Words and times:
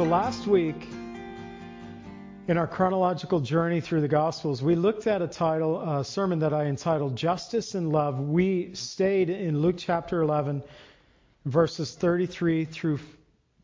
So 0.00 0.06
last 0.06 0.46
week, 0.46 0.88
in 2.48 2.56
our 2.56 2.66
chronological 2.66 3.38
journey 3.38 3.82
through 3.82 4.00
the 4.00 4.08
Gospels, 4.08 4.62
we 4.62 4.74
looked 4.74 5.06
at 5.06 5.20
a 5.20 5.28
title, 5.28 5.78
a 5.82 6.02
sermon 6.02 6.38
that 6.38 6.54
I 6.54 6.64
entitled 6.64 7.16
Justice 7.16 7.74
and 7.74 7.92
Love. 7.92 8.18
We 8.18 8.70
stayed 8.72 9.28
in 9.28 9.60
Luke 9.60 9.74
chapter 9.76 10.22
11, 10.22 10.62
verses 11.44 11.94
33 11.94 12.64
through 12.64 12.98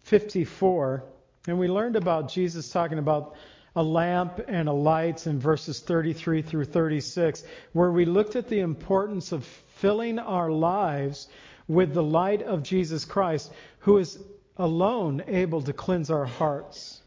54, 0.03 1.05
and 1.49 1.59
we 1.59 1.69
learned 1.69 1.97
about 1.97 2.29
Jesus 2.29 2.69
talking 2.69 2.99
about 2.99 3.35
a 3.75 3.83
lamp 3.83 4.39
and 4.47 4.69
a 4.69 4.75
light 4.75 5.27
in 5.27 5.41
verses 5.41 5.81
33 5.81 6.43
through 6.43 6.67
36, 6.67 7.45
where 7.73 7.91
we 7.91 8.05
looked 8.05 8.37
at 8.37 8.51
the 8.51 8.61
importance 8.61 9.33
of 9.33 9.43
filling 9.77 10.19
our 10.19 10.51
lives 10.51 11.29
with 11.67 11.95
the 11.95 12.03
light 12.03 12.43
of 12.43 12.63
Jesus 12.63 13.07
Christ, 13.07 13.51
who 13.79 13.97
is 13.97 14.19
alone 14.57 15.23
able 15.27 15.63
to 15.63 15.73
cleanse 15.73 16.11
our 16.11 16.25
hearts. 16.25 17.01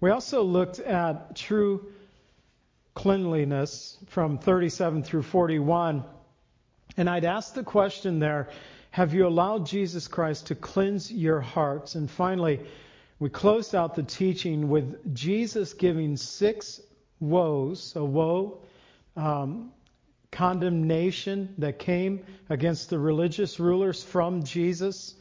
We 0.00 0.10
also 0.10 0.42
looked 0.42 0.78
at 0.78 1.36
true 1.36 1.86
cleanliness 2.94 3.96
from 4.06 4.38
37 4.38 5.02
through 5.02 5.22
41. 5.22 6.04
And 6.96 7.08
I'd 7.08 7.24
ask 7.24 7.54
the 7.54 7.62
question 7.62 8.18
there 8.18 8.48
have 8.90 9.12
you 9.14 9.26
allowed 9.26 9.66
Jesus 9.66 10.08
Christ 10.08 10.46
to 10.46 10.54
cleanse 10.54 11.12
your 11.12 11.40
hearts? 11.40 11.94
And 11.94 12.10
finally, 12.10 12.60
we 13.18 13.28
closed 13.28 13.74
out 13.74 13.94
the 13.94 14.02
teaching 14.02 14.68
with 14.68 15.14
Jesus 15.14 15.74
giving 15.74 16.16
six 16.16 16.80
woes 17.20 17.92
a 17.96 18.04
woe, 18.04 18.62
um, 19.16 19.72
condemnation 20.30 21.54
that 21.58 21.78
came 21.78 22.24
against 22.48 22.90
the 22.90 22.98
religious 22.98 23.60
rulers 23.60 24.02
from 24.02 24.42
Jesus. 24.42 25.14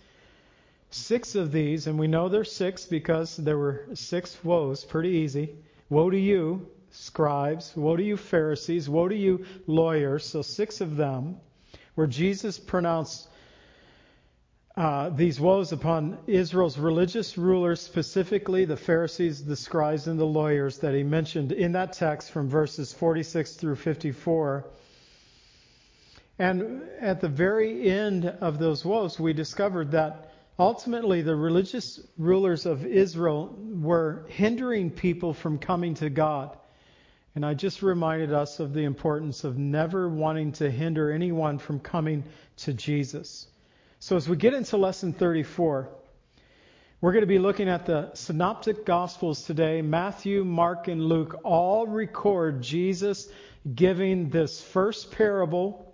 Six 0.90 1.36
of 1.36 1.52
these, 1.52 1.88
and 1.88 2.00
we 2.00 2.08
know 2.08 2.30
there's 2.30 2.52
six 2.52 2.86
because 2.86 3.36
there 3.36 3.58
were 3.58 3.88
six 3.94 4.38
woes, 4.44 4.86
pretty 4.86 5.10
easy. 5.10 5.56
Woe 5.90 6.10
to 6.10 6.18
you, 6.18 6.68
scribes. 6.92 7.76
Woe 7.76 7.98
to 7.98 8.04
you, 8.04 8.18
Pharisees. 8.18 8.88
Woe 8.90 9.08
to 9.08 9.16
you, 9.16 9.46
lawyers. 9.68 10.26
So 10.26 10.42
six 10.42 10.82
of 10.82 10.96
them, 10.96 11.38
where 11.96 12.08
Jesus 12.08 12.58
pronounced 12.58 13.28
uh, 14.78 15.10
these 15.10 15.40
woes 15.40 15.72
upon 15.72 16.20
Israel's 16.28 16.78
religious 16.78 17.38
rulers, 17.38 17.82
specifically 17.82 18.64
the 18.64 18.78
Pharisees, 18.78 19.44
the 19.44 19.56
scribes, 19.56 20.08
and 20.08 20.20
the 20.20 20.26
lawyers 20.26 20.78
that 20.80 20.94
he 20.94 21.02
mentioned 21.02 21.52
in 21.52 21.72
that 21.72 21.94
text 21.94 22.32
from 22.32 22.48
verses 22.48 22.94
46 22.94 23.56
through 23.56 23.76
54. 23.76 24.66
And 26.38 26.84
at 27.02 27.22
the 27.22 27.28
very 27.28 27.90
end 27.90 28.26
of 28.26 28.60
those 28.60 28.86
woes, 28.86 29.20
we 29.20 29.34
discovered 29.34 29.92
that 29.92 30.27
ultimately 30.60 31.22
the 31.22 31.36
religious 31.36 32.00
rulers 32.18 32.66
of 32.66 32.86
Israel 32.86 33.56
were 33.60 34.26
hindering 34.30 34.92
people 34.92 35.34
from 35.34 35.60
coming 35.60 35.94
to 35.96 36.10
God. 36.10 36.58
And 37.36 37.46
I 37.46 37.54
just 37.54 37.84
reminded 37.84 38.34
us 38.34 38.60
of 38.60 38.74
the 38.74 38.84
importance 38.84 39.44
of 39.44 39.58
never 39.58 40.10
wanting 40.10 40.54
to 40.54 40.72
hinder 40.72 41.12
anyone 41.12 41.60
from 41.60 41.80
coming 41.80 42.24
to 42.58 42.74
Jesus. 42.74 43.48
So 44.00 44.16
as 44.16 44.28
we 44.28 44.36
get 44.36 44.56
into 44.56 44.78
lesson 44.78 45.14
34, 45.14 45.90
we're 47.00 47.12
going 47.12 47.22
to 47.22 47.28
be 47.28 47.38
looking 47.38 47.70
at 47.70 47.86
the 47.86 48.12
synoptic 48.16 48.84
gospels 48.86 49.44
today. 49.44 49.84
Matthew, 49.84 50.44
Mark, 50.44 50.88
and 50.88 51.06
Luke 51.06 51.40
all 51.44 51.86
record 51.86 52.64
Jesus 52.64 53.30
giving 53.76 54.32
this 54.32 54.60
first 54.62 55.12
parable, 55.12 55.94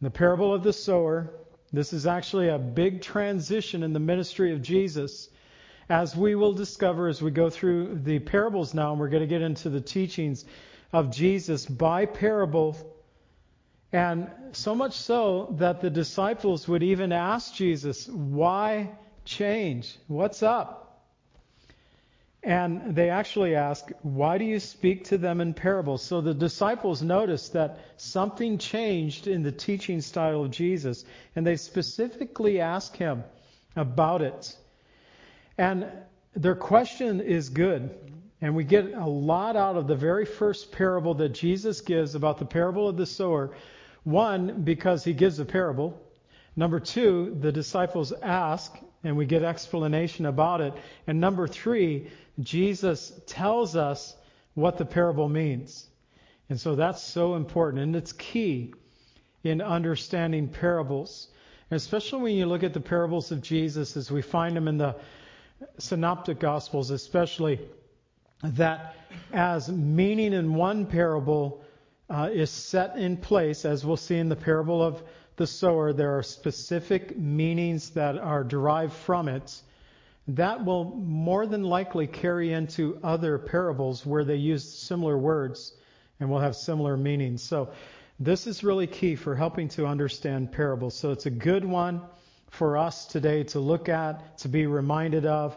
the 0.00 0.08
parable 0.10 0.54
of 0.54 0.62
the 0.62 0.72
sower, 0.72 1.30
this 1.72 1.92
is 1.92 2.06
actually 2.06 2.48
a 2.48 2.58
big 2.58 3.02
transition 3.02 3.82
in 3.82 3.92
the 3.92 4.00
ministry 4.00 4.52
of 4.52 4.62
Jesus, 4.62 5.28
as 5.88 6.16
we 6.16 6.34
will 6.34 6.52
discover 6.52 7.08
as 7.08 7.20
we 7.20 7.30
go 7.30 7.50
through 7.50 8.00
the 8.04 8.18
parables 8.18 8.74
now, 8.74 8.92
and 8.92 9.00
we're 9.00 9.08
going 9.08 9.22
to 9.22 9.26
get 9.26 9.42
into 9.42 9.68
the 9.68 9.80
teachings 9.80 10.44
of 10.92 11.10
Jesus 11.10 11.66
by 11.66 12.06
parable. 12.06 12.76
And 13.92 14.30
so 14.52 14.74
much 14.74 14.94
so 14.94 15.54
that 15.58 15.80
the 15.80 15.90
disciples 15.90 16.66
would 16.68 16.82
even 16.82 17.12
ask 17.12 17.54
Jesus, 17.54 18.08
Why 18.08 18.90
change? 19.24 19.94
What's 20.06 20.42
up? 20.42 20.87
And 22.48 22.96
they 22.96 23.10
actually 23.10 23.54
ask, 23.54 23.90
Why 24.00 24.38
do 24.38 24.46
you 24.46 24.58
speak 24.58 25.04
to 25.04 25.18
them 25.18 25.42
in 25.42 25.52
parables? 25.52 26.02
So 26.02 26.22
the 26.22 26.32
disciples 26.32 27.02
noticed 27.02 27.52
that 27.52 27.78
something 27.98 28.56
changed 28.56 29.26
in 29.26 29.42
the 29.42 29.52
teaching 29.52 30.00
style 30.00 30.44
of 30.44 30.50
Jesus, 30.50 31.04
and 31.36 31.46
they 31.46 31.56
specifically 31.56 32.58
ask 32.58 32.96
him 32.96 33.22
about 33.76 34.22
it. 34.22 34.56
And 35.58 35.88
their 36.34 36.54
question 36.54 37.20
is 37.20 37.50
good. 37.50 37.94
And 38.40 38.56
we 38.56 38.64
get 38.64 38.94
a 38.94 39.06
lot 39.06 39.54
out 39.54 39.76
of 39.76 39.86
the 39.86 39.96
very 39.96 40.24
first 40.24 40.72
parable 40.72 41.12
that 41.16 41.34
Jesus 41.34 41.82
gives 41.82 42.14
about 42.14 42.38
the 42.38 42.46
parable 42.46 42.88
of 42.88 42.96
the 42.96 43.04
sower. 43.04 43.50
One, 44.04 44.62
because 44.62 45.04
he 45.04 45.12
gives 45.12 45.38
a 45.38 45.44
parable. 45.44 46.00
Number 46.56 46.80
two, 46.80 47.36
the 47.40 47.52
disciples 47.52 48.10
ask, 48.22 48.74
and 49.04 49.18
we 49.18 49.26
get 49.26 49.42
explanation 49.42 50.24
about 50.24 50.62
it. 50.62 50.72
And 51.06 51.20
number 51.20 51.46
three, 51.46 52.08
Jesus 52.40 53.12
tells 53.26 53.76
us 53.76 54.14
what 54.54 54.78
the 54.78 54.84
parable 54.84 55.28
means. 55.28 55.86
And 56.48 56.58
so 56.58 56.74
that's 56.74 57.02
so 57.02 57.34
important, 57.34 57.82
and 57.82 57.96
it's 57.96 58.12
key 58.12 58.74
in 59.44 59.60
understanding 59.60 60.48
parables. 60.48 61.28
And 61.70 61.76
especially 61.76 62.22
when 62.22 62.36
you 62.36 62.46
look 62.46 62.62
at 62.62 62.72
the 62.72 62.80
parables 62.80 63.30
of 63.30 63.42
Jesus 63.42 63.96
as 63.96 64.10
we 64.10 64.22
find 64.22 64.56
them 64.56 64.68
in 64.68 64.78
the 64.78 64.96
synoptic 65.78 66.38
gospels, 66.38 66.90
especially 66.90 67.60
that 68.42 68.94
as 69.32 69.68
meaning 69.68 70.32
in 70.32 70.54
one 70.54 70.86
parable 70.86 71.62
uh, 72.08 72.30
is 72.32 72.50
set 72.50 72.96
in 72.96 73.16
place, 73.16 73.64
as 73.64 73.84
we'll 73.84 73.96
see 73.96 74.16
in 74.16 74.28
the 74.28 74.36
parable 74.36 74.82
of 74.82 75.02
the 75.36 75.46
sower, 75.46 75.92
there 75.92 76.16
are 76.16 76.22
specific 76.22 77.16
meanings 77.16 77.90
that 77.90 78.16
are 78.16 78.42
derived 78.42 78.92
from 78.92 79.28
it. 79.28 79.60
That 80.28 80.64
will 80.64 80.84
more 80.84 81.46
than 81.46 81.62
likely 81.62 82.06
carry 82.06 82.52
into 82.52 82.98
other 83.02 83.38
parables 83.38 84.04
where 84.04 84.24
they 84.24 84.36
use 84.36 84.70
similar 84.70 85.16
words 85.16 85.72
and 86.20 86.28
will 86.28 86.40
have 86.40 86.54
similar 86.54 86.96
meanings. 86.96 87.42
So, 87.42 87.70
this 88.20 88.46
is 88.46 88.64
really 88.64 88.88
key 88.88 89.14
for 89.14 89.34
helping 89.36 89.68
to 89.70 89.86
understand 89.86 90.52
parables. 90.52 90.94
So, 90.94 91.12
it's 91.12 91.26
a 91.26 91.30
good 91.30 91.64
one 91.64 92.02
for 92.50 92.76
us 92.76 93.06
today 93.06 93.44
to 93.44 93.60
look 93.60 93.88
at, 93.88 94.38
to 94.38 94.48
be 94.48 94.66
reminded 94.66 95.24
of. 95.24 95.56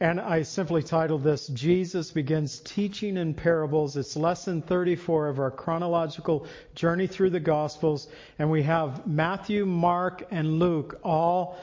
And 0.00 0.20
I 0.20 0.42
simply 0.42 0.82
titled 0.82 1.22
this 1.22 1.46
Jesus 1.46 2.10
Begins 2.10 2.60
Teaching 2.60 3.16
in 3.16 3.32
Parables. 3.32 3.96
It's 3.96 4.16
lesson 4.16 4.60
34 4.60 5.28
of 5.28 5.38
our 5.38 5.50
chronological 5.50 6.46
journey 6.74 7.06
through 7.06 7.30
the 7.30 7.40
Gospels. 7.40 8.08
And 8.38 8.50
we 8.50 8.64
have 8.64 9.06
Matthew, 9.06 9.64
Mark, 9.64 10.26
and 10.30 10.58
Luke 10.58 11.00
all 11.02 11.58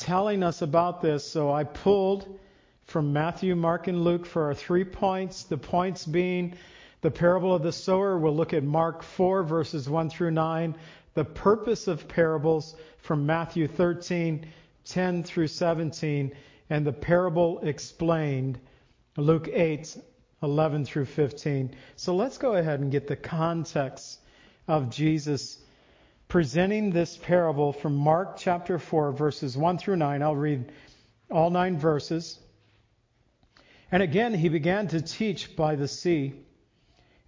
telling 0.00 0.42
us 0.42 0.62
about 0.62 1.00
this. 1.00 1.24
So 1.30 1.52
I 1.52 1.64
pulled 1.64 2.38
from 2.86 3.12
Matthew, 3.12 3.54
Mark, 3.54 3.86
and 3.86 4.02
Luke 4.02 4.26
for 4.26 4.46
our 4.46 4.54
three 4.54 4.84
points. 4.84 5.44
The 5.44 5.56
points 5.56 6.04
being 6.04 6.54
the 7.02 7.10
parable 7.10 7.54
of 7.54 7.62
the 7.62 7.72
sower. 7.72 8.18
We'll 8.18 8.34
look 8.34 8.52
at 8.52 8.64
Mark 8.64 9.02
4, 9.02 9.44
verses 9.44 9.88
1 9.88 10.10
through 10.10 10.32
9. 10.32 10.74
The 11.14 11.24
purpose 11.24 11.86
of 11.86 12.08
parables 12.08 12.74
from 12.98 13.26
Matthew 13.26 13.68
13, 13.68 14.46
10 14.84 15.22
through 15.22 15.48
17 15.48 16.32
and 16.70 16.86
the 16.86 16.92
parable 16.92 17.58
explained, 17.62 18.58
Luke 19.16 19.48
8, 19.52 19.98
11 20.42 20.84
through 20.84 21.04
15. 21.04 21.74
So 21.96 22.14
let's 22.14 22.38
go 22.38 22.54
ahead 22.54 22.80
and 22.80 22.92
get 22.92 23.08
the 23.08 23.16
context 23.16 24.20
of 24.68 24.88
Jesus 24.88 25.58
presenting 26.30 26.92
this 26.92 27.16
parable 27.16 27.72
from 27.72 27.96
Mark 27.96 28.36
chapter 28.36 28.78
4, 28.78 29.10
verses 29.10 29.56
1 29.56 29.78
through 29.78 29.96
9. 29.96 30.22
I'll 30.22 30.36
read 30.36 30.70
all 31.28 31.50
nine 31.50 31.76
verses. 31.76 32.38
And 33.90 34.00
again 34.00 34.32
he 34.32 34.48
began 34.48 34.86
to 34.88 35.02
teach 35.02 35.56
by 35.56 35.74
the 35.74 35.88
sea. 35.88 36.34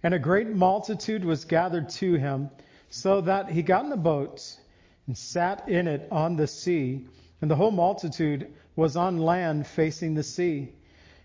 And 0.01 0.13
a 0.13 0.19
great 0.19 0.47
multitude 0.47 1.25
was 1.25 1.43
gathered 1.43 1.89
to 1.89 2.13
him, 2.13 2.49
so 2.89 3.19
that 3.21 3.49
he 3.49 3.61
got 3.61 3.83
in 3.83 3.89
the 3.89 3.97
boat 3.97 4.57
and 5.05 5.17
sat 5.17 5.67
in 5.67 5.89
it 5.89 6.07
on 6.09 6.37
the 6.37 6.47
sea. 6.47 7.05
And 7.41 7.51
the 7.51 7.57
whole 7.57 7.71
multitude 7.71 8.53
was 8.77 8.95
on 8.95 9.17
land 9.17 9.67
facing 9.67 10.13
the 10.13 10.23
sea. 10.23 10.71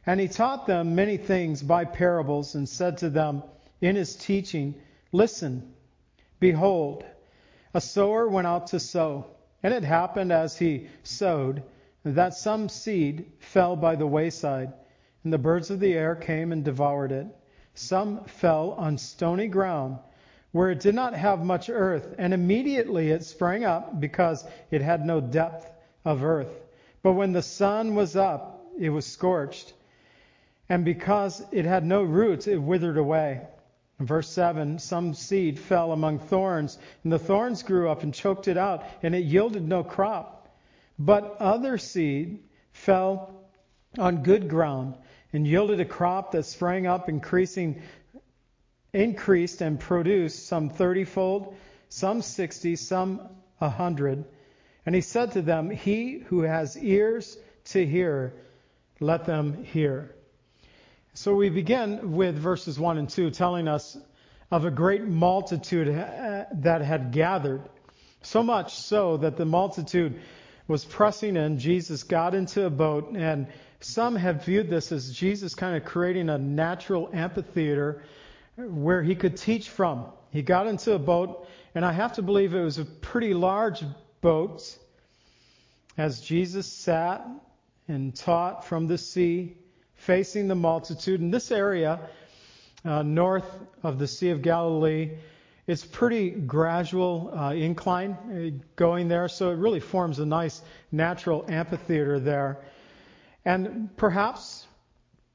And 0.04 0.18
he 0.18 0.26
taught 0.26 0.66
them 0.66 0.96
many 0.96 1.16
things 1.16 1.62
by 1.62 1.84
parables 1.84 2.56
and 2.56 2.68
said 2.68 2.98
to 2.98 3.10
them 3.10 3.44
in 3.80 3.94
his 3.94 4.16
teaching, 4.16 4.74
Listen, 5.12 5.74
behold, 6.40 7.04
a 7.74 7.80
sower 7.80 8.28
went 8.28 8.46
out 8.46 8.68
to 8.68 8.80
sow. 8.80 9.26
And 9.62 9.74
it 9.74 9.84
happened 9.84 10.32
as 10.32 10.56
he 10.56 10.88
sowed 11.02 11.62
that 12.04 12.34
some 12.34 12.68
seed 12.68 13.26
fell 13.40 13.76
by 13.76 13.96
the 13.96 14.06
wayside, 14.06 14.72
and 15.24 15.32
the 15.32 15.38
birds 15.38 15.70
of 15.70 15.80
the 15.80 15.94
air 15.94 16.14
came 16.14 16.52
and 16.52 16.64
devoured 16.64 17.12
it. 17.12 17.26
Some 17.74 18.24
fell 18.24 18.72
on 18.72 18.98
stony 18.98 19.48
ground, 19.48 19.98
where 20.52 20.70
it 20.70 20.80
did 20.80 20.94
not 20.94 21.14
have 21.14 21.44
much 21.44 21.68
earth, 21.68 22.14
and 22.18 22.32
immediately 22.32 23.10
it 23.10 23.24
sprang 23.24 23.64
up 23.64 24.00
because 24.00 24.44
it 24.70 24.80
had 24.80 25.04
no 25.04 25.20
depth 25.20 25.70
of 26.04 26.22
earth. 26.22 26.60
But 27.02 27.12
when 27.12 27.32
the 27.32 27.42
sun 27.42 27.94
was 27.94 28.16
up, 28.16 28.64
it 28.78 28.90
was 28.90 29.06
scorched. 29.06 29.74
And 30.68 30.84
because 30.84 31.44
it 31.50 31.64
had 31.64 31.84
no 31.84 32.02
roots, 32.02 32.46
it 32.46 32.56
withered 32.56 32.96
away. 32.96 33.42
In 34.00 34.06
verse 34.06 34.28
7, 34.30 34.78
some 34.78 35.12
seed 35.12 35.58
fell 35.58 35.92
among 35.92 36.20
thorns, 36.20 36.78
and 37.02 37.12
the 37.12 37.18
thorns 37.18 37.62
grew 37.64 37.90
up 37.90 38.02
and 38.02 38.14
choked 38.14 38.46
it 38.46 38.56
out, 38.56 38.84
and 39.02 39.14
it 39.14 39.24
yielded 39.24 39.66
no 39.66 39.82
crop. 39.82 40.56
But 40.98 41.36
other 41.40 41.78
seed 41.78 42.44
fell 42.72 43.34
on 43.98 44.22
good 44.22 44.48
ground 44.48 44.96
and 45.32 45.46
yielded 45.46 45.80
a 45.80 45.84
crop 45.84 46.32
that 46.32 46.44
sprang 46.44 46.86
up, 46.86 47.08
increasing, 47.08 47.82
increased 48.92 49.60
and 49.60 49.78
produced 49.78 50.46
some 50.46 50.70
thirtyfold, 50.70 51.54
some 51.88 52.22
sixty, 52.22 52.76
some 52.76 53.28
a 53.60 53.68
hundred. 53.68 54.24
And 54.86 54.94
he 54.94 55.00
said 55.00 55.32
to 55.32 55.42
them, 55.42 55.70
He 55.70 56.20
who 56.26 56.42
has 56.42 56.76
ears 56.78 57.36
to 57.66 57.84
hear, 57.84 58.32
let 59.00 59.26
them 59.26 59.64
hear. 59.64 60.14
So 61.18 61.34
we 61.34 61.48
begin 61.48 62.12
with 62.12 62.38
verses 62.38 62.78
1 62.78 62.96
and 62.96 63.10
2 63.10 63.32
telling 63.32 63.66
us 63.66 63.96
of 64.52 64.64
a 64.64 64.70
great 64.70 65.02
multitude 65.02 65.88
uh, 65.88 66.44
that 66.52 66.80
had 66.80 67.10
gathered. 67.10 67.68
So 68.22 68.44
much 68.44 68.76
so 68.76 69.16
that 69.16 69.36
the 69.36 69.44
multitude 69.44 70.20
was 70.68 70.84
pressing 70.84 71.36
in. 71.36 71.58
Jesus 71.58 72.04
got 72.04 72.36
into 72.36 72.66
a 72.66 72.70
boat, 72.70 73.16
and 73.16 73.48
some 73.80 74.14
have 74.14 74.44
viewed 74.44 74.70
this 74.70 74.92
as 74.92 75.10
Jesus 75.10 75.56
kind 75.56 75.76
of 75.76 75.84
creating 75.84 76.28
a 76.28 76.38
natural 76.38 77.10
amphitheater 77.12 78.04
where 78.56 79.02
he 79.02 79.16
could 79.16 79.36
teach 79.36 79.68
from. 79.68 80.04
He 80.30 80.42
got 80.42 80.68
into 80.68 80.92
a 80.92 81.00
boat, 81.00 81.48
and 81.74 81.84
I 81.84 81.90
have 81.90 82.12
to 82.12 82.22
believe 82.22 82.54
it 82.54 82.62
was 82.62 82.78
a 82.78 82.84
pretty 82.84 83.34
large 83.34 83.82
boat 84.20 84.62
as 85.96 86.20
Jesus 86.20 86.68
sat 86.68 87.26
and 87.88 88.14
taught 88.14 88.66
from 88.66 88.86
the 88.86 88.98
sea 88.98 89.56
facing 89.98 90.48
the 90.48 90.54
multitude. 90.54 91.20
In 91.20 91.30
this 91.30 91.50
area, 91.52 92.00
uh, 92.84 93.02
north 93.02 93.48
of 93.82 93.98
the 93.98 94.06
Sea 94.06 94.30
of 94.30 94.42
Galilee, 94.42 95.18
it's 95.66 95.84
pretty 95.84 96.30
gradual 96.30 97.30
uh, 97.36 97.52
incline 97.52 98.12
uh, 98.12 98.64
going 98.76 99.08
there, 99.08 99.28
so 99.28 99.50
it 99.50 99.56
really 99.56 99.80
forms 99.80 100.18
a 100.18 100.24
nice 100.24 100.62
natural 100.90 101.44
amphitheater 101.46 102.18
there. 102.18 102.64
And 103.44 103.94
perhaps 103.96 104.66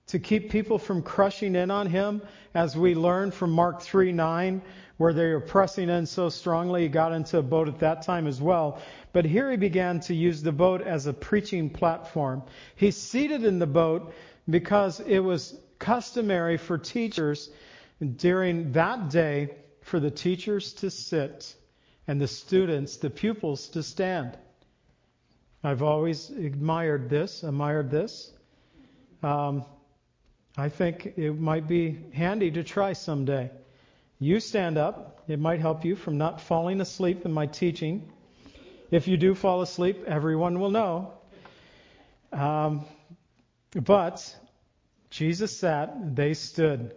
to 0.07 0.19
keep 0.19 0.49
people 0.49 0.79
from 0.79 1.03
crushing 1.03 1.55
in 1.55 1.69
on 1.69 1.87
him, 1.87 2.21
as 2.55 2.75
we 2.75 2.95
learn 2.95 3.31
from 3.31 3.51
Mark 3.51 3.81
3 3.81 4.11
9, 4.11 4.61
where 4.97 5.13
they 5.13 5.31
were 5.31 5.39
pressing 5.39 5.89
in 5.89 6.05
so 6.05 6.29
strongly, 6.29 6.83
he 6.83 6.87
got 6.87 7.11
into 7.11 7.37
a 7.37 7.43
boat 7.43 7.67
at 7.67 7.79
that 7.79 8.03
time 8.03 8.27
as 8.27 8.41
well. 8.41 8.81
But 9.11 9.25
here 9.25 9.51
he 9.51 9.57
began 9.57 9.99
to 10.01 10.13
use 10.13 10.41
the 10.41 10.51
boat 10.51 10.81
as 10.81 11.07
a 11.07 11.13
preaching 11.13 11.69
platform. 11.69 12.43
He's 12.75 12.97
seated 12.97 13.43
in 13.43 13.59
the 13.59 13.67
boat 13.67 14.13
because 14.49 14.99
it 14.99 15.19
was 15.19 15.57
customary 15.79 16.57
for 16.57 16.77
teachers 16.77 17.49
during 18.17 18.71
that 18.73 19.09
day 19.09 19.55
for 19.81 19.99
the 19.99 20.11
teachers 20.11 20.73
to 20.73 20.89
sit 20.89 21.55
and 22.07 22.19
the 22.19 22.27
students, 22.27 22.97
the 22.97 23.09
pupils, 23.09 23.69
to 23.69 23.83
stand. 23.83 24.37
I've 25.63 25.81
always 25.81 26.29
admired 26.29 27.09
this, 27.09 27.43
admired 27.43 27.89
this. 27.89 28.31
Um, 29.21 29.63
I 30.57 30.69
think 30.69 31.13
it 31.17 31.39
might 31.39 31.67
be 31.67 31.97
handy 32.13 32.51
to 32.51 32.63
try 32.63 32.93
someday. 32.93 33.49
You 34.19 34.39
stand 34.39 34.77
up. 34.77 35.23
It 35.27 35.39
might 35.39 35.61
help 35.61 35.85
you 35.85 35.95
from 35.95 36.17
not 36.17 36.41
falling 36.41 36.81
asleep 36.81 37.25
in 37.25 37.31
my 37.31 37.45
teaching. 37.45 38.11
If 38.91 39.07
you 39.07 39.17
do 39.17 39.33
fall 39.33 39.61
asleep, 39.61 40.03
everyone 40.05 40.59
will 40.59 40.69
know. 40.69 41.13
Um, 42.31 42.85
but 43.75 44.35
Jesus 45.09 45.55
sat, 45.55 46.15
they 46.15 46.33
stood. 46.33 46.93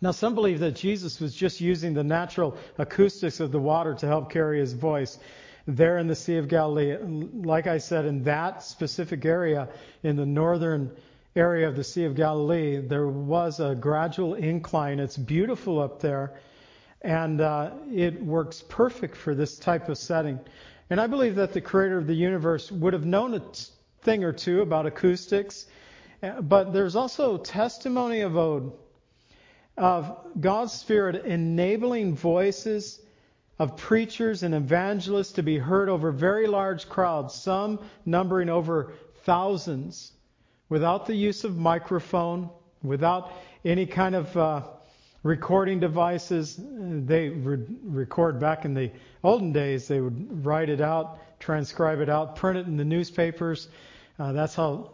Now, 0.00 0.12
some 0.12 0.34
believe 0.34 0.60
that 0.60 0.76
Jesus 0.76 1.20
was 1.20 1.34
just 1.34 1.60
using 1.60 1.92
the 1.92 2.04
natural 2.04 2.56
acoustics 2.78 3.40
of 3.40 3.50
the 3.50 3.58
water 3.58 3.94
to 3.94 4.06
help 4.06 4.30
carry 4.30 4.60
his 4.60 4.72
voice. 4.72 5.18
There 5.66 5.98
in 5.98 6.06
the 6.06 6.14
Sea 6.14 6.36
of 6.36 6.48
Galilee, 6.48 6.96
like 6.96 7.66
I 7.66 7.78
said, 7.78 8.06
in 8.06 8.22
that 8.24 8.62
specific 8.62 9.24
area, 9.24 9.68
in 10.02 10.16
the 10.16 10.24
northern 10.24 10.92
area 11.36 11.68
of 11.68 11.76
the 11.76 11.84
Sea 11.84 12.04
of 12.04 12.14
Galilee, 12.14 12.80
there 12.80 13.08
was 13.08 13.60
a 13.60 13.74
gradual 13.74 14.34
incline. 14.34 14.98
It's 14.98 15.16
beautiful 15.16 15.80
up 15.80 16.00
there, 16.00 16.40
and 17.02 17.40
uh, 17.40 17.72
it 17.92 18.22
works 18.22 18.64
perfect 18.68 19.16
for 19.16 19.34
this 19.34 19.58
type 19.58 19.88
of 19.88 19.98
setting. 19.98 20.40
And 20.90 21.00
I 21.00 21.06
believe 21.06 21.34
that 21.34 21.52
the 21.52 21.60
creator 21.60 21.98
of 21.98 22.06
the 22.06 22.14
universe 22.14 22.72
would 22.72 22.92
have 22.94 23.04
known 23.04 23.34
a 23.34 23.42
thing 24.08 24.24
or 24.24 24.32
two 24.32 24.62
about 24.62 24.86
acoustics, 24.86 25.66
but 26.40 26.72
there's 26.72 26.96
also 26.96 27.36
testimony 27.36 28.20
of 28.20 28.38
ode 28.38 28.72
of 29.76 30.16
God's 30.40 30.72
Spirit 30.72 31.26
enabling 31.26 32.16
voices 32.16 32.98
of 33.58 33.76
preachers 33.76 34.42
and 34.42 34.54
evangelists 34.54 35.32
to 35.32 35.42
be 35.42 35.58
heard 35.58 35.90
over 35.90 36.10
very 36.10 36.46
large 36.46 36.88
crowds, 36.88 37.34
some 37.34 37.80
numbering 38.06 38.48
over 38.48 38.94
thousands, 39.24 40.10
without 40.70 41.04
the 41.04 41.14
use 41.14 41.44
of 41.44 41.58
microphone, 41.58 42.48
without 42.82 43.30
any 43.62 43.84
kind 43.84 44.14
of 44.14 44.34
uh, 44.38 44.62
recording 45.22 45.80
devices. 45.80 46.58
They 46.58 47.28
re- 47.28 47.66
record 47.82 48.40
back 48.40 48.64
in 48.64 48.72
the 48.72 48.90
olden 49.22 49.52
days, 49.52 49.86
they 49.86 50.00
would 50.00 50.46
write 50.46 50.70
it 50.70 50.80
out, 50.80 51.18
transcribe 51.40 52.00
it 52.00 52.08
out, 52.08 52.36
print 52.36 52.56
it 52.56 52.66
in 52.66 52.78
the 52.78 52.86
newspapers. 52.86 53.68
Uh, 54.18 54.32
that's 54.32 54.56
how 54.56 54.90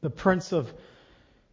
the 0.00 0.10
Prince 0.10 0.52
of 0.52 0.72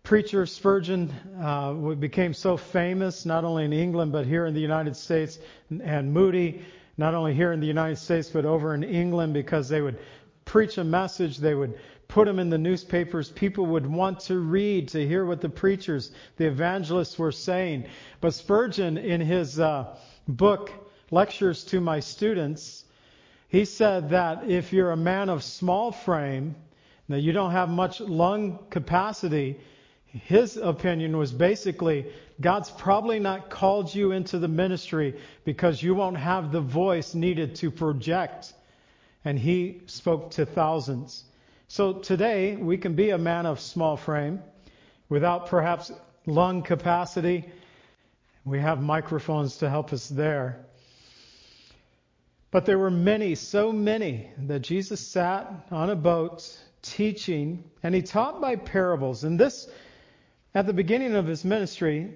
preacher 0.01 0.47
Spurgeon 0.47 1.13
uh, 1.39 1.73
became 1.93 2.33
so 2.33 2.57
famous, 2.57 3.27
not 3.27 3.43
only 3.43 3.63
in 3.63 3.73
England 3.73 4.11
but 4.11 4.25
here 4.25 4.47
in 4.47 4.55
the 4.55 4.59
United 4.59 4.95
States, 4.95 5.37
and 5.83 6.11
Moody, 6.11 6.65
not 6.97 7.13
only 7.13 7.35
here 7.35 7.51
in 7.51 7.59
the 7.59 7.67
United 7.67 7.97
States 7.97 8.29
but 8.29 8.43
over 8.43 8.73
in 8.73 8.83
England, 8.83 9.35
because 9.35 9.69
they 9.69 9.81
would 9.81 9.99
preach 10.45 10.79
a 10.79 10.83
message, 10.83 11.37
they 11.37 11.53
would 11.53 11.77
put 12.07 12.25
them 12.25 12.39
in 12.39 12.49
the 12.49 12.57
newspapers. 12.57 13.29
People 13.29 13.67
would 13.67 13.85
want 13.85 14.21
to 14.21 14.39
read, 14.39 14.87
to 14.89 15.07
hear 15.07 15.23
what 15.23 15.41
the 15.41 15.49
preachers, 15.49 16.11
the 16.37 16.47
evangelists 16.47 17.19
were 17.19 17.31
saying. 17.31 17.85
But 18.19 18.33
Spurgeon, 18.33 18.97
in 18.97 19.21
his 19.21 19.59
uh, 19.59 19.95
book, 20.27 20.71
Lectures 21.11 21.63
to 21.65 21.79
My 21.81 21.99
Students, 21.99 22.83
he 23.47 23.65
said 23.65 24.09
that 24.09 24.49
if 24.49 24.73
you're 24.73 24.91
a 24.91 24.97
man 24.97 25.29
of 25.29 25.43
small 25.43 25.91
frame, 25.91 26.55
that 27.13 27.21
you 27.21 27.31
don't 27.31 27.51
have 27.51 27.69
much 27.69 27.99
lung 27.99 28.59
capacity, 28.69 29.59
his 30.05 30.57
opinion 30.57 31.17
was 31.17 31.31
basically 31.31 32.05
God's 32.41 32.69
probably 32.69 33.19
not 33.19 33.49
called 33.49 33.93
you 33.93 34.11
into 34.11 34.39
the 34.39 34.47
ministry 34.47 35.19
because 35.45 35.81
you 35.81 35.95
won't 35.95 36.17
have 36.17 36.51
the 36.51 36.61
voice 36.61 37.13
needed 37.13 37.55
to 37.55 37.71
project. 37.71 38.53
And 39.23 39.37
he 39.37 39.81
spoke 39.85 40.31
to 40.31 40.45
thousands. 40.45 41.23
So 41.67 41.93
today, 41.93 42.57
we 42.57 42.77
can 42.77 42.95
be 42.95 43.11
a 43.11 43.17
man 43.17 43.45
of 43.45 43.59
small 43.59 43.95
frame 43.95 44.41
without 45.07 45.47
perhaps 45.47 45.91
lung 46.25 46.63
capacity. 46.63 47.49
We 48.43 48.59
have 48.59 48.81
microphones 48.81 49.57
to 49.57 49.69
help 49.69 49.93
us 49.93 50.09
there. 50.09 50.65
But 52.49 52.65
there 52.65 52.77
were 52.77 52.91
many, 52.91 53.35
so 53.35 53.71
many, 53.71 54.29
that 54.47 54.59
Jesus 54.59 54.99
sat 54.99 55.49
on 55.71 55.89
a 55.89 55.95
boat 55.95 56.59
teaching, 56.81 57.63
and 57.83 57.93
he 57.93 58.01
taught 58.01 58.41
by 58.41 58.55
parables. 58.55 59.23
And 59.23 59.39
this 59.39 59.69
at 60.53 60.65
the 60.65 60.73
beginning 60.73 61.15
of 61.15 61.27
his 61.27 61.45
ministry, 61.45 62.13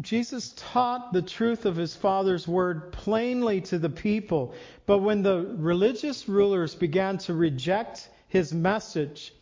Jesus 0.00 0.54
taught 0.56 1.12
the 1.12 1.22
truth 1.22 1.66
of 1.66 1.76
his 1.76 1.94
Father's 1.94 2.48
word 2.48 2.92
plainly 2.92 3.60
to 3.62 3.78
the 3.78 3.90
people. 3.90 4.54
But 4.86 4.98
when 4.98 5.22
the 5.22 5.54
religious 5.58 6.28
rulers 6.28 6.74
began 6.74 7.18
to 7.18 7.34
reject 7.34 8.08
his 8.28 8.52
message, 8.52 9.32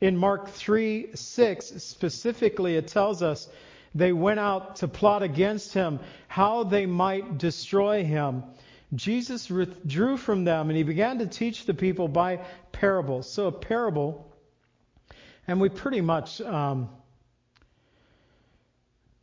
in 0.00 0.16
Mark 0.16 0.48
3 0.48 1.10
6, 1.14 1.66
specifically, 1.82 2.76
it 2.76 2.88
tells 2.88 3.22
us 3.22 3.48
they 3.94 4.12
went 4.12 4.40
out 4.40 4.76
to 4.76 4.88
plot 4.88 5.22
against 5.22 5.74
him, 5.74 6.00
how 6.28 6.64
they 6.64 6.86
might 6.86 7.38
destroy 7.38 8.04
him. 8.04 8.44
Jesus 8.94 9.48
withdrew 9.48 10.16
from 10.16 10.44
them 10.44 10.68
and 10.68 10.76
he 10.76 10.82
began 10.82 11.18
to 11.18 11.26
teach 11.26 11.64
the 11.64 11.74
people 11.74 12.08
by 12.08 12.40
parables. 12.72 13.30
So, 13.30 13.46
a 13.46 13.52
parable, 13.52 14.32
and 15.46 15.60
we 15.60 15.68
pretty 15.68 16.00
much. 16.00 16.40
Um, 16.40 16.88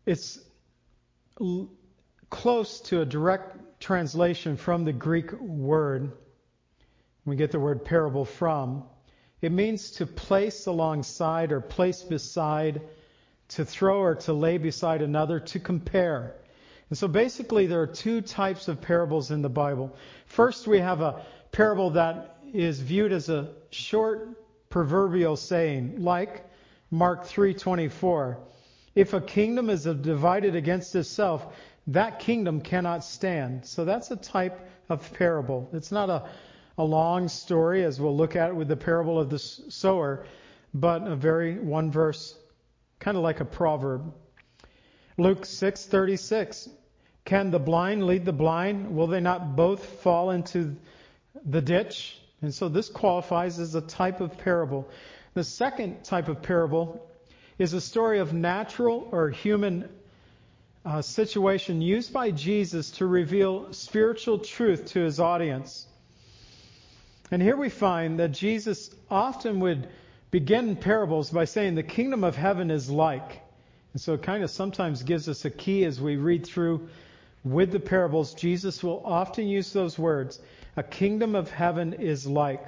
it's 0.06 0.40
l- 1.42 1.70
close 2.30 2.80
to 2.82 3.02
a 3.02 3.06
direct 3.06 3.82
translation 3.82 4.56
from 4.56 4.86
the 4.86 4.94
Greek 4.94 5.34
word. 5.34 6.14
We 7.26 7.36
get 7.36 7.52
the 7.52 7.60
word 7.60 7.84
parable 7.84 8.24
from. 8.24 8.86
It 9.42 9.52
means 9.52 9.92
to 9.92 10.06
place 10.06 10.66
alongside 10.66 11.52
or 11.52 11.60
place 11.60 12.02
beside, 12.02 12.82
to 13.50 13.66
throw 13.66 14.00
or 14.00 14.16
to 14.16 14.34
lay 14.34 14.58
beside 14.58 15.02
another, 15.02 15.42
to 15.42 15.60
compare. 15.60 16.36
And 16.90 16.98
so 16.98 17.08
basically, 17.08 17.68
there 17.68 17.82
are 17.82 17.88
two 17.88 18.22
types 18.22 18.68
of 18.68 18.82
parables 18.82 19.32
in 19.32 19.42
the 19.42 19.50
Bible. 19.50 19.96
First, 20.26 20.68
we 20.68 20.80
have 20.80 21.02
a 21.02 21.26
parable 21.52 21.92
that 21.92 22.38
is 22.54 22.80
viewed 22.80 23.12
as 23.12 23.30
a 23.30 23.50
short 23.72 24.30
proverbial 24.70 25.36
saying, 25.36 26.04
like 26.04 26.46
Mark 26.92 27.26
3:24, 27.26 28.38
if 28.96 29.14
a 29.14 29.22
kingdom 29.22 29.70
is 29.70 29.84
divided 29.84 30.56
against 30.56 30.96
itself, 30.96 31.54
that 31.88 32.20
kingdom 32.20 32.62
cannot 32.62 33.04
stand. 33.04 33.66
So 33.66 33.86
that's 33.86 34.12
a 34.12 34.16
type 34.16 34.60
of 34.90 35.12
parable. 35.14 35.70
It's 35.74 35.92
not 35.92 36.10
a, 36.10 36.30
a 36.78 36.84
long 36.84 37.28
story 37.28 37.84
as 37.84 38.00
we'll 38.00 38.16
look 38.16 38.36
at 38.36 38.56
with 38.56 38.68
the 38.68 38.78
parable 38.78 39.20
of 39.20 39.30
the 39.30 39.40
sower, 39.40 40.26
but 40.74 41.08
a 41.08 41.16
very 41.16 41.60
one 41.60 41.92
verse, 41.92 42.38
kind 43.00 43.18
of 43.18 43.24
like 43.24 43.40
a 43.40 43.46
proverb. 43.46 44.14
Luke 45.20 45.46
6:36, 45.46 46.70
can 47.26 47.50
the 47.50 47.60
blind 47.60 48.06
lead 48.06 48.24
the 48.24 48.32
blind? 48.32 48.96
Will 48.96 49.08
they 49.08 49.20
not 49.20 49.56
both 49.56 49.84
fall 49.84 50.30
into 50.30 50.76
the 51.44 51.62
ditch? 51.62 52.20
And 52.44 52.54
so 52.54 52.70
this 52.70 52.88
qualifies 52.88 53.58
as 53.58 53.74
a 53.74 53.82
type 53.82 54.22
of 54.22 54.38
parable. 54.38 54.88
The 55.34 55.44
second 55.44 56.04
type 56.04 56.28
of 56.28 56.44
parable 56.44 57.04
is 57.58 57.74
a 57.74 57.82
story 57.82 58.20
of 58.20 58.32
natural 58.32 59.10
or 59.12 59.32
human 59.32 59.90
uh, 60.86 61.02
situation 61.02 61.82
used 61.82 62.14
by 62.14 62.30
Jesus 62.30 62.92
to 62.92 63.08
reveal 63.08 63.74
spiritual 63.74 64.38
truth 64.38 64.86
to 64.94 65.00
his 65.00 65.20
audience. 65.20 65.88
And 67.32 67.42
here 67.42 67.58
we 67.58 67.70
find 67.70 68.20
that 68.20 68.34
Jesus 68.34 68.92
often 69.10 69.60
would 69.62 69.90
begin 70.30 70.76
parables 70.76 71.32
by 71.32 71.46
saying, 71.46 71.74
The 71.74 71.82
kingdom 71.82 72.24
of 72.24 72.36
heaven 72.36 72.70
is 72.70 72.88
like. 72.88 73.42
And 73.98 74.02
so 74.04 74.14
it 74.14 74.22
kind 74.22 74.44
of 74.44 74.52
sometimes 74.52 75.02
gives 75.02 75.28
us 75.28 75.44
a 75.46 75.50
key 75.50 75.84
as 75.84 76.00
we 76.00 76.18
read 76.18 76.46
through 76.46 76.88
with 77.44 77.72
the 77.72 77.80
parables, 77.80 78.36
Jesus 78.36 78.84
will 78.84 79.02
often 79.04 79.48
use 79.48 79.74
those 79.74 79.98
words. 79.98 80.40
A 80.76 80.84
kingdom 80.84 81.34
of 81.34 81.50
heaven 81.50 81.94
is 81.94 82.28
like. 82.28 82.64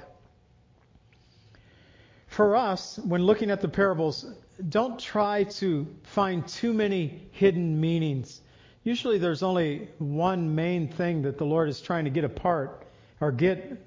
For 2.26 2.56
us, 2.56 2.98
when 2.98 3.22
looking 3.22 3.52
at 3.52 3.60
the 3.60 3.68
parables, 3.68 4.26
don't 4.70 4.98
try 4.98 5.44
to 5.44 5.86
find 6.02 6.48
too 6.48 6.72
many 6.72 7.28
hidden 7.30 7.80
meanings. 7.80 8.40
Usually 8.82 9.18
there's 9.18 9.44
only 9.44 9.88
one 9.98 10.56
main 10.56 10.88
thing 10.88 11.22
that 11.22 11.38
the 11.38 11.46
Lord 11.46 11.68
is 11.68 11.80
trying 11.80 12.06
to 12.06 12.10
get 12.10 12.24
apart 12.24 12.84
or 13.20 13.30
get 13.30 13.80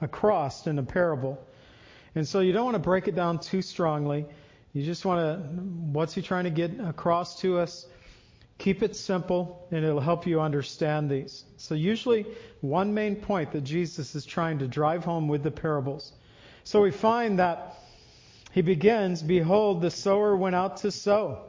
across 0.00 0.66
in 0.66 0.80
a 0.80 0.82
parable. 0.82 1.38
And 2.16 2.26
so 2.26 2.40
you 2.40 2.52
don't 2.52 2.64
want 2.64 2.74
to 2.74 2.80
break 2.80 3.06
it 3.06 3.14
down 3.14 3.38
too 3.38 3.62
strongly. 3.62 4.26
You 4.72 4.82
just 4.84 5.04
want 5.04 5.20
to, 5.20 5.48
what's 5.92 6.14
he 6.14 6.22
trying 6.22 6.44
to 6.44 6.50
get 6.50 6.78
across 6.80 7.40
to 7.40 7.58
us? 7.58 7.86
Keep 8.58 8.82
it 8.82 8.96
simple, 8.96 9.66
and 9.70 9.84
it'll 9.84 10.00
help 10.00 10.26
you 10.26 10.40
understand 10.40 11.10
these. 11.10 11.44
So, 11.56 11.74
usually, 11.74 12.26
one 12.60 12.92
main 12.92 13.16
point 13.16 13.52
that 13.52 13.62
Jesus 13.62 14.14
is 14.14 14.26
trying 14.26 14.58
to 14.58 14.68
drive 14.68 15.04
home 15.04 15.28
with 15.28 15.42
the 15.42 15.50
parables. 15.50 16.12
So, 16.64 16.82
we 16.82 16.90
find 16.90 17.38
that 17.38 17.76
he 18.52 18.62
begins 18.62 19.22
Behold, 19.22 19.80
the 19.80 19.90
sower 19.90 20.36
went 20.36 20.56
out 20.56 20.78
to 20.78 20.90
sow, 20.90 21.44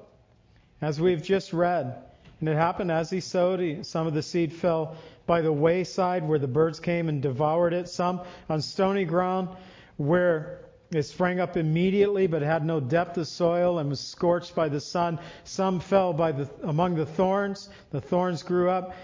as 0.82 1.02
we've 1.02 1.24
just 1.24 1.52
read. 1.52 2.04
And 2.40 2.48
it 2.48 2.56
happened 2.56 2.92
as 2.92 3.10
he 3.10 3.20
sowed, 3.20 3.86
some 3.86 4.08
of 4.08 4.14
the 4.14 4.22
seed 4.22 4.54
fell 4.54 4.96
by 5.26 5.42
the 5.42 5.52
wayside 5.52 6.28
where 6.28 6.40
the 6.40 6.48
birds 6.48 6.80
came 6.80 7.10
and 7.10 7.22
devoured 7.22 7.74
it, 7.74 7.90
some 7.90 8.22
on 8.48 8.62
stony 8.62 9.06
ground 9.06 9.50
where 9.98 10.62
it 10.92 11.04
sprang 11.04 11.40
up 11.40 11.56
immediately, 11.56 12.26
but 12.26 12.42
had 12.42 12.66
no 12.66 12.80
depth 12.80 13.18
of 13.18 13.28
soil 13.28 13.78
and 13.78 13.90
was 13.90 14.00
scorched 14.00 14.56
by 14.56 14.70
the 14.70 14.80
sun. 14.80 15.20
Some 15.44 15.80
fell 15.80 16.14
the, 16.14 16.50
among 16.64 16.96
the 16.96 17.06
thorns. 17.06 17.70
The 17.92 18.02
thorns 18.02 18.42
grew 18.42 18.72
up, 18.72 18.96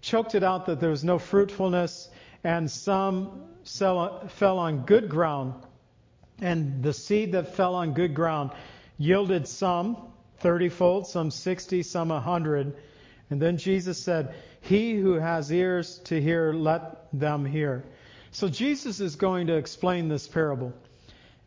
choked 0.00 0.34
it 0.34 0.42
out 0.42 0.66
that 0.66 0.80
there 0.80 0.90
was 0.90 1.04
no 1.04 1.18
fruitfulness, 1.18 2.08
and 2.42 2.70
some 2.70 3.42
fell 3.64 4.58
on 4.58 4.86
good 4.86 5.10
ground. 5.10 5.54
And 6.40 6.82
the 6.82 6.94
seed 6.94 7.32
that 7.32 7.54
fell 7.54 7.74
on 7.74 7.92
good 7.92 8.14
ground 8.14 8.50
yielded 8.96 9.46
some 9.46 9.96
thirtyfold, 10.42 11.06
some 11.06 11.30
sixty, 11.30 11.82
some 11.82 12.10
a 12.10 12.20
hundred. 12.20 12.74
And 13.28 13.40
then 13.40 13.58
Jesus 13.58 13.98
said, 13.98 14.34
He 14.62 14.94
who 14.94 15.14
has 15.14 15.52
ears 15.52 15.98
to 16.04 16.20
hear, 16.20 16.52
let 16.54 17.08
them 17.12 17.44
hear. 17.44 17.84
So 18.30 18.48
Jesus 18.48 19.00
is 19.00 19.16
going 19.16 19.46
to 19.46 19.56
explain 19.56 20.08
this 20.08 20.26
parable. 20.26 20.72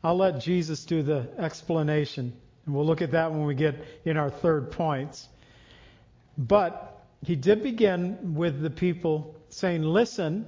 I'll 0.04 0.18
let 0.18 0.42
Jesus 0.42 0.86
do 0.86 1.04
the 1.04 1.28
explanation. 1.38 2.34
And 2.66 2.76
we'll 2.76 2.86
look 2.86 3.02
at 3.02 3.12
that 3.12 3.32
when 3.32 3.46
we 3.46 3.56
get 3.56 3.76
in 4.06 4.18
our 4.18 4.30
third 4.30 4.72
points. 4.72 5.28
But 6.38 7.02
he 7.26 7.36
did 7.36 7.64
begin 7.64 8.36
with 8.36 8.62
the 8.62 8.70
people 8.70 9.36
saying, 9.50 9.84
Listen, 9.84 10.46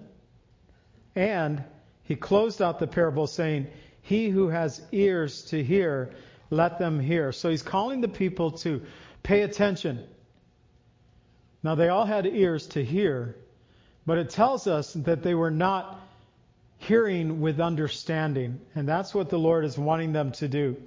and 1.15 1.63
he 2.03 2.15
closed 2.15 2.61
out 2.61 2.79
the 2.79 2.87
parable 2.87 3.27
saying, 3.27 3.67
He 4.01 4.29
who 4.29 4.49
has 4.49 4.81
ears 4.91 5.43
to 5.45 5.63
hear, 5.63 6.11
let 6.49 6.79
them 6.79 6.99
hear. 6.99 7.31
So 7.31 7.49
he's 7.49 7.61
calling 7.61 8.01
the 8.01 8.07
people 8.07 8.51
to 8.59 8.81
pay 9.23 9.41
attention. 9.41 10.05
Now, 11.61 11.75
they 11.75 11.89
all 11.89 12.05
had 12.05 12.25
ears 12.25 12.67
to 12.67 12.83
hear, 12.83 13.35
but 14.05 14.17
it 14.17 14.29
tells 14.29 14.65
us 14.65 14.93
that 14.93 15.23
they 15.23 15.35
were 15.35 15.51
not 15.51 15.99
hearing 16.79 17.41
with 17.41 17.59
understanding. 17.59 18.59
And 18.73 18.87
that's 18.87 19.13
what 19.13 19.29
the 19.29 19.37
Lord 19.37 19.65
is 19.65 19.77
wanting 19.77 20.13
them 20.13 20.31
to 20.33 20.47
do. 20.47 20.77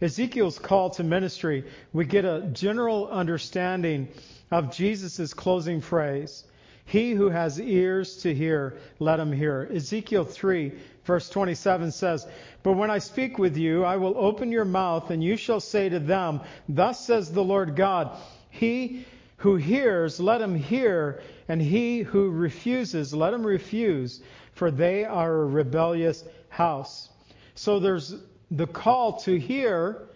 Ezekiel's 0.00 0.58
call 0.58 0.90
to 0.90 1.04
ministry, 1.04 1.64
we 1.92 2.04
get 2.04 2.24
a 2.24 2.50
general 2.52 3.08
understanding 3.08 4.08
of 4.50 4.74
Jesus' 4.74 5.32
closing 5.32 5.80
phrase. 5.80 6.44
He 6.84 7.12
who 7.12 7.30
has 7.30 7.60
ears 7.60 8.18
to 8.18 8.34
hear, 8.34 8.78
let 8.98 9.18
him 9.18 9.32
hear. 9.32 9.68
Ezekiel 9.72 10.24
3, 10.24 10.72
verse 11.04 11.28
27 11.28 11.92
says, 11.92 12.26
But 12.62 12.74
when 12.74 12.90
I 12.90 12.98
speak 12.98 13.38
with 13.38 13.56
you, 13.56 13.84
I 13.84 13.96
will 13.96 14.16
open 14.16 14.52
your 14.52 14.64
mouth, 14.64 15.10
and 15.10 15.22
you 15.22 15.36
shall 15.36 15.60
say 15.60 15.88
to 15.88 15.98
them, 15.98 16.40
Thus 16.68 17.04
says 17.04 17.32
the 17.32 17.42
Lord 17.42 17.74
God, 17.74 18.16
He 18.50 19.06
who 19.38 19.56
hears, 19.56 20.18
let 20.18 20.40
him 20.40 20.54
hear, 20.54 21.20
and 21.48 21.60
he 21.60 22.00
who 22.00 22.30
refuses, 22.30 23.12
let 23.12 23.34
him 23.34 23.46
refuse 23.46 24.22
for 24.56 24.70
they 24.70 25.04
are 25.04 25.42
a 25.42 25.46
rebellious 25.46 26.24
house. 26.48 27.10
So 27.54 27.78
there's 27.78 28.14
the 28.50 28.66
call 28.66 29.18
to 29.20 29.38
hear, 29.38 30.08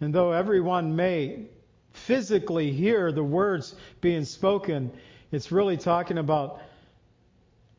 and 0.00 0.14
though 0.14 0.32
everyone 0.32 0.94
may 0.94 1.46
physically 1.92 2.72
hear 2.72 3.10
the 3.10 3.24
words 3.24 3.74
being 4.02 4.26
spoken, 4.26 4.92
it's 5.32 5.50
really 5.50 5.78
talking 5.78 6.18
about 6.18 6.60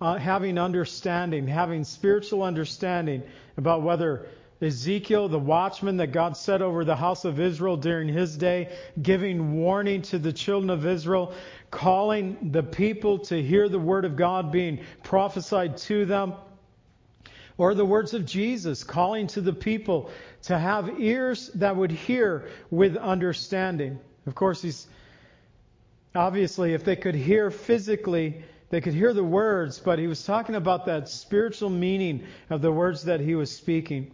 uh, 0.01 0.17
having 0.17 0.57
understanding, 0.57 1.47
having 1.47 1.83
spiritual 1.83 2.41
understanding 2.41 3.21
about 3.55 3.83
whether 3.83 4.25
Ezekiel, 4.59 5.29
the 5.29 5.37
watchman 5.37 5.97
that 5.97 6.11
God 6.11 6.35
set 6.35 6.61
over 6.61 6.83
the 6.83 6.95
house 6.95 7.25
of 7.25 7.39
Israel 7.39 7.77
during 7.77 8.07
his 8.07 8.35
day, 8.37 8.75
giving 8.99 9.53
warning 9.53 10.01
to 10.03 10.17
the 10.17 10.33
children 10.33 10.71
of 10.71 10.85
Israel, 10.85 11.33
calling 11.69 12.51
the 12.51 12.63
people 12.63 13.19
to 13.19 13.41
hear 13.41 13.69
the 13.69 13.79
word 13.79 14.03
of 14.03 14.15
God 14.15 14.51
being 14.51 14.79
prophesied 15.03 15.77
to 15.77 16.05
them. 16.05 16.33
Or 17.57 17.73
the 17.73 17.85
words 17.85 18.13
of 18.13 18.25
Jesus 18.25 18.83
calling 18.83 19.27
to 19.27 19.41
the 19.41 19.53
people 19.53 20.11
to 20.43 20.57
have 20.57 20.99
ears 20.99 21.49
that 21.55 21.75
would 21.75 21.91
hear 21.91 22.47
with 22.69 22.95
understanding. 22.97 23.99
Of 24.25 24.35
course, 24.35 24.61
he's 24.61 24.87
obviously, 26.13 26.73
if 26.73 26.83
they 26.83 26.95
could 26.95 27.15
hear 27.15 27.51
physically, 27.51 28.43
they 28.69 28.81
could 28.81 28.93
hear 28.93 29.13
the 29.13 29.23
words, 29.23 29.79
but 29.79 29.97
he 29.97 30.07
was 30.07 30.23
talking 30.23 30.55
about 30.55 30.85
that 30.85 31.09
spiritual 31.09 31.69
meaning 31.69 32.25
of 32.49 32.61
the 32.61 32.71
words 32.71 33.03
that 33.03 33.19
he 33.19 33.33
was 33.35 33.51
speaking. 33.51 34.11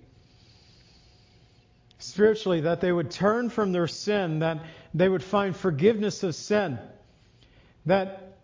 Spiritually, 2.04 2.62
that 2.62 2.82
they 2.82 2.92
would 2.92 3.10
turn 3.10 3.50
from 3.50 3.72
their 3.72 3.88
sin, 3.88 4.40
that 4.40 4.60
they 4.94 5.08
would 5.08 5.24
find 5.24 5.56
forgiveness 5.56 6.24
of 6.24 6.36
sin 6.36 6.78
that 7.86 8.38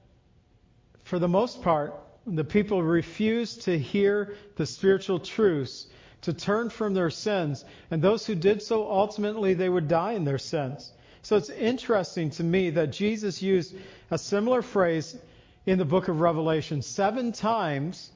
for 1.04 1.20
the 1.20 1.28
most 1.28 1.62
part, 1.62 1.96
the 2.28 2.44
people 2.44 2.84
refused 2.84 3.64
to 3.64 3.78
hear 3.78 4.36
the 4.56 4.66
spiritual 4.66 5.20
truths, 5.20 5.88
to 6.22 6.34
turn 6.34 6.70
from 6.70 6.94
their 6.94 7.10
sins, 7.10 7.64
and 7.90 8.02
those 8.02 8.26
who 8.26 8.36
did 8.36 8.62
so, 8.62 8.90
ultimately, 8.90 9.54
they 9.54 9.70
would 9.70 9.88
die 9.88 10.14
in 10.14 10.26
their 10.26 10.38
sins. 10.38 10.92
So 11.22 11.38
it's 11.38 11.50
interesting 11.50 12.30
to 12.32 12.44
me 12.44 12.72
that 12.72 12.92
Jesus 12.92 13.42
used 13.42 13.76
a 14.12 14.18
similar 14.18 14.62
phrase 14.62 15.18
in 15.66 15.80
the 15.80 15.86
book 15.86 16.08
of 16.08 16.20
Revelation. 16.20 16.82
Seven 16.82 17.32
times, 17.32 18.12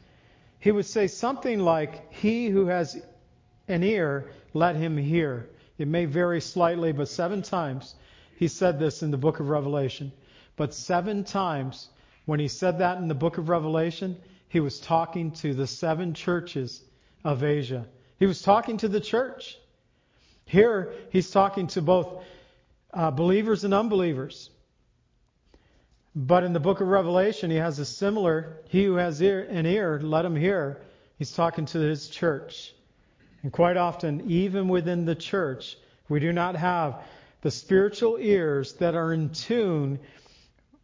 he 0.60 0.72
would 0.72 0.86
say 0.86 1.08
something 1.08 1.60
like, 1.60 2.14
He 2.14 2.48
who 2.48 2.68
has 2.68 3.02
an 3.67 3.84
ear, 3.84 4.32
let 4.53 4.75
him 4.75 4.98
hear. 4.98 5.50
It 5.77 5.88
may 5.88 6.05
vary 6.05 6.41
slightly, 6.41 6.91
but 6.91 7.08
seven 7.08 7.41
times 7.41 7.96
he 8.38 8.48
said 8.48 8.79
this 8.79 9.03
in 9.03 9.12
the 9.12 9.17
book 9.17 9.39
of 9.39 9.50
Revelation. 9.50 10.12
But 10.55 10.74
seven 10.74 11.24
times 11.24 11.89
when 12.25 12.39
he 12.39 12.48
said 12.48 12.79
that 12.79 12.98
in 12.98 13.08
the 13.08 13.15
book 13.15 13.38
of 13.38 13.50
Revelation, 13.50 14.17
he 14.50 14.60
was 14.60 14.79
talking 14.79 15.32
to 15.32 15.53
the 15.53 15.67
seven 15.67 16.13
churches 16.13 16.82
of 17.24 17.43
Asia. 17.43 17.86
He 18.20 18.25
was 18.25 18.41
talking 18.41 18.77
to 18.77 18.88
the 18.88 19.01
church. 19.01 19.58
Here, 20.46 20.93
he's 21.10 21.32
talking 21.32 21.67
to 21.67 21.82
both 21.82 22.24
uh, 22.93 23.12
believers 23.12 23.63
and 23.63 23.74
unbelievers. 23.74 24.50
But 26.15 26.43
in 26.43 26.53
the 26.53 26.60
book 26.60 26.79
of 26.79 26.88
Revelation, 26.88 27.50
he 27.50 27.58
has 27.58 27.79
a 27.79 27.86
similar, 27.86 28.58
he 28.70 28.86
who 28.86 28.96
has 28.96 29.22
ear, 29.22 29.48
an 29.50 29.65
ear, 29.65 30.00
let 30.01 30.25
him 30.25 30.36
hear. 30.36 30.82
He's 31.17 31.32
talking 31.32 31.65
to 31.67 31.79
his 31.79 32.08
church. 32.08 32.74
And 33.44 33.52
quite 33.52 33.78
often, 33.78 34.32
even 34.32 34.70
within 34.70 35.06
the 35.06 35.16
church, 35.16 35.78
we 36.10 36.20
do 36.20 36.32
not 36.32 36.56
have 36.56 37.04
the 37.42 37.52
spiritual 37.52 38.18
ears 38.18 38.74
that 38.76 38.96
are 38.96 39.14
in 39.14 39.30
tune 39.30 40.00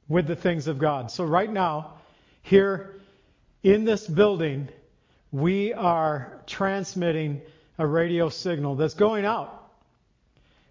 with 0.09 0.27
the 0.27 0.35
things 0.35 0.67
of 0.67 0.77
God. 0.77 1.09
So, 1.09 1.23
right 1.23 1.51
now, 1.51 1.93
here 2.41 2.99
in 3.63 3.85
this 3.85 4.05
building, 4.05 4.67
we 5.31 5.73
are 5.73 6.41
transmitting 6.47 7.41
a 7.77 7.87
radio 7.87 8.27
signal 8.27 8.75
that's 8.75 8.93
going 8.93 9.25
out. 9.25 9.55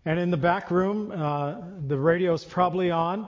And 0.04 0.18
in 0.18 0.30
the 0.30 0.36
back 0.36 0.70
room, 0.70 1.10
uh, 1.10 1.56
the 1.86 1.98
radio's 1.98 2.44
probably 2.44 2.90
on. 2.90 3.26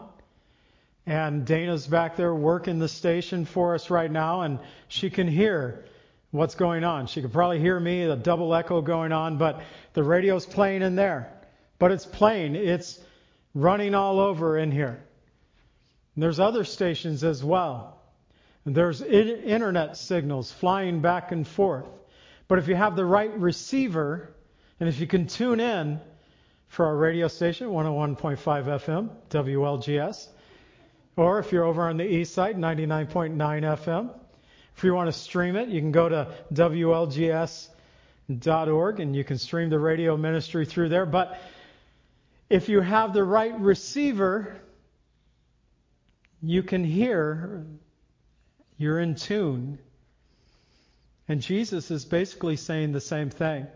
And 1.06 1.46
Dana's 1.46 1.86
back 1.86 2.16
there 2.16 2.34
working 2.34 2.78
the 2.78 2.88
station 2.88 3.46
for 3.46 3.74
us 3.74 3.90
right 3.90 4.10
now, 4.10 4.42
and 4.42 4.58
she 4.88 5.08
can 5.08 5.26
hear 5.26 5.84
what's 6.30 6.54
going 6.54 6.84
on. 6.84 7.06
She 7.06 7.22
could 7.22 7.32
probably 7.32 7.58
hear 7.58 7.78
me, 7.78 8.06
the 8.06 8.16
double 8.16 8.54
echo 8.54 8.80
going 8.82 9.12
on, 9.12 9.38
but 9.38 9.60
the 9.94 10.02
radio's 10.02 10.46
playing 10.46 10.82
in 10.82 10.96
there. 10.96 11.32
But 11.78 11.90
it's 11.92 12.06
playing, 12.06 12.56
it's 12.56 12.98
running 13.54 13.94
all 13.94 14.20
over 14.20 14.58
in 14.58 14.70
here. 14.70 15.02
And 16.14 16.22
there's 16.22 16.40
other 16.40 16.64
stations 16.64 17.24
as 17.24 17.42
well. 17.42 18.00
And 18.64 18.74
there's 18.74 19.00
internet 19.00 19.96
signals 19.96 20.52
flying 20.52 21.00
back 21.00 21.32
and 21.32 21.46
forth. 21.46 21.86
But 22.46 22.58
if 22.58 22.68
you 22.68 22.74
have 22.74 22.96
the 22.96 23.04
right 23.04 23.36
receiver, 23.38 24.34
and 24.78 24.88
if 24.88 25.00
you 25.00 25.06
can 25.06 25.26
tune 25.26 25.60
in 25.60 26.00
for 26.68 26.86
our 26.86 26.96
radio 26.96 27.28
station, 27.28 27.68
101.5 27.68 28.36
FM, 28.38 29.10
WLGS, 29.30 30.28
or 31.16 31.38
if 31.38 31.52
you're 31.52 31.64
over 31.64 31.88
on 31.88 31.96
the 31.96 32.04
east 32.04 32.34
side, 32.34 32.56
99.9 32.56 33.36
FM. 33.36 34.10
If 34.80 34.84
you 34.84 34.94
want 34.94 35.12
to 35.12 35.12
stream 35.12 35.56
it, 35.56 35.68
you 35.68 35.78
can 35.78 35.92
go 35.92 36.08
to 36.08 36.34
WLGS.org 36.54 37.68
and 39.00 39.14
you 39.14 39.24
can 39.24 39.36
stream 39.36 39.68
the 39.68 39.78
radio 39.78 40.16
ministry 40.16 40.64
through 40.64 40.88
there. 40.88 41.04
But 41.04 41.38
if 42.48 42.70
you 42.70 42.80
have 42.80 43.12
the 43.12 43.22
right 43.22 43.60
receiver, 43.60 44.56
you 46.40 46.62
can 46.62 46.82
hear, 46.82 47.66
you're 48.78 49.00
in 49.00 49.16
tune. 49.16 49.78
And 51.28 51.42
Jesus 51.42 51.90
is 51.90 52.06
basically 52.06 52.56
saying 52.56 52.92
the 52.92 53.02
same 53.02 53.28
thing. 53.28 53.66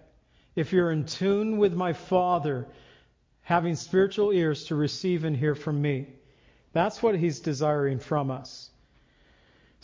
If 0.57 0.73
you're 0.73 0.91
in 0.91 1.05
tune 1.05 1.59
with 1.59 1.75
my 1.75 1.93
Father, 1.93 2.67
having 3.43 3.77
spiritual 3.77 4.33
ears 4.33 4.65
to 4.69 4.75
receive 4.75 5.25
and 5.25 5.37
hear 5.37 5.55
from 5.55 5.83
me, 5.83 6.07
that's 6.73 7.03
what 7.03 7.15
he's 7.15 7.41
desiring 7.41 7.99
from 7.99 8.31
us. 8.31 8.71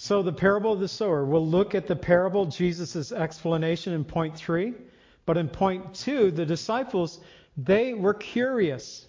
So, 0.02 0.22
the 0.22 0.32
parable 0.32 0.72
of 0.72 0.80
the 0.80 0.88
sower, 0.88 1.26
we'll 1.26 1.46
look 1.46 1.74
at 1.74 1.86
the 1.86 1.94
parable, 1.94 2.46
Jesus' 2.46 3.12
explanation 3.12 3.92
in 3.92 4.02
point 4.02 4.34
three. 4.34 4.72
But 5.26 5.36
in 5.36 5.50
point 5.50 5.92
two, 5.94 6.30
the 6.30 6.46
disciples, 6.46 7.20
they 7.58 7.92
were 7.92 8.14
curious. 8.14 9.06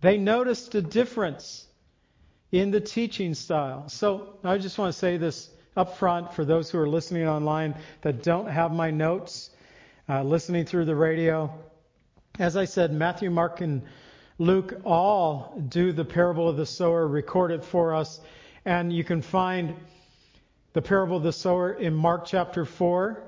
They 0.00 0.18
noticed 0.18 0.76
a 0.76 0.80
difference 0.80 1.66
in 2.52 2.70
the 2.70 2.80
teaching 2.80 3.34
style. 3.34 3.88
So 3.88 4.38
I 4.44 4.58
just 4.58 4.78
want 4.78 4.92
to 4.92 4.98
say 4.98 5.16
this 5.16 5.50
up 5.76 5.98
front 5.98 6.32
for 6.32 6.44
those 6.44 6.70
who 6.70 6.78
are 6.78 6.88
listening 6.88 7.26
online 7.26 7.74
that 8.02 8.22
don't 8.22 8.46
have 8.46 8.70
my 8.70 8.92
notes, 8.92 9.50
uh, 10.08 10.22
listening 10.22 10.66
through 10.66 10.84
the 10.84 10.94
radio. 10.94 11.52
As 12.38 12.56
I 12.56 12.66
said, 12.66 12.92
Matthew, 12.92 13.28
Mark, 13.28 13.60
and 13.60 13.82
Luke 14.38 14.82
all 14.84 15.60
do 15.68 15.90
the 15.90 16.04
parable 16.04 16.48
of 16.48 16.56
the 16.56 16.64
sower, 16.64 17.08
record 17.08 17.50
it 17.50 17.64
for 17.64 17.92
us. 17.92 18.20
And 18.64 18.92
you 18.92 19.02
can 19.02 19.20
find 19.20 19.74
the 20.72 20.82
parable 20.82 21.18
of 21.18 21.22
the 21.22 21.32
sower 21.32 21.72
in 21.72 21.94
Mark 21.94 22.24
chapter 22.24 22.64
4, 22.64 23.22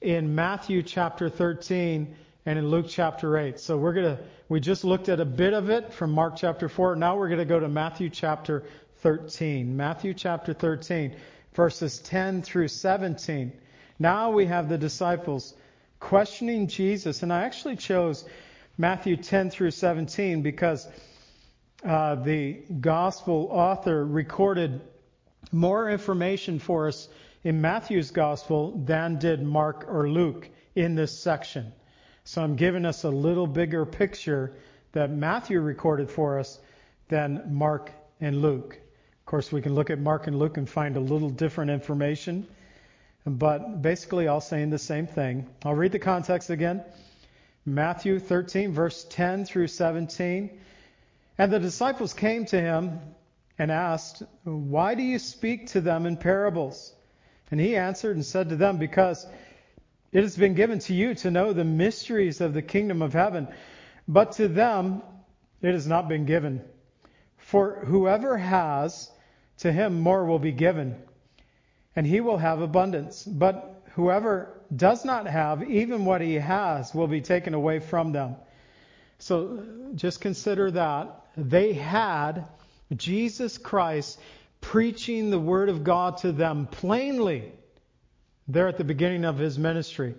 in 0.00 0.34
Matthew 0.34 0.82
chapter 0.82 1.30
13, 1.30 2.14
and 2.46 2.58
in 2.58 2.68
Luke 2.68 2.86
chapter 2.88 3.38
8. 3.38 3.58
So 3.58 3.78
we're 3.78 3.94
going 3.94 4.16
to, 4.16 4.22
we 4.50 4.60
just 4.60 4.84
looked 4.84 5.08
at 5.08 5.18
a 5.18 5.24
bit 5.24 5.54
of 5.54 5.70
it 5.70 5.94
from 5.94 6.12
Mark 6.12 6.36
chapter 6.36 6.68
4. 6.68 6.96
Now 6.96 7.16
we're 7.16 7.28
going 7.28 7.38
to 7.38 7.46
go 7.46 7.58
to 7.58 7.68
Matthew 7.68 8.10
chapter 8.10 8.64
13. 8.98 9.76
Matthew 9.76 10.12
chapter 10.12 10.52
13, 10.52 11.16
verses 11.54 12.00
10 12.00 12.42
through 12.42 12.68
17. 12.68 13.52
Now 13.98 14.30
we 14.30 14.44
have 14.46 14.68
the 14.68 14.76
disciples 14.76 15.54
questioning 16.00 16.66
Jesus. 16.66 17.22
And 17.22 17.32
I 17.32 17.44
actually 17.44 17.76
chose 17.76 18.26
Matthew 18.76 19.16
10 19.16 19.48
through 19.48 19.70
17 19.70 20.42
because 20.42 20.86
uh, 21.82 22.16
the 22.16 22.60
gospel 22.80 23.48
author 23.50 24.04
recorded 24.04 24.82
more 25.52 25.90
information 25.90 26.58
for 26.58 26.88
us 26.88 27.08
in 27.42 27.60
Matthew's 27.60 28.10
gospel 28.10 28.82
than 28.84 29.18
did 29.18 29.42
Mark 29.42 29.86
or 29.88 30.08
Luke 30.08 30.48
in 30.74 30.94
this 30.94 31.22
section. 31.22 31.72
So 32.24 32.42
I'm 32.42 32.56
giving 32.56 32.86
us 32.86 33.04
a 33.04 33.10
little 33.10 33.46
bigger 33.46 33.84
picture 33.84 34.52
that 34.92 35.10
Matthew 35.10 35.60
recorded 35.60 36.10
for 36.10 36.38
us 36.38 36.58
than 37.08 37.54
Mark 37.54 37.90
and 38.20 38.40
Luke. 38.40 38.74
Of 38.74 39.26
course, 39.26 39.52
we 39.52 39.60
can 39.60 39.74
look 39.74 39.90
at 39.90 39.98
Mark 39.98 40.26
and 40.26 40.38
Luke 40.38 40.56
and 40.56 40.68
find 40.68 40.96
a 40.96 41.00
little 41.00 41.30
different 41.30 41.70
information, 41.70 42.46
but 43.26 43.82
basically 43.82 44.26
all 44.26 44.40
saying 44.40 44.70
the 44.70 44.78
same 44.78 45.06
thing. 45.06 45.48
I'll 45.64 45.74
read 45.74 45.92
the 45.92 45.98
context 45.98 46.50
again. 46.50 46.82
Matthew 47.66 48.18
13, 48.18 48.72
verse 48.72 49.06
10 49.10 49.44
through 49.44 49.68
17. 49.68 50.58
And 51.36 51.52
the 51.52 51.58
disciples 51.58 52.14
came 52.14 52.44
to 52.46 52.60
him 52.60 53.00
and 53.58 53.70
asked, 53.70 54.22
Why 54.44 54.94
do 54.94 55.02
you 55.02 55.18
speak 55.18 55.68
to 55.68 55.80
them 55.80 56.06
in 56.06 56.16
parables? 56.16 56.94
And 57.50 57.60
he 57.60 57.76
answered 57.76 58.16
and 58.16 58.24
said 58.24 58.48
to 58.48 58.56
them, 58.56 58.78
Because 58.78 59.26
it 60.12 60.22
has 60.22 60.36
been 60.36 60.54
given 60.54 60.78
to 60.80 60.94
you 60.94 61.14
to 61.16 61.30
know 61.30 61.52
the 61.52 61.64
mysteries 61.64 62.40
of 62.40 62.54
the 62.54 62.62
kingdom 62.62 63.02
of 63.02 63.12
heaven, 63.12 63.48
but 64.08 64.32
to 64.32 64.48
them 64.48 65.02
it 65.62 65.72
has 65.72 65.86
not 65.86 66.08
been 66.08 66.24
given. 66.24 66.62
For 67.36 67.84
whoever 67.84 68.36
has, 68.36 69.10
to 69.58 69.70
him 69.70 70.00
more 70.00 70.24
will 70.24 70.38
be 70.38 70.52
given, 70.52 70.96
and 71.94 72.06
he 72.06 72.20
will 72.20 72.38
have 72.38 72.60
abundance. 72.60 73.24
But 73.24 73.82
whoever 73.92 74.60
does 74.74 75.04
not 75.04 75.26
have, 75.26 75.68
even 75.68 76.04
what 76.04 76.20
he 76.20 76.34
has, 76.34 76.94
will 76.94 77.06
be 77.06 77.20
taken 77.20 77.54
away 77.54 77.78
from 77.78 78.12
them. 78.12 78.36
So 79.18 79.64
just 79.94 80.20
consider 80.20 80.70
that. 80.72 81.26
They 81.36 81.72
had 81.72 82.46
Jesus 82.96 83.58
Christ 83.58 84.18
preaching 84.60 85.30
the 85.30 85.38
word 85.38 85.68
of 85.68 85.84
God 85.84 86.18
to 86.18 86.32
them 86.32 86.66
plainly 86.66 87.52
there 88.48 88.68
at 88.68 88.78
the 88.78 88.84
beginning 88.84 89.24
of 89.24 89.38
his 89.38 89.58
ministry. 89.58 90.14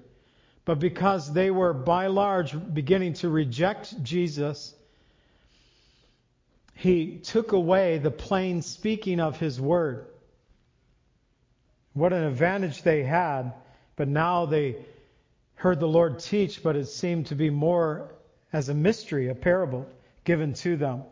But 0.66 0.80
because 0.80 1.32
they 1.32 1.52
were 1.52 1.74
by 1.74 2.08
large 2.08 2.56
beginning 2.74 3.14
to 3.16 3.30
reject 3.30 4.02
Jesus, 4.04 4.74
he 6.74 7.18
took 7.18 7.52
away 7.52 8.00
the 8.00 8.12
plain 8.12 8.62
speaking 8.62 9.20
of 9.20 9.40
his 9.40 9.62
word. 9.62 10.08
What 11.94 12.14
an 12.14 12.24
advantage 12.24 12.82
they 12.82 13.04
had, 13.04 13.54
but 13.96 14.08
now 14.08 14.46
they 14.46 14.78
heard 15.56 15.80
the 15.80 15.88
Lord 15.88 16.20
teach, 16.20 16.62
but 16.62 16.76
it 16.76 16.88
seemed 16.88 17.28
to 17.28 17.36
be 17.36 17.50
more 17.50 18.12
as 18.52 18.70
a 18.70 18.74
mystery, 18.74 19.30
a 19.30 19.36
parable 19.36 19.88
given 20.24 20.54
to 20.56 20.76
them. 20.76 21.04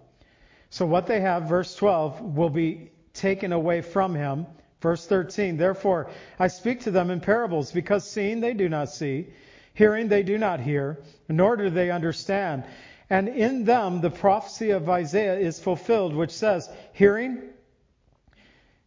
So 0.73 0.85
what 0.85 1.07
they 1.07 1.21
have, 1.21 1.43
verse 1.43 1.75
12, 1.75 2.35
will 2.35 2.49
be 2.49 2.91
taken 3.13 3.51
away 3.51 3.81
from 3.81 4.15
him 4.15 4.47
Verse 4.83 5.05
13, 5.05 5.55
therefore 5.55 6.09
I 6.37 6.49
speak 6.49 6.81
to 6.81 6.91
them 6.91 7.09
in 7.09 7.21
parables, 7.21 7.71
because 7.71 8.05
seeing 8.05 8.41
they 8.41 8.53
do 8.53 8.67
not 8.67 8.89
see, 8.89 9.27
hearing 9.73 10.09
they 10.09 10.23
do 10.23 10.37
not 10.37 10.59
hear, 10.59 10.99
nor 11.29 11.55
do 11.55 11.69
they 11.69 11.89
understand. 11.89 12.65
And 13.09 13.29
in 13.29 13.63
them 13.63 14.01
the 14.01 14.09
prophecy 14.09 14.71
of 14.71 14.89
Isaiah 14.89 15.39
is 15.39 15.57
fulfilled, 15.57 16.13
which 16.13 16.31
says, 16.31 16.69
Hearing, 16.91 17.43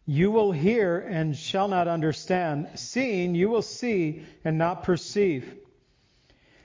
you 0.05 0.29
will 0.29 0.51
hear 0.51 0.99
and 0.99 1.35
shall 1.35 1.67
not 1.67 1.87
understand. 1.87 2.69
Seeing, 2.75 3.33
you 3.33 3.49
will 3.49 3.63
see 3.63 4.23
and 4.45 4.59
not 4.59 4.83
perceive. 4.83 5.51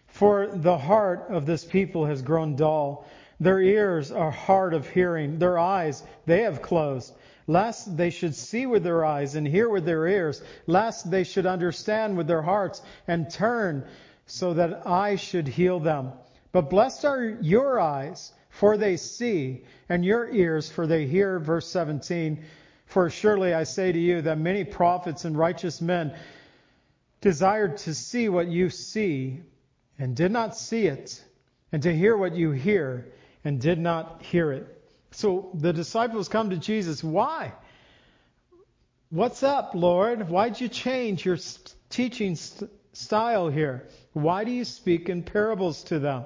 For 0.09 0.49
the 0.53 0.77
heart 0.77 1.29
of 1.31 1.47
this 1.47 1.65
people 1.65 2.05
has 2.05 2.21
grown 2.21 2.55
dull. 2.55 3.07
Their 3.43 3.61
ears 3.61 4.11
are 4.11 4.31
hard 4.31 4.73
of 4.73 4.89
hearing. 4.89 5.39
Their 5.39 5.59
eyes 5.59 6.03
they 6.27 6.43
have 6.43 6.63
closed 6.63 7.13
lest 7.47 7.97
they 7.97 8.11
should 8.11 8.35
see 8.35 8.67
with 8.67 8.83
their 8.83 9.05
eyes 9.05 9.35
and 9.35 9.47
hear 9.47 9.69
with 9.69 9.85
their 9.85 10.07
ears, 10.07 10.43
lest 10.67 11.11
they 11.11 11.25
should 11.25 11.47
understand 11.47 12.17
with 12.17 12.27
their 12.27 12.43
hearts 12.43 12.83
and 13.09 13.31
turn 13.31 13.85
so 14.27 14.55
that 14.55 14.87
I 14.87 15.17
should 15.17 15.49
heal 15.49 15.81
them. 15.81 16.13
But 16.53 16.71
blessed 16.71 17.05
are 17.05 17.39
your 17.41 17.81
eyes, 17.81 18.33
for 18.51 18.77
they 18.77 18.97
see, 18.97 19.65
and 19.89 20.05
your 20.05 20.31
ears, 20.31 20.71
for 20.71 20.87
they 20.87 21.07
hear. 21.07 21.39
Verse 21.39 21.69
17. 21.69 22.45
For 22.87 23.11
surely 23.11 23.55
I 23.55 23.65
say 23.65 23.91
to 23.91 23.99
you 23.99 24.23
that 24.23 24.39
many 24.39 24.65
prophets 24.65 25.25
and 25.25 25.37
righteous 25.37 25.81
men 25.81 26.15
desired 27.21 27.79
to 27.79 27.95
see 27.95 28.29
what 28.29 28.49
you 28.49 28.69
see 28.69 29.41
and 29.99 30.15
did 30.15 30.31
not 30.31 30.57
see 30.57 30.87
it, 30.87 31.23
and 31.73 31.83
to 31.83 31.95
hear 31.95 32.17
what 32.17 32.35
you 32.35 32.51
hear 32.51 33.13
and 33.45 33.61
did 33.61 33.79
not 33.79 34.23
hear 34.23 34.53
it. 34.53 34.83
So 35.11 35.51
the 35.55 35.73
disciples 35.73 36.29
come 36.29 36.51
to 36.51 36.57
Jesus. 36.57 37.03
Why? 37.03 37.53
What's 39.11 39.43
up, 39.43 39.73
Lord? 39.75 40.29
Why'd 40.29 40.61
you 40.61 40.69
change 40.69 41.25
your 41.25 41.37
teaching 41.91 42.37
style 42.93 43.49
here. 43.49 43.89
Why 44.13 44.45
do 44.45 44.51
you 44.51 44.65
speak 44.65 45.09
in 45.09 45.23
parables 45.23 45.85
to 45.85 45.99
them? 45.99 46.25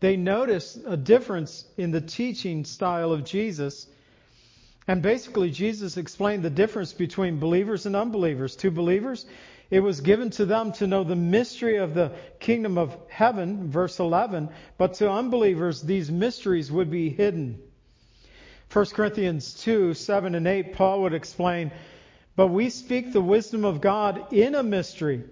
They 0.00 0.16
notice 0.16 0.78
a 0.86 0.96
difference 0.96 1.64
in 1.76 1.90
the 1.90 2.00
teaching 2.00 2.64
style 2.64 3.12
of 3.12 3.24
Jesus. 3.24 3.86
And 4.86 5.00
basically, 5.00 5.50
Jesus 5.50 5.96
explained 5.96 6.42
the 6.42 6.50
difference 6.50 6.92
between 6.92 7.38
believers 7.38 7.86
and 7.86 7.96
unbelievers. 7.96 8.56
To 8.56 8.70
believers, 8.70 9.24
it 9.70 9.80
was 9.80 10.00
given 10.00 10.30
to 10.30 10.44
them 10.44 10.72
to 10.72 10.86
know 10.86 11.04
the 11.04 11.16
mystery 11.16 11.76
of 11.76 11.94
the 11.94 12.12
kingdom 12.38 12.78
of 12.78 12.96
heaven, 13.08 13.70
verse 13.70 13.98
11, 13.98 14.50
but 14.78 14.94
to 14.94 15.10
unbelievers, 15.10 15.82
these 15.82 16.10
mysteries 16.10 16.70
would 16.70 16.90
be 16.90 17.08
hidden. 17.08 17.60
1 18.72 18.86
Corinthians 18.86 19.54
2 19.62 19.94
7 19.94 20.34
and 20.34 20.46
8, 20.46 20.74
Paul 20.74 21.02
would 21.02 21.14
explain, 21.14 21.70
But 22.36 22.48
we 22.48 22.70
speak 22.70 23.12
the 23.12 23.20
wisdom 23.20 23.64
of 23.64 23.80
God 23.80 24.32
in 24.32 24.54
a 24.54 24.62
mystery, 24.62 25.24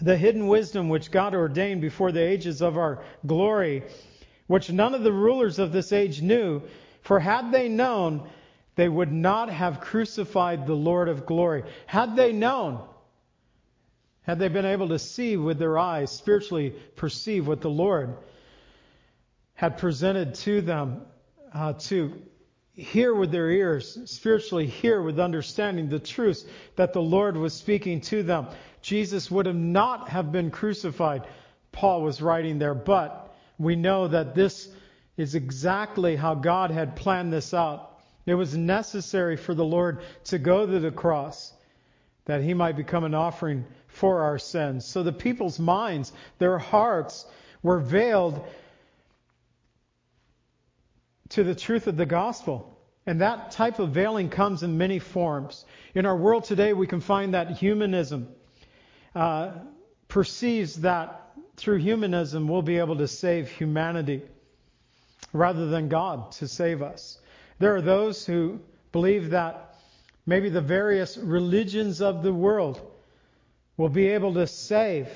the 0.00 0.16
hidden 0.16 0.46
wisdom 0.46 0.88
which 0.88 1.10
God 1.10 1.34
ordained 1.34 1.80
before 1.80 2.12
the 2.12 2.22
ages 2.22 2.62
of 2.62 2.78
our 2.78 3.02
glory, 3.26 3.82
which 4.46 4.70
none 4.70 4.94
of 4.94 5.02
the 5.02 5.12
rulers 5.12 5.58
of 5.58 5.72
this 5.72 5.92
age 5.92 6.22
knew. 6.22 6.62
For 7.02 7.20
had 7.20 7.52
they 7.52 7.68
known, 7.68 8.28
they 8.76 8.88
would 8.88 9.12
not 9.12 9.50
have 9.50 9.80
crucified 9.80 10.66
the 10.66 10.74
Lord 10.74 11.08
of 11.08 11.26
glory. 11.26 11.64
Had 11.86 12.16
they 12.16 12.32
known, 12.32 12.80
had 14.30 14.38
they 14.38 14.46
been 14.46 14.64
able 14.64 14.90
to 14.90 14.98
see 15.00 15.36
with 15.36 15.58
their 15.58 15.76
eyes, 15.76 16.12
spiritually 16.12 16.72
perceive 16.94 17.48
what 17.48 17.60
the 17.60 17.68
Lord 17.68 18.16
had 19.54 19.76
presented 19.76 20.36
to 20.36 20.60
them, 20.60 21.02
uh, 21.52 21.72
to 21.72 22.12
hear 22.72 23.12
with 23.12 23.32
their 23.32 23.50
ears, 23.50 23.98
spiritually 24.04 24.68
hear 24.68 25.02
with 25.02 25.18
understanding 25.18 25.88
the 25.88 25.98
truths 25.98 26.44
that 26.76 26.92
the 26.92 27.02
Lord 27.02 27.36
was 27.36 27.54
speaking 27.54 28.02
to 28.02 28.22
them. 28.22 28.46
Jesus 28.82 29.32
would 29.32 29.46
have 29.46 29.56
not 29.56 30.10
have 30.10 30.30
been 30.30 30.52
crucified. 30.52 31.26
Paul 31.72 32.02
was 32.02 32.22
writing 32.22 32.60
there, 32.60 32.72
but 32.72 33.34
we 33.58 33.74
know 33.74 34.06
that 34.06 34.36
this 34.36 34.68
is 35.16 35.34
exactly 35.34 36.14
how 36.14 36.36
God 36.36 36.70
had 36.70 36.94
planned 36.94 37.32
this 37.32 37.52
out. 37.52 37.98
It 38.26 38.34
was 38.34 38.56
necessary 38.56 39.36
for 39.36 39.56
the 39.56 39.64
Lord 39.64 40.02
to 40.26 40.38
go 40.38 40.66
to 40.66 40.78
the 40.78 40.92
cross 40.92 41.52
that 42.30 42.42
he 42.42 42.54
might 42.54 42.76
become 42.76 43.02
an 43.02 43.12
offering 43.12 43.64
for 43.88 44.22
our 44.22 44.38
sins. 44.38 44.86
So 44.86 45.02
the 45.02 45.12
people's 45.12 45.58
minds, 45.58 46.12
their 46.38 46.58
hearts, 46.58 47.26
were 47.60 47.80
veiled 47.80 48.46
to 51.30 51.42
the 51.42 51.56
truth 51.56 51.88
of 51.88 51.96
the 51.96 52.06
gospel. 52.06 52.78
And 53.04 53.20
that 53.20 53.50
type 53.50 53.80
of 53.80 53.90
veiling 53.90 54.28
comes 54.28 54.62
in 54.62 54.78
many 54.78 55.00
forms. 55.00 55.64
In 55.92 56.06
our 56.06 56.16
world 56.16 56.44
today, 56.44 56.72
we 56.72 56.86
can 56.86 57.00
find 57.00 57.34
that 57.34 57.50
humanism 57.50 58.28
uh, 59.16 59.50
perceives 60.06 60.76
that 60.82 61.32
through 61.56 61.78
humanism 61.78 62.46
we'll 62.46 62.62
be 62.62 62.78
able 62.78 62.98
to 62.98 63.08
save 63.08 63.50
humanity 63.50 64.22
rather 65.32 65.66
than 65.66 65.88
God 65.88 66.30
to 66.32 66.46
save 66.46 66.80
us. 66.80 67.18
There 67.58 67.74
are 67.74 67.82
those 67.82 68.24
who 68.24 68.60
believe 68.92 69.30
that 69.30 69.69
maybe 70.30 70.48
the 70.48 70.60
various 70.60 71.16
religions 71.16 72.00
of 72.00 72.22
the 72.22 72.32
world 72.32 72.80
will 73.76 73.88
be 73.88 74.06
able 74.06 74.32
to 74.34 74.46
save. 74.46 75.08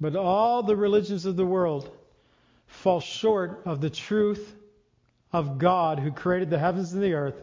But 0.00 0.16
all 0.16 0.64
the 0.64 0.74
religions 0.74 1.26
of 1.26 1.36
the 1.36 1.46
world 1.46 1.88
fall 2.66 2.98
short 2.98 3.62
of 3.64 3.80
the 3.80 3.90
truth 3.90 4.52
of 5.32 5.58
God 5.58 6.00
who 6.00 6.10
created 6.10 6.50
the 6.50 6.58
heavens 6.58 6.92
and 6.92 7.04
the 7.04 7.14
earth 7.14 7.40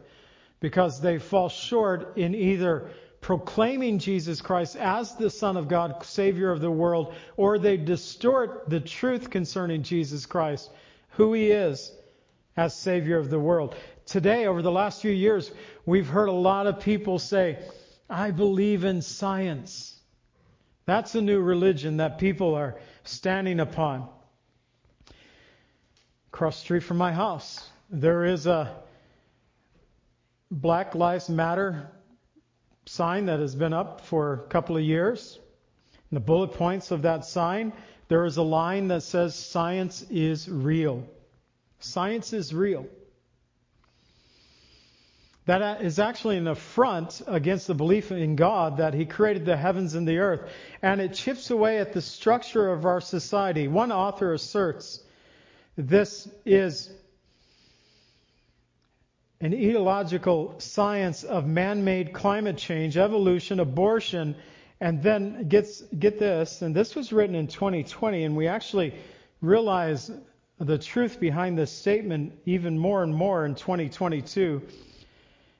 because 0.59 0.99
they 0.99 1.19
fall 1.19 1.47
short 1.47 2.17
in 2.17 2.35
either 2.35 2.89
proclaiming 3.21 3.97
Jesus 3.97 4.41
Christ 4.41 4.75
as 4.75 5.15
the 5.15 5.29
Son 5.29 5.55
of 5.55 5.69
God, 5.69 6.03
Savior 6.03 6.51
of 6.51 6.59
the 6.59 6.69
world, 6.69 7.13
or 7.37 7.59
they 7.59 7.77
distort 7.77 8.69
the 8.69 8.81
truth 8.81 9.29
concerning 9.29 9.83
Jesus 9.83 10.25
Christ, 10.25 10.69
who 11.11 11.31
He 11.31 11.49
is 11.49 11.93
as 12.57 12.75
Savior 12.75 13.17
of 13.19 13.29
the 13.29 13.39
world. 13.39 13.73
Today, 14.05 14.45
over 14.45 14.61
the 14.61 14.71
last 14.71 15.01
few 15.01 15.11
years, 15.11 15.51
we've 15.85 16.07
heard 16.07 16.29
a 16.29 16.33
lot 16.33 16.67
of 16.67 16.81
people 16.81 17.19
say, 17.19 17.59
I 18.09 18.31
believe 18.31 18.83
in 18.83 19.01
science. 19.01 19.97
That's 20.85 21.15
a 21.15 21.21
new 21.21 21.39
religion 21.39 21.97
that 21.97 22.17
people 22.17 22.55
are 22.55 22.79
standing 23.03 23.59
upon. 23.59 24.09
Across 26.33 26.57
the 26.57 26.61
street 26.61 26.83
from 26.83 26.97
my 26.97 27.13
house, 27.13 27.69
there 27.89 28.25
is 28.25 28.47
a 28.47 28.75
Black 30.49 30.95
Lives 30.95 31.29
Matter 31.29 31.89
sign 32.85 33.27
that 33.27 33.39
has 33.39 33.55
been 33.55 33.73
up 33.73 34.01
for 34.01 34.33
a 34.33 34.49
couple 34.49 34.75
of 34.75 34.83
years. 34.83 35.39
In 36.11 36.15
the 36.15 36.21
bullet 36.21 36.53
points 36.53 36.91
of 36.91 37.03
that 37.03 37.23
sign, 37.23 37.71
there 38.09 38.25
is 38.25 38.35
a 38.35 38.43
line 38.43 38.89
that 38.89 39.03
says, 39.03 39.35
Science 39.35 40.05
is 40.09 40.49
real. 40.49 41.07
Science 41.79 42.33
is 42.33 42.53
real. 42.53 42.85
That 45.45 45.81
is 45.81 45.97
actually 45.97 46.37
an 46.37 46.47
affront 46.47 47.21
against 47.25 47.67
the 47.67 47.73
belief 47.73 48.11
in 48.11 48.35
God 48.35 48.77
that 48.77 48.93
He 48.93 49.05
created 49.05 49.45
the 49.45 49.57
heavens 49.57 49.95
and 49.95 50.07
the 50.07 50.19
earth. 50.19 50.51
And 50.81 51.01
it 51.01 51.13
chips 51.13 51.49
away 51.49 51.79
at 51.79 51.93
the 51.93 52.01
structure 52.01 52.71
of 52.71 52.85
our 52.85 53.01
society. 53.01 53.67
One 53.67 53.91
author 53.91 54.33
asserts 54.33 55.01
this 55.77 56.27
is 56.45 56.91
an 59.39 59.53
ideological 59.53 60.59
science 60.59 61.23
of 61.23 61.47
man 61.47 61.83
made 61.83 62.13
climate 62.13 62.57
change, 62.57 62.97
evolution, 62.97 63.59
abortion, 63.59 64.35
and 64.79 65.01
then 65.01 65.47
gets, 65.47 65.81
get 65.81 66.19
this, 66.19 66.61
and 66.61 66.75
this 66.75 66.95
was 66.95 67.11
written 67.11 67.35
in 67.35 67.47
2020, 67.47 68.23
and 68.23 68.35
we 68.35 68.47
actually 68.47 68.93
realize 69.41 70.11
the 70.59 70.77
truth 70.77 71.19
behind 71.19 71.57
this 71.57 71.71
statement 71.71 72.33
even 72.45 72.77
more 72.77 73.01
and 73.01 73.15
more 73.15 73.45
in 73.45 73.55
2022. 73.55 74.61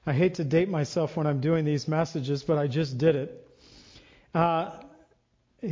I 0.05 0.13
hate 0.13 0.35
to 0.35 0.43
date 0.43 0.67
myself 0.67 1.15
when 1.15 1.27
I'm 1.27 1.41
doing 1.41 1.63
these 1.63 1.87
messages, 1.87 2.41
but 2.41 2.57
I 2.57 2.65
just 2.65 2.97
did 2.97 3.15
it. 3.15 3.47
Uh, 4.33 4.71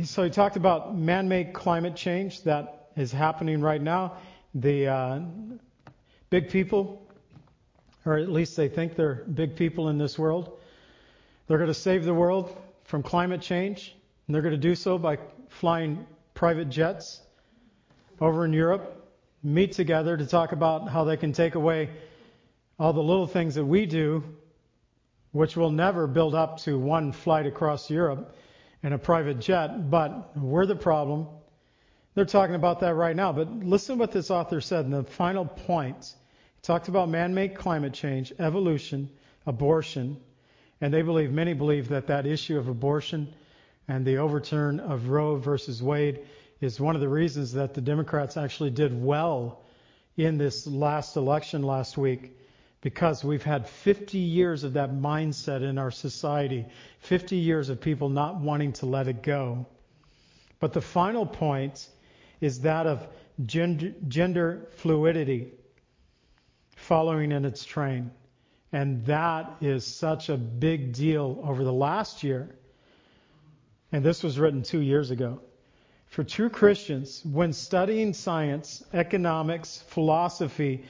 so 0.04 0.22
he 0.22 0.30
talked 0.30 0.56
about 0.56 0.96
man-made 0.96 1.52
climate 1.52 1.96
change 1.96 2.44
that 2.44 2.90
is 2.96 3.10
happening 3.10 3.60
right 3.60 3.82
now. 3.82 4.18
The 4.54 4.86
uh, 4.86 5.20
big 6.30 6.48
people, 6.48 7.02
or 8.06 8.18
at 8.18 8.28
least 8.28 8.56
they 8.56 8.68
think 8.68 8.94
they're 8.94 9.24
big 9.34 9.56
people 9.56 9.88
in 9.88 9.98
this 9.98 10.16
world, 10.16 10.58
they're 11.48 11.58
going 11.58 11.66
to 11.66 11.74
save 11.74 12.04
the 12.04 12.14
world 12.14 12.56
from 12.84 13.02
climate 13.02 13.40
change, 13.40 13.96
and 14.26 14.34
they're 14.34 14.42
going 14.42 14.54
to 14.54 14.58
do 14.58 14.76
so 14.76 14.96
by 14.96 15.18
flying 15.48 16.06
private 16.34 16.70
jets 16.70 17.20
over 18.20 18.44
in 18.44 18.52
Europe, 18.52 19.08
meet 19.42 19.72
together 19.72 20.16
to 20.16 20.24
talk 20.24 20.52
about 20.52 20.88
how 20.88 21.02
they 21.02 21.16
can 21.16 21.32
take 21.32 21.56
away 21.56 21.90
all 22.80 22.94
the 22.94 23.02
little 23.02 23.26
things 23.26 23.56
that 23.56 23.64
we 23.64 23.84
do, 23.84 24.24
which 25.32 25.54
will 25.54 25.70
never 25.70 26.06
build 26.06 26.34
up 26.34 26.58
to 26.60 26.78
one 26.78 27.12
flight 27.12 27.44
across 27.44 27.90
Europe 27.90 28.34
in 28.82 28.94
a 28.94 28.98
private 28.98 29.38
jet, 29.38 29.90
but 29.90 30.34
we're 30.34 30.64
the 30.64 30.74
problem. 30.74 31.28
They're 32.14 32.24
talking 32.24 32.54
about 32.54 32.80
that 32.80 32.94
right 32.94 33.14
now. 33.14 33.34
But 33.34 33.50
listen 33.50 33.96
to 33.96 34.00
what 34.00 34.12
this 34.12 34.30
author 34.30 34.62
said 34.62 34.86
in 34.86 34.92
the 34.92 35.04
final 35.04 35.44
point. 35.44 36.14
He 36.56 36.62
talked 36.62 36.88
about 36.88 37.10
man 37.10 37.34
made 37.34 37.54
climate 37.54 37.92
change, 37.92 38.32
evolution, 38.38 39.10
abortion, 39.44 40.18
and 40.80 40.92
they 40.92 41.02
believe, 41.02 41.30
many 41.30 41.52
believe, 41.52 41.88
that 41.88 42.06
that 42.06 42.26
issue 42.26 42.58
of 42.58 42.68
abortion 42.68 43.34
and 43.88 44.06
the 44.06 44.16
overturn 44.16 44.80
of 44.80 45.10
Roe 45.10 45.36
versus 45.36 45.82
Wade 45.82 46.20
is 46.62 46.80
one 46.80 46.94
of 46.94 47.02
the 47.02 47.08
reasons 47.10 47.52
that 47.52 47.74
the 47.74 47.82
Democrats 47.82 48.38
actually 48.38 48.70
did 48.70 48.98
well 48.98 49.60
in 50.16 50.38
this 50.38 50.66
last 50.66 51.16
election 51.16 51.62
last 51.62 51.98
week 51.98 52.38
because 52.80 53.22
we've 53.22 53.42
had 53.42 53.68
50 53.68 54.18
years 54.18 54.64
of 54.64 54.72
that 54.74 54.92
mindset 54.92 55.62
in 55.62 55.76
our 55.76 55.90
society, 55.90 56.66
50 57.00 57.36
years 57.36 57.68
of 57.68 57.80
people 57.80 58.08
not 58.08 58.40
wanting 58.40 58.72
to 58.74 58.86
let 58.86 59.06
it 59.06 59.22
go. 59.22 59.66
But 60.60 60.72
the 60.72 60.80
final 60.80 61.26
point 61.26 61.88
is 62.40 62.60
that 62.60 62.86
of 62.86 63.06
gender, 63.44 63.92
gender 64.08 64.68
fluidity 64.76 65.52
following 66.76 67.32
in 67.32 67.44
its 67.44 67.64
train. 67.64 68.10
And 68.72 69.04
that 69.06 69.56
is 69.60 69.84
such 69.84 70.28
a 70.28 70.36
big 70.36 70.92
deal 70.92 71.40
over 71.44 71.64
the 71.64 71.72
last 71.72 72.22
year. 72.22 72.54
And 73.92 74.04
this 74.04 74.22
was 74.22 74.38
written 74.38 74.62
two 74.62 74.80
years 74.80 75.10
ago. 75.10 75.40
For 76.06 76.24
true 76.24 76.48
Christians, 76.48 77.22
when 77.24 77.52
studying 77.52 78.14
science, 78.14 78.82
economics, 78.92 79.84
philosophy, 79.88 80.84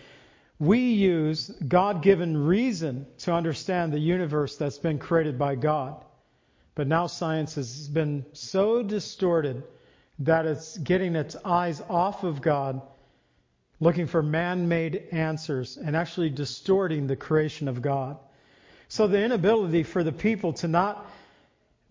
we 0.60 0.78
use 0.78 1.48
God 1.66 2.02
given 2.02 2.36
reason 2.36 3.06
to 3.20 3.32
understand 3.32 3.92
the 3.92 3.98
universe 3.98 4.56
that's 4.56 4.78
been 4.78 4.98
created 4.98 5.38
by 5.38 5.54
God. 5.54 6.04
But 6.74 6.86
now 6.86 7.06
science 7.06 7.54
has 7.54 7.88
been 7.88 8.26
so 8.34 8.82
distorted 8.82 9.64
that 10.18 10.44
it's 10.44 10.76
getting 10.76 11.16
its 11.16 11.34
eyes 11.46 11.82
off 11.88 12.24
of 12.24 12.42
God, 12.42 12.82
looking 13.80 14.06
for 14.06 14.22
man 14.22 14.68
made 14.68 15.08
answers, 15.12 15.78
and 15.78 15.96
actually 15.96 16.28
distorting 16.28 17.06
the 17.06 17.16
creation 17.16 17.66
of 17.66 17.80
God. 17.80 18.18
So 18.88 19.06
the 19.06 19.24
inability 19.24 19.82
for 19.82 20.04
the 20.04 20.12
people 20.12 20.52
to 20.54 20.68
not 20.68 21.06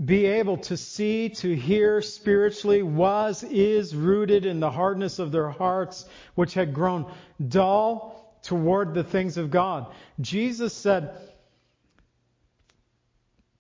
be 0.04 0.28
able 0.28 0.58
to 0.58 0.78
see, 0.78 1.30
to 1.30 1.56
hear 1.56 2.04
spiritually 2.04 2.84
was, 2.84 3.44
is 3.44 3.96
rooted 3.96 4.46
in 4.46 4.60
the 4.60 4.70
hardness 4.70 5.18
of 5.18 5.32
their 5.32 5.50
hearts, 5.50 6.06
which 6.36 6.54
had 6.54 6.76
grown 6.76 7.12
dull 7.46 8.19
toward 8.44 8.94
the 8.94 9.04
things 9.04 9.38
of 9.38 9.52
God. 9.52 9.88
Jesus 10.20 10.74
said, 10.74 11.18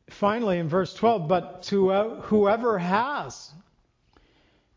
finally 0.09 0.57
in 0.59 0.69
verse 0.69 0.93
12, 0.93 1.27
but 1.27 1.63
to 1.63 1.91
uh, 1.91 2.21
whoever 2.21 2.77
has, 2.77 3.51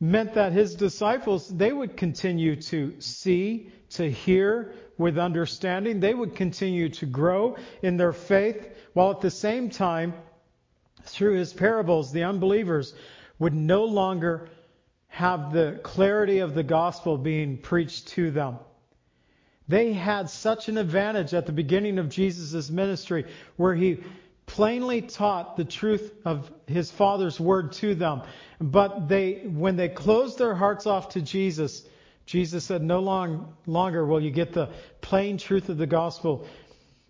meant 0.00 0.34
that 0.34 0.52
his 0.52 0.74
disciples, 0.74 1.48
they 1.48 1.72
would 1.72 1.96
continue 1.96 2.56
to 2.56 3.00
see, 3.00 3.70
to 3.90 4.10
hear 4.10 4.72
with 4.98 5.16
understanding. 5.16 6.00
They 6.00 6.12
would 6.12 6.34
continue 6.34 6.88
to 6.90 7.06
grow 7.06 7.56
in 7.82 7.96
their 7.96 8.12
faith, 8.12 8.68
while 8.94 9.12
at 9.12 9.20
the 9.20 9.30
same 9.30 9.70
time, 9.70 10.14
through 11.04 11.34
his 11.34 11.52
parables, 11.52 12.12
the 12.12 12.24
unbelievers 12.24 12.94
would 13.38 13.54
no 13.54 13.84
longer 13.84 14.48
have 15.08 15.52
the 15.52 15.78
clarity 15.82 16.38
of 16.38 16.54
the 16.54 16.62
gospel 16.62 17.18
being 17.18 17.58
preached 17.58 18.08
to 18.08 18.30
them. 18.30 18.58
They 19.68 19.92
had 19.92 20.28
such 20.28 20.68
an 20.68 20.78
advantage 20.78 21.34
at 21.34 21.46
the 21.46 21.52
beginning 21.52 21.98
of 21.98 22.08
Jesus' 22.08 22.70
ministry 22.70 23.26
where 23.56 23.74
he 23.74 24.02
plainly 24.46 25.02
taught 25.02 25.56
the 25.56 25.64
truth 25.64 26.12
of 26.24 26.50
his 26.66 26.90
Father's 26.90 27.38
word 27.38 27.72
to 27.72 27.94
them. 27.94 28.22
But 28.60 29.08
they, 29.08 29.44
when 29.44 29.76
they 29.76 29.88
closed 29.88 30.38
their 30.38 30.54
hearts 30.54 30.86
off 30.86 31.10
to 31.10 31.22
Jesus, 31.22 31.86
Jesus 32.26 32.64
said, 32.64 32.82
No 32.82 33.00
long, 33.00 33.54
longer 33.66 34.04
will 34.04 34.20
you 34.20 34.30
get 34.30 34.52
the 34.52 34.70
plain 35.00 35.38
truth 35.38 35.68
of 35.68 35.78
the 35.78 35.86
gospel 35.86 36.46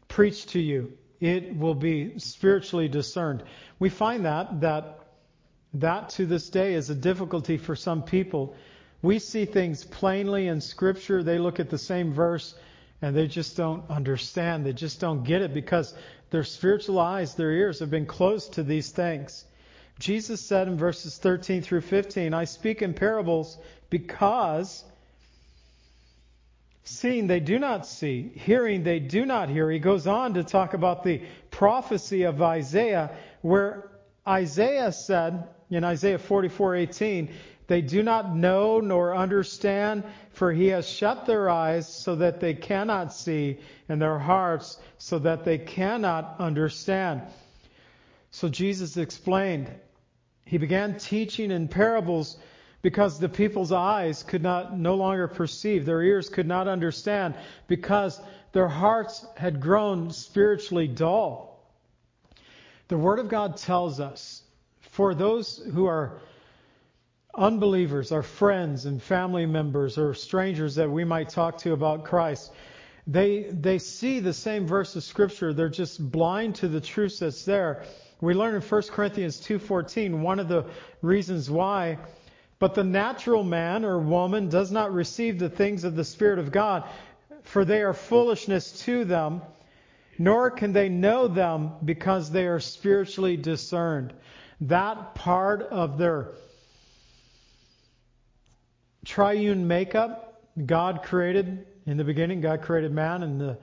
preached 0.08 0.50
to 0.50 0.60
you 0.60 0.92
it 1.22 1.56
will 1.56 1.76
be 1.76 2.18
spiritually 2.18 2.88
discerned. 2.88 3.44
We 3.78 3.90
find 3.90 4.24
that 4.24 4.60
that 4.62 4.98
that 5.74 6.08
to 6.10 6.26
this 6.26 6.50
day 6.50 6.74
is 6.74 6.90
a 6.90 6.96
difficulty 6.96 7.56
for 7.58 7.76
some 7.76 8.02
people. 8.02 8.56
We 9.02 9.18
see 9.18 9.44
things 9.44 9.84
plainly 9.84 10.48
in 10.48 10.60
scripture. 10.60 11.22
They 11.22 11.38
look 11.38 11.60
at 11.60 11.70
the 11.70 11.78
same 11.78 12.12
verse 12.12 12.54
and 13.02 13.14
they 13.16 13.26
just 13.26 13.56
don't 13.56 13.90
understand. 13.90 14.64
They 14.64 14.72
just 14.72 15.00
don't 15.00 15.24
get 15.24 15.42
it 15.42 15.52
because 15.52 15.92
their 16.30 16.44
spiritual 16.44 17.00
eyes, 17.00 17.34
their 17.34 17.50
ears 17.50 17.80
have 17.80 17.90
been 17.90 18.06
closed 18.06 18.54
to 18.54 18.62
these 18.62 18.90
things. 18.90 19.44
Jesus 19.98 20.40
said 20.40 20.68
in 20.68 20.78
verses 20.78 21.18
13 21.18 21.62
through 21.62 21.82
15, 21.82 22.32
I 22.32 22.44
speak 22.44 22.80
in 22.80 22.94
parables 22.94 23.58
because 23.90 24.84
Seeing 26.84 27.28
they 27.28 27.38
do 27.40 27.58
not 27.58 27.86
see, 27.86 28.32
hearing 28.34 28.82
they 28.82 28.98
do 28.98 29.24
not 29.24 29.48
hear. 29.48 29.70
He 29.70 29.78
goes 29.78 30.06
on 30.08 30.34
to 30.34 30.42
talk 30.42 30.74
about 30.74 31.04
the 31.04 31.22
prophecy 31.50 32.24
of 32.24 32.42
Isaiah, 32.42 33.10
where 33.40 33.88
Isaiah 34.26 34.90
said 34.90 35.48
in 35.70 35.84
Isaiah 35.84 36.18
44:18, 36.18 37.30
they 37.66 37.80
do 37.80 38.02
not 38.02 38.34
know 38.34 38.80
nor 38.80 39.14
understand, 39.14 40.04
for 40.32 40.52
he 40.52 40.68
has 40.68 40.88
shut 40.88 41.26
their 41.26 41.48
eyes 41.48 41.86
so 41.86 42.16
that 42.16 42.40
they 42.40 42.54
cannot 42.54 43.12
see, 43.12 43.58
and 43.88 44.00
their 44.00 44.18
hearts 44.18 44.78
so 44.98 45.18
that 45.20 45.44
they 45.44 45.58
cannot 45.58 46.36
understand. 46.38 47.22
So 48.30 48.48
Jesus 48.48 48.96
explained. 48.96 49.70
He 50.44 50.58
began 50.58 50.98
teaching 50.98 51.50
in 51.50 51.68
parables 51.68 52.36
because 52.82 53.18
the 53.18 53.28
people's 53.28 53.72
eyes 53.72 54.22
could 54.22 54.42
not 54.42 54.76
no 54.76 54.96
longer 54.96 55.28
perceive, 55.28 55.86
their 55.86 56.02
ears 56.02 56.28
could 56.28 56.48
not 56.48 56.66
understand, 56.66 57.34
because 57.68 58.20
their 58.52 58.68
hearts 58.68 59.24
had 59.36 59.60
grown 59.60 60.10
spiritually 60.10 60.88
dull. 60.88 61.64
The 62.88 62.98
Word 62.98 63.20
of 63.20 63.28
God 63.28 63.56
tells 63.56 64.00
us, 64.00 64.42
for 64.80 65.14
those 65.14 65.58
who 65.72 65.86
are 65.86 66.20
unbelievers, 67.34 68.12
our 68.12 68.22
friends 68.22 68.84
and 68.86 69.02
family 69.02 69.46
members 69.46 69.98
or 69.98 70.14
strangers 70.14 70.74
that 70.76 70.90
we 70.90 71.04
might 71.04 71.28
talk 71.28 71.58
to 71.58 71.72
about 71.72 72.04
Christ, 72.04 72.52
they 73.06 73.44
they 73.50 73.78
see 73.78 74.20
the 74.20 74.32
same 74.32 74.66
verse 74.66 74.94
of 74.96 75.02
Scripture. 75.02 75.52
They're 75.52 75.68
just 75.68 76.10
blind 76.10 76.56
to 76.56 76.68
the 76.68 76.80
truth 76.80 77.18
that's 77.18 77.44
there. 77.44 77.84
We 78.20 78.34
learn 78.34 78.54
in 78.54 78.60
1 78.60 78.82
Corinthians 78.90 79.40
2:14 79.40 80.20
one 80.20 80.38
of 80.38 80.48
the 80.48 80.66
reasons 81.00 81.50
why 81.50 81.98
but 82.62 82.74
the 82.74 82.84
natural 82.84 83.42
man 83.42 83.84
or 83.84 83.98
woman 83.98 84.48
does 84.48 84.70
not 84.70 84.94
receive 84.94 85.40
the 85.40 85.50
things 85.50 85.82
of 85.82 85.96
the 85.96 86.04
Spirit 86.04 86.38
of 86.38 86.52
God, 86.52 86.84
for 87.42 87.64
they 87.64 87.82
are 87.82 87.92
foolishness 87.92 88.84
to 88.84 89.04
them, 89.04 89.42
nor 90.16 90.48
can 90.48 90.72
they 90.72 90.88
know 90.88 91.26
them 91.26 91.72
because 91.84 92.30
they 92.30 92.46
are 92.46 92.60
spiritually 92.60 93.36
discerned. 93.36 94.12
That 94.60 95.16
part 95.16 95.62
of 95.62 95.98
their 95.98 96.28
triune 99.04 99.66
makeup, 99.66 100.42
God 100.64 101.02
created 101.02 101.66
in 101.86 101.96
the 101.96 102.04
beginning, 102.04 102.40
God 102.40 102.62
created 102.62 102.92
man, 102.92 103.22
and 103.22 103.40
the 103.40 103.58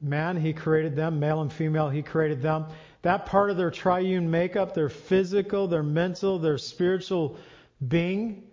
man, 0.00 0.36
He 0.36 0.52
created 0.52 0.96
them, 0.96 1.20
male 1.20 1.40
and 1.40 1.52
female, 1.52 1.88
He 1.88 2.02
created 2.02 2.42
them 2.42 2.66
that 3.04 3.26
part 3.26 3.50
of 3.50 3.58
their 3.58 3.70
triune 3.70 4.30
makeup, 4.30 4.72
their 4.72 4.88
physical, 4.88 5.68
their 5.68 5.82
mental, 5.82 6.38
their 6.38 6.56
spiritual 6.56 7.36
being, 7.86 8.44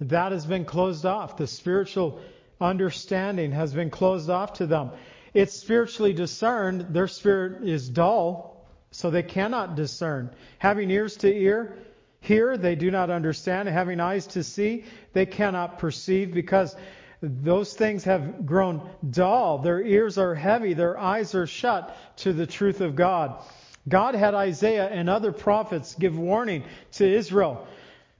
that 0.00 0.32
has 0.32 0.44
been 0.44 0.64
closed 0.64 1.06
off. 1.06 1.36
The 1.36 1.46
spiritual 1.46 2.20
understanding 2.60 3.52
has 3.52 3.72
been 3.72 3.90
closed 3.90 4.28
off 4.28 4.54
to 4.54 4.66
them. 4.66 4.90
It's 5.34 5.54
spiritually 5.54 6.12
discerned. 6.12 6.92
Their 6.92 7.06
spirit 7.06 7.62
is 7.62 7.88
dull, 7.88 8.66
so 8.90 9.08
they 9.08 9.22
cannot 9.22 9.76
discern. 9.76 10.30
Having 10.58 10.90
ears 10.90 11.16
to 11.18 11.32
ear, 11.32 11.78
hear, 12.22 12.56
they 12.56 12.74
do 12.74 12.90
not 12.90 13.10
understand. 13.10 13.68
Having 13.68 14.00
eyes 14.00 14.26
to 14.28 14.42
see, 14.42 14.84
they 15.12 15.26
cannot 15.26 15.78
perceive 15.78 16.32
because 16.32 16.74
those 17.20 17.74
things 17.74 18.04
have 18.04 18.46
grown 18.46 18.88
dull. 19.08 19.58
Their 19.58 19.80
ears 19.80 20.18
are 20.18 20.34
heavy. 20.34 20.74
Their 20.74 20.98
eyes 20.98 21.34
are 21.34 21.46
shut 21.46 21.96
to 22.18 22.32
the 22.32 22.46
truth 22.46 22.80
of 22.80 22.96
God. 22.96 23.44
God 23.88 24.14
had 24.14 24.34
Isaiah 24.34 24.88
and 24.88 25.10
other 25.10 25.32
prophets 25.32 25.94
give 25.94 26.16
warning 26.16 26.64
to 26.92 27.06
Israel 27.06 27.66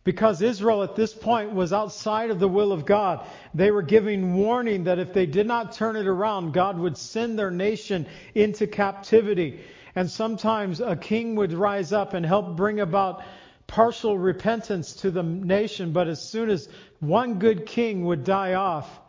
because 0.04 0.42
Israel 0.42 0.82
at 0.82 0.96
this 0.96 1.14
point 1.14 1.52
was 1.52 1.72
outside 1.72 2.30
of 2.30 2.40
the 2.40 2.48
will 2.48 2.72
of 2.72 2.84
God. 2.84 3.24
They 3.54 3.70
were 3.70 3.82
giving 3.82 4.34
warning 4.34 4.84
that 4.84 4.98
if 4.98 5.12
they 5.12 5.26
did 5.26 5.46
not 5.46 5.72
turn 5.72 5.96
it 5.96 6.06
around, 6.06 6.52
God 6.52 6.78
would 6.78 6.96
send 6.96 7.38
their 7.38 7.50
nation 7.52 8.06
into 8.34 8.66
captivity. 8.66 9.60
And 9.94 10.10
sometimes 10.10 10.80
a 10.80 10.96
king 10.96 11.36
would 11.36 11.52
rise 11.52 11.92
up 11.92 12.14
and 12.14 12.26
help 12.26 12.56
bring 12.56 12.80
about 12.80 13.22
partial 13.72 14.18
repentance 14.18 14.92
to 14.92 15.10
the 15.10 15.22
nation, 15.22 15.92
but 15.92 16.06
as 16.06 16.20
soon 16.20 16.50
as 16.50 16.68
one 17.00 17.38
good 17.38 17.64
king 17.64 18.04
would 18.04 18.22
die 18.22 18.52
off, 18.52 19.00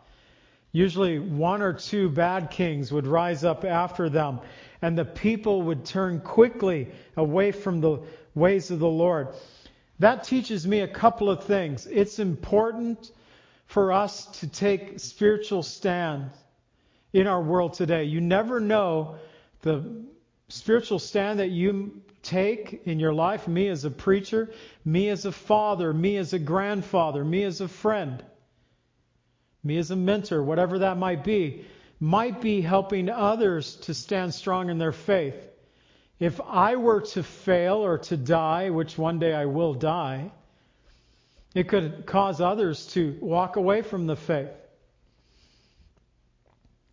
usually 0.72 1.18
one 1.18 1.60
or 1.60 1.74
two 1.74 2.08
bad 2.08 2.50
kings 2.50 2.90
would 2.90 3.06
rise 3.06 3.44
up 3.44 3.66
after 3.66 4.08
them 4.08 4.40
and 4.80 4.96
the 4.96 5.04
people 5.04 5.60
would 5.60 5.84
turn 5.84 6.18
quickly 6.18 6.88
away 7.14 7.52
from 7.52 7.82
the 7.82 7.98
ways 8.34 8.70
of 8.70 8.78
the 8.78 8.88
Lord. 8.88 9.28
That 9.98 10.24
teaches 10.24 10.66
me 10.66 10.80
a 10.80 10.88
couple 10.88 11.28
of 11.28 11.44
things. 11.44 11.86
It's 11.86 12.18
important 12.18 13.12
for 13.66 13.92
us 13.92 14.24
to 14.40 14.46
take 14.46 14.98
spiritual 14.98 15.62
stand 15.62 16.30
in 17.12 17.26
our 17.26 17.42
world 17.42 17.74
today. 17.74 18.04
You 18.04 18.22
never 18.22 18.60
know 18.60 19.16
the 19.60 19.84
spiritual 20.48 21.00
stand 21.00 21.40
that 21.40 21.50
you 21.50 22.00
take 22.24 22.82
in 22.86 22.98
your 22.98 23.12
life, 23.12 23.46
me 23.46 23.68
as 23.68 23.84
a 23.84 23.90
preacher, 23.90 24.50
me 24.84 25.08
as 25.08 25.24
a 25.24 25.32
father, 25.32 25.92
me 25.92 26.16
as 26.16 26.32
a 26.32 26.38
grandfather, 26.38 27.24
me 27.24 27.44
as 27.44 27.60
a 27.60 27.68
friend, 27.68 28.24
me 29.62 29.78
as 29.78 29.90
a 29.90 29.96
mentor, 29.96 30.42
whatever 30.42 30.80
that 30.80 30.98
might 30.98 31.22
be 31.22 31.64
might 32.00 32.40
be 32.40 32.60
helping 32.60 33.08
others 33.08 33.76
to 33.76 33.94
stand 33.94 34.34
strong 34.34 34.68
in 34.68 34.78
their 34.78 34.92
faith. 34.92 35.36
If 36.18 36.40
I 36.40 36.76
were 36.76 37.00
to 37.00 37.22
fail 37.22 37.76
or 37.76 37.98
to 37.98 38.16
die, 38.16 38.70
which 38.70 38.98
one 38.98 39.18
day 39.18 39.32
I 39.32 39.46
will 39.46 39.74
die, 39.74 40.30
it 41.54 41.68
could 41.68 42.04
cause 42.04 42.40
others 42.40 42.86
to 42.88 43.16
walk 43.20 43.56
away 43.56 43.82
from 43.82 44.06
the 44.06 44.16
faith. 44.16 44.50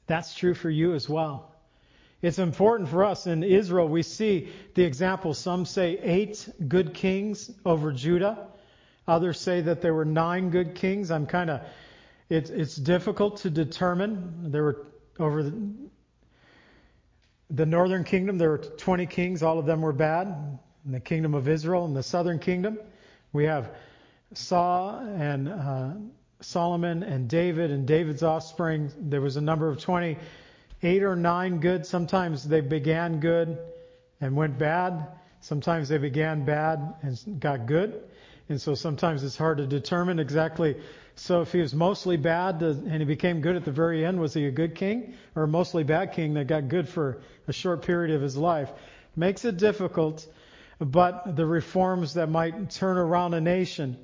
That's 0.07 0.33
true 0.33 0.53
for 0.53 0.69
you 0.69 0.93
as 0.93 1.09
well. 1.09 1.50
It's 2.21 2.39
important 2.39 2.89
for 2.89 3.03
us. 3.03 3.25
In 3.25 3.43
Israel, 3.43 3.87
we 3.87 4.03
see 4.03 4.49
the 4.75 4.83
example. 4.83 5.33
Some 5.33 5.65
say 5.65 5.97
eight 6.01 6.47
good 6.67 6.93
kings 6.93 7.49
over 7.65 7.91
Judah. 7.91 8.47
Others 9.07 9.39
say 9.39 9.61
that 9.61 9.81
there 9.81 9.93
were 9.93 10.05
nine 10.05 10.51
good 10.51 10.75
kings. 10.75 11.09
I'm 11.09 11.25
kind 11.25 11.49
of, 11.49 11.61
it's, 12.29 12.49
it's 12.49 12.75
difficult 12.75 13.37
to 13.37 13.49
determine. 13.49 14.51
There 14.51 14.63
were 14.63 14.85
over 15.19 15.43
the, 15.43 15.61
the 17.49 17.65
northern 17.65 18.03
kingdom, 18.03 18.37
there 18.37 18.51
were 18.51 18.57
20 18.59 19.05
kings. 19.07 19.43
All 19.43 19.59
of 19.59 19.65
them 19.65 19.81
were 19.81 19.93
bad. 19.93 20.27
In 20.85 20.91
the 20.91 20.99
kingdom 20.99 21.33
of 21.33 21.47
Israel, 21.47 21.85
in 21.85 21.93
the 21.93 22.03
southern 22.03 22.39
kingdom, 22.39 22.79
we 23.33 23.45
have 23.45 23.71
Saul 24.33 24.99
and 24.99 25.49
uh, 25.49 25.91
Solomon 26.41 27.03
and 27.03 27.29
David 27.29 27.71
and 27.71 27.85
David's 27.85 28.23
offspring. 28.23 28.91
There 28.97 29.21
was 29.21 29.37
a 29.37 29.41
number 29.41 29.67
of 29.67 29.79
20, 29.79 30.17
eight 30.83 31.03
or 31.03 31.15
nine 31.15 31.59
good. 31.59 31.85
Sometimes 31.85 32.47
they 32.47 32.61
began 32.61 33.19
good 33.19 33.57
and 34.19 34.35
went 34.35 34.57
bad. 34.57 35.07
Sometimes 35.41 35.89
they 35.89 35.97
began 35.97 36.45
bad 36.45 36.95
and 37.01 37.39
got 37.39 37.65
good. 37.65 38.03
And 38.49 38.61
so 38.61 38.75
sometimes 38.75 39.23
it's 39.23 39.37
hard 39.37 39.59
to 39.59 39.67
determine 39.67 40.19
exactly. 40.19 40.75
So 41.15 41.41
if 41.41 41.51
he 41.51 41.59
was 41.59 41.73
mostly 41.73 42.17
bad 42.17 42.61
and 42.61 42.97
he 42.97 43.05
became 43.05 43.41
good 43.41 43.55
at 43.55 43.65
the 43.65 43.71
very 43.71 44.05
end, 44.05 44.19
was 44.19 44.33
he 44.33 44.45
a 44.45 44.51
good 44.51 44.75
king 44.75 45.13
or 45.35 45.43
a 45.43 45.47
mostly 45.47 45.83
bad 45.83 46.13
king 46.13 46.33
that 46.33 46.47
got 46.47 46.67
good 46.67 46.89
for 46.89 47.21
a 47.47 47.53
short 47.53 47.83
period 47.83 48.15
of 48.15 48.21
his 48.21 48.35
life? 48.35 48.69
Makes 49.15 49.45
it 49.45 49.57
difficult, 49.57 50.25
but 50.79 51.35
the 51.35 51.45
reforms 51.45 52.15
that 52.15 52.29
might 52.29 52.71
turn 52.71 52.97
around 52.97 53.33
a 53.33 53.41
nation, 53.41 53.97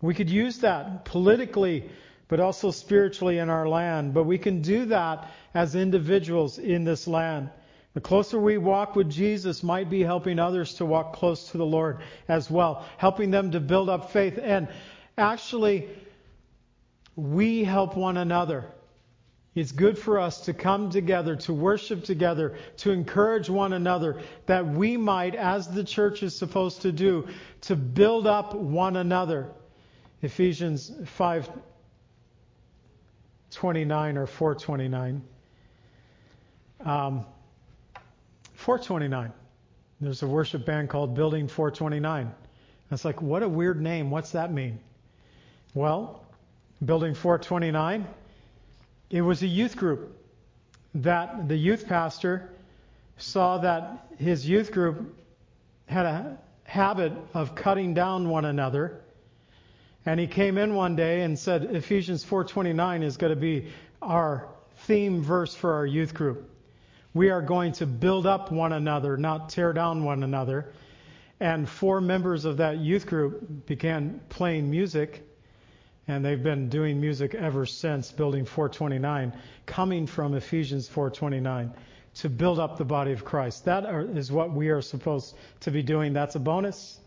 we 0.00 0.14
could 0.14 0.30
use 0.30 0.58
that 0.58 1.04
politically, 1.04 1.90
but 2.28 2.40
also 2.40 2.70
spiritually 2.70 3.38
in 3.38 3.48
our 3.50 3.68
land. 3.68 4.14
But 4.14 4.24
we 4.24 4.38
can 4.38 4.62
do 4.62 4.86
that 4.86 5.30
as 5.54 5.74
individuals 5.74 6.58
in 6.58 6.84
this 6.84 7.06
land. 7.06 7.50
The 7.94 8.00
closer 8.00 8.38
we 8.38 8.58
walk 8.58 8.94
with 8.94 9.08
Jesus 9.10 9.62
might 9.62 9.88
be 9.88 10.02
helping 10.02 10.38
others 10.38 10.74
to 10.74 10.84
walk 10.84 11.14
close 11.14 11.50
to 11.52 11.58
the 11.58 11.64
Lord 11.64 12.00
as 12.28 12.50
well, 12.50 12.84
helping 12.98 13.30
them 13.30 13.52
to 13.52 13.60
build 13.60 13.88
up 13.88 14.10
faith. 14.10 14.38
And 14.42 14.68
actually, 15.16 15.88
we 17.14 17.64
help 17.64 17.96
one 17.96 18.18
another. 18.18 18.66
It's 19.54 19.72
good 19.72 19.96
for 19.96 20.20
us 20.20 20.42
to 20.42 20.52
come 20.52 20.90
together, 20.90 21.36
to 21.36 21.54
worship 21.54 22.04
together, 22.04 22.58
to 22.78 22.90
encourage 22.90 23.48
one 23.48 23.72
another, 23.72 24.20
that 24.44 24.66
we 24.66 24.98
might, 24.98 25.34
as 25.34 25.66
the 25.66 25.82
church 25.82 26.22
is 26.22 26.36
supposed 26.36 26.82
to 26.82 26.92
do, 26.92 27.26
to 27.62 27.74
build 27.74 28.26
up 28.26 28.54
one 28.54 28.96
another. 28.96 29.50
Ephesians 30.20 30.92
5:29 33.56 34.16
or 34.16 34.26
4:29. 34.26 35.22
Um, 36.84 37.24
429. 38.54 39.32
There's 40.00 40.22
a 40.22 40.26
worship 40.26 40.66
band 40.66 40.90
called 40.90 41.14
Building 41.14 41.48
429. 41.48 42.32
It's 42.90 43.04
like, 43.04 43.22
what 43.22 43.42
a 43.42 43.48
weird 43.48 43.80
name. 43.80 44.10
What's 44.10 44.32
that 44.32 44.52
mean? 44.52 44.78
Well, 45.74 46.22
Building 46.84 47.14
429, 47.14 48.06
it 49.10 49.22
was 49.22 49.42
a 49.42 49.46
youth 49.46 49.76
group 49.76 50.14
that 50.94 51.48
the 51.48 51.56
youth 51.56 51.86
pastor 51.86 52.50
saw 53.16 53.58
that 53.58 54.06
his 54.18 54.46
youth 54.46 54.72
group 54.72 55.14
had 55.86 56.04
a 56.04 56.38
habit 56.64 57.12
of 57.32 57.54
cutting 57.54 57.94
down 57.94 58.28
one 58.28 58.44
another. 58.44 59.00
And 60.06 60.18
he 60.18 60.26
came 60.26 60.56
in 60.56 60.74
one 60.74 60.96
day 60.96 61.22
and 61.22 61.38
said 61.38 61.64
Ephesians 61.64 62.24
4:29 62.24 63.02
is 63.02 63.16
going 63.16 63.34
to 63.34 63.40
be 63.40 63.68
our 64.00 64.48
theme 64.86 65.22
verse 65.22 65.54
for 65.54 65.74
our 65.74 65.86
youth 65.86 66.14
group 66.14 66.50
we 67.16 67.30
are 67.30 67.40
going 67.40 67.72
to 67.72 67.86
build 67.86 68.26
up 68.26 68.52
one 68.52 68.74
another, 68.74 69.16
not 69.16 69.48
tear 69.48 69.72
down 69.72 70.04
one 70.04 70.22
another. 70.22 70.70
And 71.40 71.66
four 71.66 72.02
members 72.02 72.44
of 72.44 72.58
that 72.58 72.76
youth 72.76 73.06
group 73.06 73.64
began 73.64 74.20
playing 74.28 74.70
music, 74.70 75.26
and 76.06 76.22
they've 76.22 76.42
been 76.42 76.68
doing 76.68 77.00
music 77.00 77.34
ever 77.34 77.64
since 77.64 78.12
Building 78.12 78.44
429, 78.44 79.32
coming 79.64 80.06
from 80.06 80.34
Ephesians 80.34 80.88
429 80.88 81.72
to 82.16 82.28
build 82.28 82.58
up 82.58 82.76
the 82.76 82.84
body 82.84 83.12
of 83.12 83.24
Christ. 83.24 83.64
That 83.64 83.86
is 84.14 84.30
what 84.30 84.52
we 84.52 84.68
are 84.68 84.82
supposed 84.82 85.34
to 85.60 85.70
be 85.70 85.82
doing. 85.82 86.12
That's 86.12 86.34
a 86.34 86.40
bonus. 86.40 87.00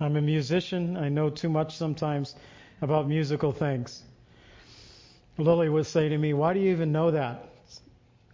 I'm 0.00 0.16
a 0.16 0.20
musician. 0.20 0.96
I 0.96 1.08
know 1.08 1.30
too 1.30 1.48
much 1.48 1.76
sometimes 1.76 2.34
about 2.82 3.08
musical 3.08 3.52
things. 3.52 4.02
Lily 5.38 5.68
would 5.68 5.86
say 5.86 6.08
to 6.08 6.18
me, 6.18 6.32
Why 6.32 6.54
do 6.54 6.60
you 6.60 6.70
even 6.72 6.92
know 6.92 7.10
that? 7.10 7.48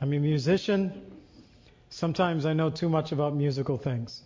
I'm 0.01 0.13
a 0.13 0.19
musician. 0.19 0.93
Sometimes 1.91 2.47
I 2.47 2.53
know 2.53 2.71
too 2.71 2.89
much 2.89 3.13
about 3.13 3.35
musical 3.35 3.77
things. 3.77 4.23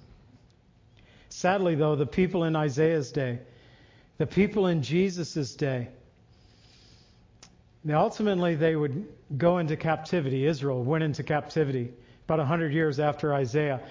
Sadly, 1.28 1.74
though, 1.74 1.96
the 1.96 2.06
people 2.06 2.44
in 2.44 2.54
Isaiah's 2.54 3.10
day, 3.10 3.40
the 4.18 4.26
people 4.26 4.66
in 4.66 4.82
Jesus' 4.82 5.54
day, 5.54 5.88
now, 7.86 8.00
ultimately 8.00 8.54
they 8.54 8.74
would 8.74 9.06
go 9.36 9.58
into 9.58 9.76
captivity. 9.76 10.46
Israel 10.46 10.82
went 10.82 11.04
into 11.04 11.22
captivity 11.22 11.92
about 12.24 12.38
100 12.38 12.72
years 12.72 12.98
after 12.98 13.34
Isaiah. 13.34 13.82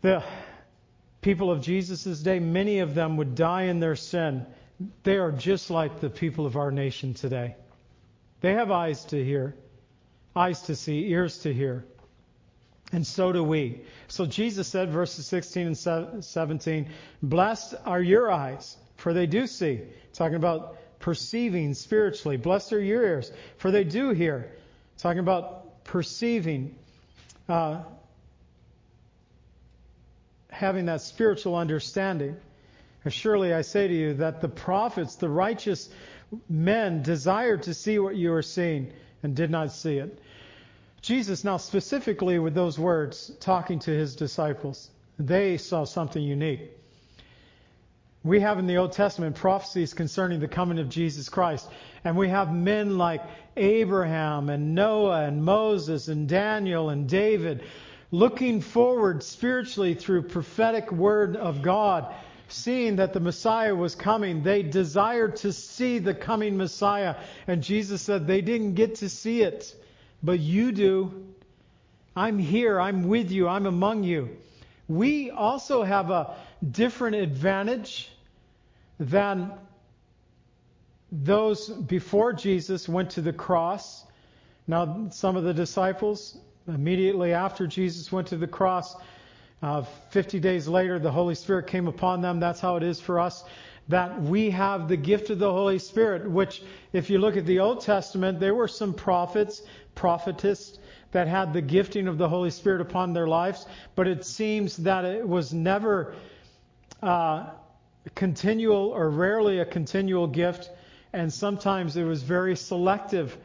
The 0.00 0.24
people 1.26 1.50
of 1.50 1.60
Jesus' 1.60 2.20
day, 2.20 2.38
many 2.38 2.78
of 2.78 2.94
them 2.94 3.16
would 3.16 3.34
die 3.34 3.62
in 3.62 3.80
their 3.80 3.96
sin. 3.96 4.46
They 5.02 5.16
are 5.16 5.32
just 5.32 5.70
like 5.70 5.98
the 5.98 6.08
people 6.08 6.46
of 6.46 6.56
our 6.56 6.70
nation 6.70 7.14
today. 7.14 7.56
They 8.42 8.52
have 8.52 8.70
eyes 8.70 9.04
to 9.06 9.24
hear, 9.24 9.56
eyes 10.36 10.62
to 10.62 10.76
see, 10.76 11.08
ears 11.10 11.38
to 11.38 11.52
hear. 11.52 11.84
And 12.92 13.04
so 13.04 13.32
do 13.32 13.42
we. 13.42 13.80
So 14.06 14.24
Jesus 14.24 14.68
said, 14.68 14.90
verses 14.90 15.26
16 15.26 15.66
and 15.66 16.24
17, 16.24 16.90
Blessed 17.20 17.74
are 17.84 18.00
your 18.00 18.30
eyes, 18.30 18.76
for 18.94 19.12
they 19.12 19.26
do 19.26 19.48
see. 19.48 19.80
Talking 20.12 20.36
about 20.36 20.76
perceiving 21.00 21.74
spiritually. 21.74 22.36
Blessed 22.36 22.72
are 22.72 22.80
your 22.80 23.02
ears, 23.02 23.32
for 23.58 23.72
they 23.72 23.82
do 23.82 24.10
hear. 24.10 24.52
Talking 24.98 25.18
about 25.18 25.82
perceiving, 25.82 26.76
uh, 27.48 27.82
having 30.56 30.86
that 30.86 31.02
spiritual 31.02 31.54
understanding. 31.54 32.36
Surely 33.08 33.54
I 33.54 33.62
say 33.62 33.86
to 33.86 33.94
you 33.94 34.14
that 34.14 34.40
the 34.40 34.48
prophets, 34.48 35.16
the 35.16 35.28
righteous 35.28 35.88
men, 36.48 37.02
desired 37.02 37.62
to 37.64 37.74
see 37.74 37.98
what 37.98 38.16
you 38.16 38.32
are 38.32 38.42
seeing 38.42 38.92
and 39.22 39.36
did 39.36 39.50
not 39.50 39.70
see 39.70 39.98
it. 39.98 40.18
Jesus, 41.02 41.44
now 41.44 41.58
specifically 41.58 42.38
with 42.38 42.54
those 42.54 42.78
words, 42.78 43.30
talking 43.38 43.78
to 43.80 43.90
his 43.90 44.16
disciples, 44.16 44.90
they 45.18 45.56
saw 45.56 45.84
something 45.84 46.22
unique. 46.22 46.72
We 48.24 48.40
have 48.40 48.58
in 48.58 48.66
the 48.66 48.78
Old 48.78 48.90
Testament 48.90 49.36
prophecies 49.36 49.94
concerning 49.94 50.40
the 50.40 50.48
coming 50.48 50.80
of 50.80 50.88
Jesus 50.88 51.28
Christ. 51.28 51.68
And 52.02 52.16
we 52.16 52.28
have 52.28 52.52
men 52.52 52.98
like 52.98 53.22
Abraham 53.56 54.48
and 54.48 54.74
Noah 54.74 55.26
and 55.26 55.44
Moses 55.44 56.08
and 56.08 56.28
Daniel 56.28 56.90
and 56.90 57.08
David 57.08 57.62
looking 58.10 58.60
forward 58.60 59.22
spiritually 59.22 59.94
through 59.94 60.22
prophetic 60.22 60.92
word 60.92 61.36
of 61.36 61.62
God, 61.62 62.14
seeing 62.48 62.96
that 62.96 63.12
the 63.12 63.20
Messiah 63.20 63.74
was 63.74 63.94
coming. 63.94 64.42
They 64.42 64.62
desired 64.62 65.36
to 65.36 65.52
see 65.52 65.98
the 65.98 66.14
coming 66.14 66.56
Messiah. 66.56 67.16
And 67.46 67.62
Jesus 67.62 68.02
said 68.02 68.26
they 68.26 68.40
didn't 68.40 68.74
get 68.74 68.96
to 68.96 69.08
see 69.08 69.42
it 69.42 69.74
but 70.22 70.40
you 70.40 70.72
do. 70.72 71.26
I'm 72.14 72.38
here. 72.38 72.80
I'm 72.80 73.08
with 73.08 73.30
you. 73.30 73.48
I'm 73.48 73.66
among 73.66 74.04
you. 74.04 74.36
We 74.88 75.30
also 75.30 75.82
have 75.82 76.10
a 76.10 76.36
different 76.68 77.16
advantage 77.16 78.10
than 78.98 79.52
those 81.12 81.68
before 81.68 82.32
Jesus 82.32 82.88
went 82.88 83.10
to 83.10 83.20
the 83.20 83.32
cross. 83.32 84.04
Now, 84.66 85.08
some 85.10 85.36
of 85.36 85.44
the 85.44 85.54
disciples, 85.54 86.36
immediately 86.68 87.32
after 87.32 87.66
Jesus 87.66 88.10
went 88.10 88.28
to 88.28 88.36
the 88.36 88.46
cross, 88.46 88.94
uh, 89.62 89.82
50 90.10 90.40
days 90.40 90.68
later, 90.68 90.98
the 90.98 91.10
Holy 91.10 91.34
Spirit 91.34 91.66
came 91.66 91.88
upon 91.88 92.20
them. 92.20 92.40
That's 92.40 92.60
how 92.60 92.76
it 92.76 92.82
is 92.82 93.00
for 93.00 93.20
us. 93.20 93.44
That 93.88 94.20
we 94.20 94.50
have 94.50 94.88
the 94.88 94.96
gift 94.96 95.30
of 95.30 95.38
the 95.38 95.50
Holy 95.50 95.78
Spirit, 95.78 96.28
which, 96.28 96.62
if 96.92 97.08
you 97.08 97.18
look 97.18 97.36
at 97.36 97.46
the 97.46 97.60
Old 97.60 97.80
Testament, 97.80 98.40
there 98.40 98.54
were 98.54 98.68
some 98.68 98.92
prophets, 98.92 99.62
prophetess 99.94 100.78
that 101.12 101.28
had 101.28 101.52
the 101.52 101.62
gifting 101.62 102.08
of 102.08 102.18
the 102.18 102.28
Holy 102.28 102.50
Spirit 102.50 102.80
upon 102.80 103.12
their 103.12 103.26
lives, 103.26 103.64
but 103.94 104.06
it 104.06 104.24
seems 104.24 104.76
that 104.78 105.04
it 105.04 105.26
was 105.26 105.54
never 105.54 106.14
uh, 107.02 107.46
continual 108.14 108.88
or 108.88 109.08
rarely 109.08 109.60
a 109.60 109.64
continual 109.64 110.26
gift, 110.26 110.70
and 111.12 111.32
sometimes 111.32 111.96
it 111.96 112.04
was 112.04 112.22
very 112.22 112.56
selective 112.56 113.36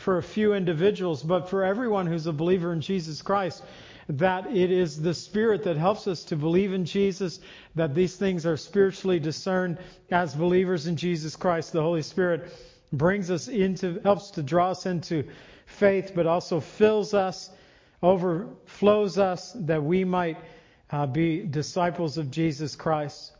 for 0.00 0.18
a 0.18 0.22
few 0.22 0.54
individuals, 0.54 1.22
but 1.22 1.48
for 1.48 1.64
everyone 1.64 2.06
who's 2.06 2.26
a 2.26 2.32
believer 2.32 2.72
in 2.72 2.80
Jesus 2.80 3.22
Christ, 3.22 3.62
that 4.08 4.46
it 4.46 4.70
is 4.70 5.00
the 5.00 5.14
Spirit 5.14 5.64
that 5.64 5.76
helps 5.76 6.08
us 6.08 6.24
to 6.24 6.36
believe 6.36 6.72
in 6.72 6.84
Jesus, 6.84 7.40
that 7.74 7.94
these 7.94 8.16
things 8.16 8.46
are 8.46 8.56
spiritually 8.56 9.20
discerned 9.20 9.78
as 10.10 10.34
believers 10.34 10.86
in 10.86 10.96
Jesus 10.96 11.36
Christ. 11.36 11.72
The 11.72 11.82
Holy 11.82 12.02
Spirit 12.02 12.50
brings 12.92 13.30
us 13.30 13.46
into, 13.48 14.00
helps 14.00 14.32
to 14.32 14.42
draw 14.42 14.70
us 14.70 14.86
into 14.86 15.24
faith, 15.66 16.12
but 16.14 16.26
also 16.26 16.60
fills 16.60 17.14
us, 17.14 17.50
overflows 18.02 19.18
us, 19.18 19.52
that 19.52 19.82
we 19.82 20.04
might 20.04 20.38
uh, 20.90 21.06
be 21.06 21.42
disciples 21.42 22.18
of 22.18 22.30
Jesus 22.30 22.74
Christ. 22.74 23.32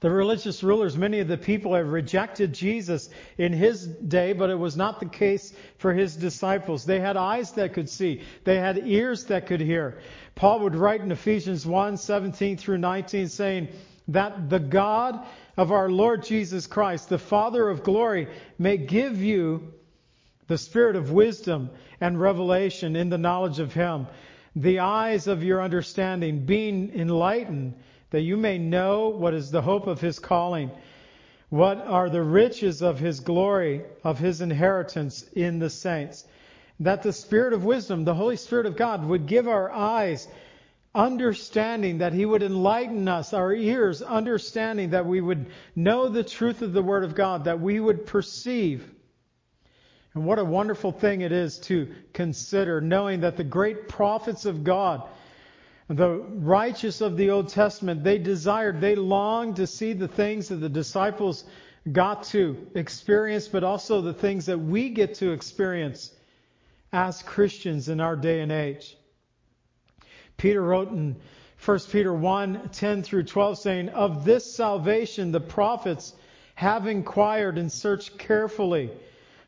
The 0.00 0.10
religious 0.10 0.62
rulers, 0.62 0.96
many 0.96 1.20
of 1.20 1.28
the 1.28 1.36
people 1.36 1.74
have 1.74 1.88
rejected 1.88 2.54
Jesus 2.54 3.10
in 3.36 3.52
his 3.52 3.86
day, 3.86 4.32
but 4.32 4.48
it 4.48 4.58
was 4.58 4.74
not 4.74 4.98
the 4.98 5.06
case 5.06 5.52
for 5.76 5.92
his 5.92 6.16
disciples. 6.16 6.86
They 6.86 7.00
had 7.00 7.18
eyes 7.18 7.52
that 7.52 7.74
could 7.74 7.90
see. 7.90 8.22
They 8.44 8.56
had 8.56 8.88
ears 8.88 9.24
that 9.26 9.46
could 9.46 9.60
hear. 9.60 9.98
Paul 10.34 10.60
would 10.60 10.74
write 10.74 11.02
in 11.02 11.12
Ephesians 11.12 11.66
1, 11.66 11.98
17 11.98 12.56
through 12.56 12.78
19 12.78 13.28
saying 13.28 13.68
that 14.08 14.48
the 14.48 14.58
God 14.58 15.20
of 15.58 15.70
our 15.70 15.90
Lord 15.90 16.24
Jesus 16.24 16.66
Christ, 16.66 17.10
the 17.10 17.18
Father 17.18 17.68
of 17.68 17.82
glory, 17.82 18.28
may 18.58 18.78
give 18.78 19.22
you 19.22 19.74
the 20.46 20.56
spirit 20.56 20.96
of 20.96 21.12
wisdom 21.12 21.68
and 22.00 22.18
revelation 22.18 22.96
in 22.96 23.10
the 23.10 23.18
knowledge 23.18 23.58
of 23.58 23.74
Him, 23.74 24.06
the 24.56 24.78
eyes 24.78 25.26
of 25.26 25.44
your 25.44 25.62
understanding 25.62 26.46
being 26.46 26.90
enlightened, 26.94 27.74
that 28.10 28.22
you 28.22 28.36
may 28.36 28.58
know 28.58 29.08
what 29.08 29.34
is 29.34 29.50
the 29.50 29.62
hope 29.62 29.86
of 29.86 30.00
his 30.00 30.18
calling, 30.18 30.70
what 31.48 31.78
are 31.78 32.10
the 32.10 32.22
riches 32.22 32.82
of 32.82 32.98
his 32.98 33.20
glory, 33.20 33.82
of 34.04 34.18
his 34.18 34.40
inheritance 34.40 35.24
in 35.34 35.58
the 35.58 35.70
saints. 35.70 36.24
That 36.80 37.02
the 37.02 37.12
Spirit 37.12 37.52
of 37.52 37.64
wisdom, 37.64 38.04
the 38.04 38.14
Holy 38.14 38.36
Spirit 38.36 38.66
of 38.66 38.76
God, 38.76 39.04
would 39.04 39.26
give 39.26 39.48
our 39.48 39.70
eyes 39.70 40.26
understanding, 40.94 41.98
that 41.98 42.12
He 42.12 42.24
would 42.24 42.42
enlighten 42.42 43.06
us, 43.06 43.32
our 43.32 43.52
ears 43.52 44.02
understanding, 44.02 44.90
that 44.90 45.06
we 45.06 45.20
would 45.20 45.46
know 45.76 46.08
the 46.08 46.24
truth 46.24 46.62
of 46.62 46.72
the 46.72 46.82
Word 46.82 47.04
of 47.04 47.14
God, 47.14 47.44
that 47.44 47.60
we 47.60 47.78
would 47.78 48.06
perceive. 48.06 48.90
And 50.14 50.24
what 50.24 50.40
a 50.40 50.44
wonderful 50.44 50.90
thing 50.90 51.20
it 51.20 51.30
is 51.30 51.58
to 51.60 51.94
consider, 52.12 52.80
knowing 52.80 53.20
that 53.20 53.36
the 53.36 53.44
great 53.44 53.88
prophets 53.88 54.44
of 54.44 54.64
God, 54.64 55.08
the 55.90 56.08
righteous 56.08 57.00
of 57.00 57.16
the 57.16 57.30
Old 57.30 57.48
Testament, 57.48 58.04
they 58.04 58.16
desired, 58.16 58.80
they 58.80 58.94
longed 58.94 59.56
to 59.56 59.66
see 59.66 59.92
the 59.92 60.06
things 60.06 60.48
that 60.48 60.56
the 60.56 60.68
disciples 60.68 61.44
got 61.90 62.22
to 62.24 62.68
experience, 62.76 63.48
but 63.48 63.64
also 63.64 64.00
the 64.00 64.14
things 64.14 64.46
that 64.46 64.58
we 64.58 64.90
get 64.90 65.14
to 65.14 65.32
experience 65.32 66.14
as 66.92 67.22
Christians 67.22 67.88
in 67.88 68.00
our 68.00 68.14
day 68.14 68.40
and 68.40 68.52
age. 68.52 68.96
Peter 70.36 70.62
wrote 70.62 70.90
in 70.90 71.16
1 71.64 71.78
Peter 71.90 72.14
1 72.14 72.70
10 72.72 73.02
through 73.02 73.24
12, 73.24 73.58
saying, 73.58 73.88
Of 73.88 74.24
this 74.24 74.54
salvation 74.54 75.32
the 75.32 75.40
prophets 75.40 76.14
have 76.54 76.86
inquired 76.86 77.58
and 77.58 77.70
searched 77.70 78.16
carefully, 78.16 78.90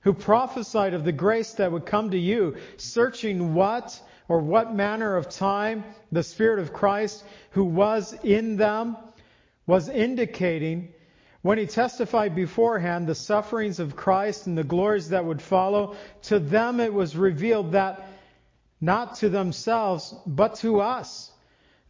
who 0.01 0.13
prophesied 0.13 0.93
of 0.93 1.05
the 1.05 1.13
grace 1.13 1.53
that 1.53 1.71
would 1.71 1.87
come 1.87 2.11
to 2.11 2.19
you, 2.19 2.57
searching 2.79 3.55
what 3.55 4.01
or 4.29 4.41
what 4.41 4.75
manner 4.75 5.17
of 5.17 5.29
time 5.29 5.85
the 6.11 6.23
Spirit 6.23 6.59
of 6.59 6.73
Christ 6.73 7.25
who 7.51 7.65
was 7.65 8.13
in 8.23 8.57
them 8.57 8.97
was 9.67 9.89
indicating 9.89 10.93
when 11.43 11.59
he 11.59 11.67
testified 11.67 12.35
beforehand 12.35 13.07
the 13.07 13.15
sufferings 13.15 13.81
of 13.81 13.97
Christ 13.97 14.47
and 14.47 14.57
the 14.57 14.65
glories 14.65 15.09
that 15.11 15.25
would 15.25 15.43
follow. 15.43 15.97
To 16.23 16.39
them 16.39 16.81
it 16.81 16.95
was 16.95 17.17
revealed 17.17 17.73
that 17.73 18.09
not 18.81 19.17
to 19.17 19.29
themselves, 19.29 20.15
but 20.27 20.57
to 20.57 20.81
us. 20.81 21.31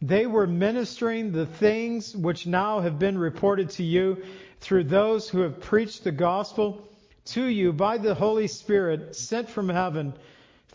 They 0.01 0.25
were 0.25 0.47
ministering 0.47 1.31
the 1.31 1.45
things 1.45 2.15
which 2.15 2.45
now 2.45 2.81
have 2.81 2.99
been 2.99 3.17
reported 3.17 3.69
to 3.71 3.83
you 3.83 4.23
through 4.59 4.85
those 4.85 5.29
who 5.29 5.39
have 5.39 5.61
preached 5.61 6.03
the 6.03 6.11
gospel 6.11 6.87
to 7.25 7.45
you 7.45 7.71
by 7.71 7.97
the 7.97 8.13
Holy 8.13 8.47
Spirit 8.47 9.15
sent 9.15 9.49
from 9.49 9.69
heaven, 9.69 10.13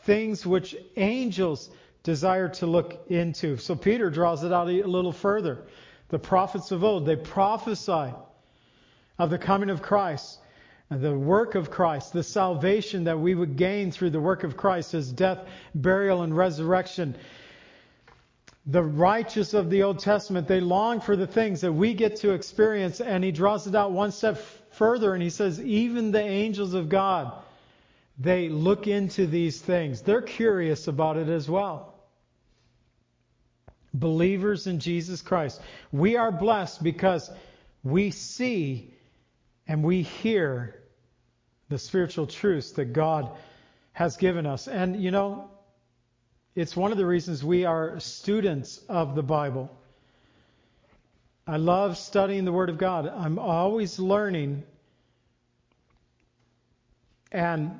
things 0.09 0.47
which 0.47 0.75
angels 0.97 1.69
desire 2.03 2.49
to 2.49 2.67
look 2.67 2.99
into. 3.11 3.59
So 3.59 3.77
Peter 3.77 4.09
draws 4.09 4.43
it 4.43 4.55
out 4.55 4.71
a 4.71 4.83
little 4.85 5.13
further. 5.13 5.59
The 6.09 6.19
prophets 6.19 6.71
of 6.71 6.83
old, 6.83 7.05
they 7.05 7.15
prophesied 7.15 8.15
of 9.19 9.29
the 9.29 9.37
coming 9.37 9.69
of 9.69 9.83
Christ 9.83 10.39
the 10.91 11.13
work 11.13 11.55
of 11.55 11.71
Christ, 11.71 12.15
the 12.15 12.23
salvation 12.23 13.05
that 13.05 13.21
we 13.21 13.35
would 13.35 13.57
gain 13.57 13.91
through 13.91 14.09
the 14.09 14.21
work 14.21 14.43
of 14.43 14.57
Christ, 14.57 14.93
his 14.93 15.13
death, 15.13 15.47
burial, 15.75 16.23
and 16.23 16.35
resurrection. 16.35 17.15
The 18.65 18.83
righteous 18.83 19.53
of 19.53 19.69
the 19.69 19.83
Old 19.83 19.99
Testament, 19.99 20.49
they 20.49 20.61
long 20.61 21.03
for 21.03 21.15
the 21.15 21.27
things 21.27 21.61
that 21.61 21.75
we 21.75 21.93
get 21.93 22.17
to 22.17 22.33
experience, 22.33 23.03
and 23.03 23.23
he 23.23 23.33
draws 23.33 23.67
it 23.67 23.75
out 23.75 23.93
one 23.93 24.13
step 24.13 24.39
further 24.71 25.13
and 25.13 25.23
he 25.23 25.29
says, 25.29 25.61
even 25.61 26.11
the 26.11 26.23
angels 26.23 26.73
of 26.73 26.89
God, 26.89 27.33
they 28.19 28.49
look 28.49 28.87
into 28.87 29.27
these 29.27 29.61
things. 29.61 30.03
They're 30.03 30.23
curious 30.23 30.89
about 30.89 31.16
it 31.16 31.29
as 31.29 31.49
well. 31.49 31.95
Believers 33.95 34.66
in 34.66 34.81
Jesus 34.81 35.23
Christ, 35.23 35.61
we 35.93 36.16
are 36.16 36.33
blessed 36.33 36.83
because 36.83 37.31
we 37.83 38.11
see 38.11 38.93
and 39.66 39.85
we 39.85 40.03
hear 40.03 40.81
the 41.69 41.79
spiritual 41.79 42.27
truths 42.27 42.73
that 42.73 42.93
God 42.93 43.31
has 43.93 44.16
given 44.16 44.47
us. 44.47 44.69
And, 44.69 45.03
you 45.03 45.11
know, 45.11 45.51
it's 46.55 46.77
one 46.77 46.93
of 46.93 46.99
the 46.99 47.07
reasons 47.07 47.45
we 47.45 47.64
are 47.64 48.01
students 48.01 48.79
of 48.89 49.14
the 49.14 49.23
Bible. 49.23 49.71
I 51.47 51.57
love 51.57 51.97
studying 51.97 52.45
the 52.45 52.53
Word 52.53 52.69
of 52.69 52.79
God. 52.79 53.07
I'm 53.07 53.39
always 53.39 53.99
learning 53.99 54.64
and 57.31 57.79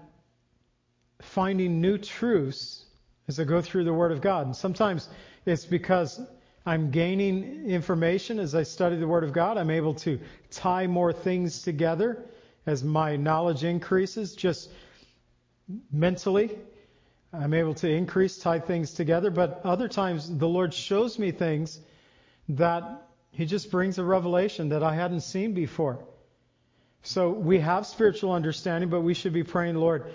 finding 1.21 1.81
new 1.81 1.99
truths 1.99 2.85
as 3.27 3.39
I 3.39 3.45
go 3.45 3.61
through 3.61 3.85
the 3.85 3.93
Word 3.93 4.13
of 4.13 4.21
God. 4.21 4.47
And 4.47 4.57
sometimes 4.57 5.09
it's 5.45 5.65
because 5.65 6.21
I'm 6.65 6.91
gaining 6.91 7.67
information 7.67 8.39
as 8.39 8.55
I 8.55 8.63
study 8.63 8.97
the 8.97 9.09
Word 9.09 9.25
of 9.25 9.33
God. 9.33 9.57
I'm 9.57 9.71
able 9.71 9.95
to 9.95 10.21
tie 10.51 10.87
more 10.87 11.13
things 11.13 11.63
together 11.63 12.25
as 12.67 12.85
my 12.85 13.17
knowledge 13.17 13.65
increases, 13.65 14.35
just 14.35 14.71
mentally. 15.91 16.57
I'm 17.33 17.55
able 17.55 17.75
to 17.75 17.89
increase, 17.89 18.39
tie 18.39 18.61
things 18.61 18.93
together. 18.95 19.31
But 19.31 19.63
other 19.65 19.89
times, 19.89 20.39
the 20.39 20.49
Lord 20.49 20.73
shows 20.73 21.19
me 21.19 21.31
things 21.31 21.79
that 22.51 23.03
He 23.31 23.45
just 23.47 23.71
brings 23.71 23.99
a 23.99 24.05
revelation 24.05 24.71
that 24.71 24.83
I 24.83 24.95
hadn't 24.95 25.21
seen 25.21 25.53
before. 25.55 25.99
So 27.03 27.31
we 27.31 27.61
have 27.61 27.87
spiritual 27.87 28.33
understanding, 28.33 28.91
but 28.91 29.01
we 29.01 29.15
should 29.15 29.33
be 29.33 29.45
praying, 29.45 29.77
Lord, 29.77 30.13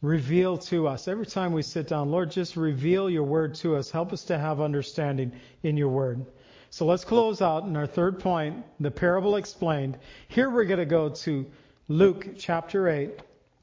reveal 0.00 0.58
to 0.58 0.86
us. 0.86 1.08
Every 1.08 1.26
time 1.26 1.52
we 1.52 1.62
sit 1.62 1.88
down, 1.88 2.10
Lord, 2.10 2.30
just 2.30 2.56
reveal 2.56 3.10
your 3.10 3.24
word 3.24 3.54
to 3.56 3.76
us. 3.76 3.90
Help 3.90 4.12
us 4.12 4.24
to 4.24 4.38
have 4.38 4.60
understanding 4.60 5.32
in 5.62 5.76
your 5.76 5.88
word. 5.88 6.24
So 6.70 6.86
let's 6.86 7.04
close 7.04 7.40
out 7.40 7.64
in 7.64 7.76
our 7.76 7.86
third 7.86 8.20
point, 8.20 8.64
the 8.78 8.90
parable 8.90 9.36
explained. 9.36 9.98
Here 10.28 10.50
we're 10.50 10.64
going 10.64 10.78
to 10.78 10.86
go 10.86 11.08
to 11.08 11.46
Luke 11.88 12.28
chapter 12.36 12.88
8, 12.88 13.20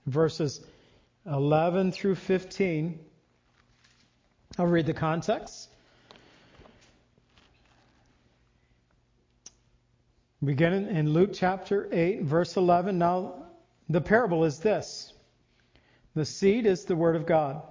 verses 0.07 0.61
11 1.25 1.91
through 1.91 2.15
15. 2.15 2.99
I'll 4.57 4.65
read 4.65 4.87
the 4.87 4.93
context. 4.93 5.69
Beginning 10.43 10.95
in 10.95 11.13
Luke 11.13 11.31
chapter 11.33 11.87
8, 11.91 12.23
verse 12.23 12.57
11. 12.57 12.97
Now, 12.97 13.45
the 13.89 14.01
parable 14.01 14.43
is 14.43 14.59
this. 14.59 15.13
The 16.15 16.25
seed 16.25 16.65
is 16.65 16.85
the 16.85 16.95
word 16.95 17.15
of 17.15 17.25
God. 17.25 17.61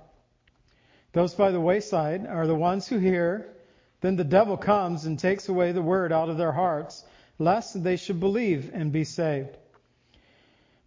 Those 1.12 1.34
by 1.34 1.50
the 1.50 1.60
wayside 1.60 2.26
are 2.26 2.46
the 2.46 2.54
ones 2.54 2.86
who 2.86 2.98
hear. 2.98 3.48
Then 4.02 4.16
the 4.16 4.24
devil 4.24 4.56
comes 4.56 5.06
and 5.06 5.18
takes 5.18 5.48
away 5.48 5.72
the 5.72 5.80
word 5.80 6.12
out 6.12 6.28
of 6.28 6.36
their 6.36 6.52
hearts, 6.52 7.04
lest 7.38 7.82
they 7.82 7.96
should 7.96 8.20
believe 8.20 8.70
and 8.74 8.92
be 8.92 9.04
saved. 9.04 9.56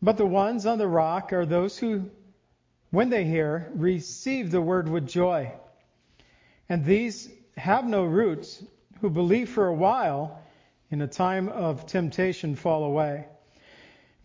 But 0.02 0.18
the 0.18 0.26
ones 0.26 0.68
on 0.68 0.78
the 0.78 0.88
rock 0.88 1.34
are 1.34 1.46
those 1.46 1.80
who, 1.80 2.12
when 2.92 3.10
they 3.10 3.24
hear, 3.24 3.72
receive 3.74 4.52
the 4.52 4.62
word 4.62 4.88
with 4.88 5.08
joy. 5.08 5.52
And 6.70 6.86
these 6.86 7.30
have 7.56 7.88
no 7.88 8.06
roots, 8.06 8.64
who 9.02 9.10
believe 9.10 9.50
for 9.50 9.68
a 9.68 9.74
while, 9.74 10.44
in 10.92 11.02
a 11.02 11.08
time 11.08 11.50
of 11.50 11.88
temptation 11.88 12.56
fall 12.56 12.84
away. 12.84 13.26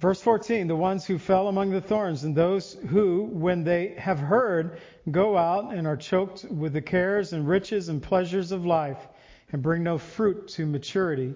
Verse 0.03 0.21
14, 0.21 0.67
the 0.67 0.75
ones 0.75 1.07
who 1.07 1.17
fell 1.17 1.47
among 1.47 1.71
the 1.71 1.81
thorns, 1.81 2.25
and 2.25 2.35
those 2.35 2.73
who, 2.89 3.23
when 3.31 3.63
they 3.63 3.95
have 3.97 4.19
heard, 4.19 4.81
go 5.13 5.37
out 5.39 5.73
and 5.73 5.87
are 5.87 5.97
choked 5.97 6.45
with 6.47 6.73
the 6.73 6.83
cares 6.83 7.33
and 7.33 7.47
riches 7.47 7.89
and 7.89 8.03
pleasures 8.03 8.51
of 8.51 8.67
life, 8.67 9.07
and 9.53 9.63
bring 9.63 9.85
no 9.85 9.99
fruit 9.99 10.49
to 10.49 10.67
maturity. 10.67 11.33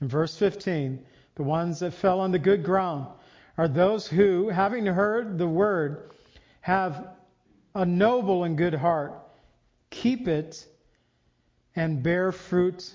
In 0.00 0.08
verse 0.08 0.34
15, 0.34 1.04
the 1.34 1.42
ones 1.42 1.80
that 1.80 1.92
fell 1.92 2.20
on 2.20 2.30
the 2.30 2.38
good 2.38 2.64
ground 2.64 3.06
are 3.58 3.68
those 3.68 4.08
who, 4.08 4.48
having 4.48 4.86
heard 4.86 5.36
the 5.36 5.46
word, 5.46 6.12
have 6.62 7.08
a 7.74 7.84
noble 7.84 8.44
and 8.44 8.56
good 8.56 8.72
heart, 8.72 9.12
keep 9.90 10.26
it, 10.26 10.66
and 11.74 12.02
bear 12.02 12.32
fruit 12.32 12.94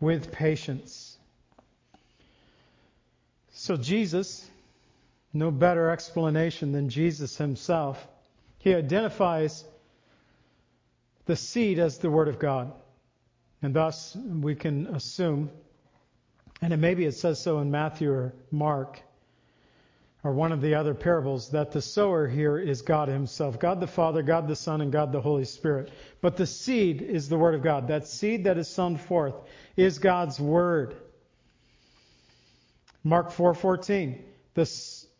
with 0.00 0.32
patience. 0.32 1.15
So, 3.66 3.76
Jesus, 3.76 4.48
no 5.32 5.50
better 5.50 5.90
explanation 5.90 6.70
than 6.70 6.88
Jesus 6.88 7.36
himself, 7.36 8.06
he 8.58 8.72
identifies 8.72 9.64
the 11.24 11.34
seed 11.34 11.80
as 11.80 11.98
the 11.98 12.08
Word 12.08 12.28
of 12.28 12.38
God. 12.38 12.72
And 13.62 13.74
thus, 13.74 14.16
we 14.16 14.54
can 14.54 14.86
assume, 14.86 15.50
and 16.62 16.72
it 16.72 16.76
maybe 16.76 17.06
it 17.06 17.16
says 17.16 17.42
so 17.42 17.58
in 17.58 17.72
Matthew 17.72 18.08
or 18.08 18.34
Mark, 18.52 19.00
or 20.22 20.30
one 20.30 20.52
of 20.52 20.60
the 20.60 20.76
other 20.76 20.94
parables, 20.94 21.50
that 21.50 21.72
the 21.72 21.82
sower 21.82 22.28
here 22.28 22.60
is 22.60 22.82
God 22.82 23.08
Himself 23.08 23.58
God 23.58 23.80
the 23.80 23.88
Father, 23.88 24.22
God 24.22 24.46
the 24.46 24.54
Son, 24.54 24.80
and 24.80 24.92
God 24.92 25.10
the 25.10 25.20
Holy 25.20 25.44
Spirit. 25.44 25.90
But 26.20 26.36
the 26.36 26.46
seed 26.46 27.02
is 27.02 27.28
the 27.28 27.36
Word 27.36 27.56
of 27.56 27.64
God. 27.64 27.88
That 27.88 28.06
seed 28.06 28.44
that 28.44 28.58
is 28.58 28.68
sown 28.68 28.96
forth 28.96 29.34
is 29.76 29.98
God's 29.98 30.38
Word. 30.38 30.94
Mark 33.06 33.30
4:14. 33.30 34.24
The 34.54 34.66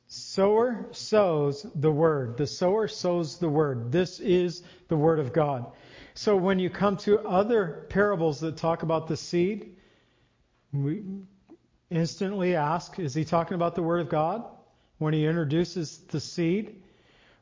sower 0.08 0.88
sows 0.90 1.64
the 1.76 1.92
word. 1.92 2.36
The 2.36 2.46
sower 2.48 2.88
sows 2.88 3.38
the 3.38 3.48
word. 3.48 3.92
This 3.92 4.18
is 4.18 4.64
the 4.88 4.96
word 4.96 5.20
of 5.20 5.32
God. 5.32 5.70
So 6.14 6.36
when 6.36 6.58
you 6.58 6.68
come 6.68 6.96
to 6.98 7.20
other 7.20 7.86
parables 7.88 8.40
that 8.40 8.56
talk 8.56 8.82
about 8.82 9.06
the 9.06 9.16
seed, 9.16 9.76
we 10.72 11.04
instantly 11.88 12.56
ask, 12.56 12.98
is 12.98 13.14
he 13.14 13.24
talking 13.24 13.54
about 13.54 13.76
the 13.76 13.84
word 13.84 14.00
of 14.00 14.08
God? 14.08 14.44
When 14.98 15.14
he 15.14 15.24
introduces 15.24 15.98
the 15.98 16.18
seed, 16.18 16.82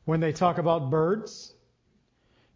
when 0.03 0.19
they 0.19 0.31
talk 0.31 0.59
about 0.59 0.91
birds, 0.91 1.55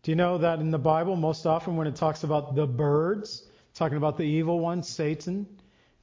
do 0.04 0.12
you 0.12 0.16
know 0.16 0.38
that 0.38 0.60
in 0.60 0.70
the 0.70 0.78
Bible, 0.78 1.16
most 1.16 1.48
often 1.48 1.76
when 1.76 1.88
it 1.88 1.96
talks 1.96 2.24
about 2.24 2.54
the 2.54 2.68
birds, 2.68 3.48
talking 3.74 3.98
about 3.98 4.16
the 4.16 4.26
evil 4.26 4.60
one, 4.60 4.84
Satan, 4.84 5.48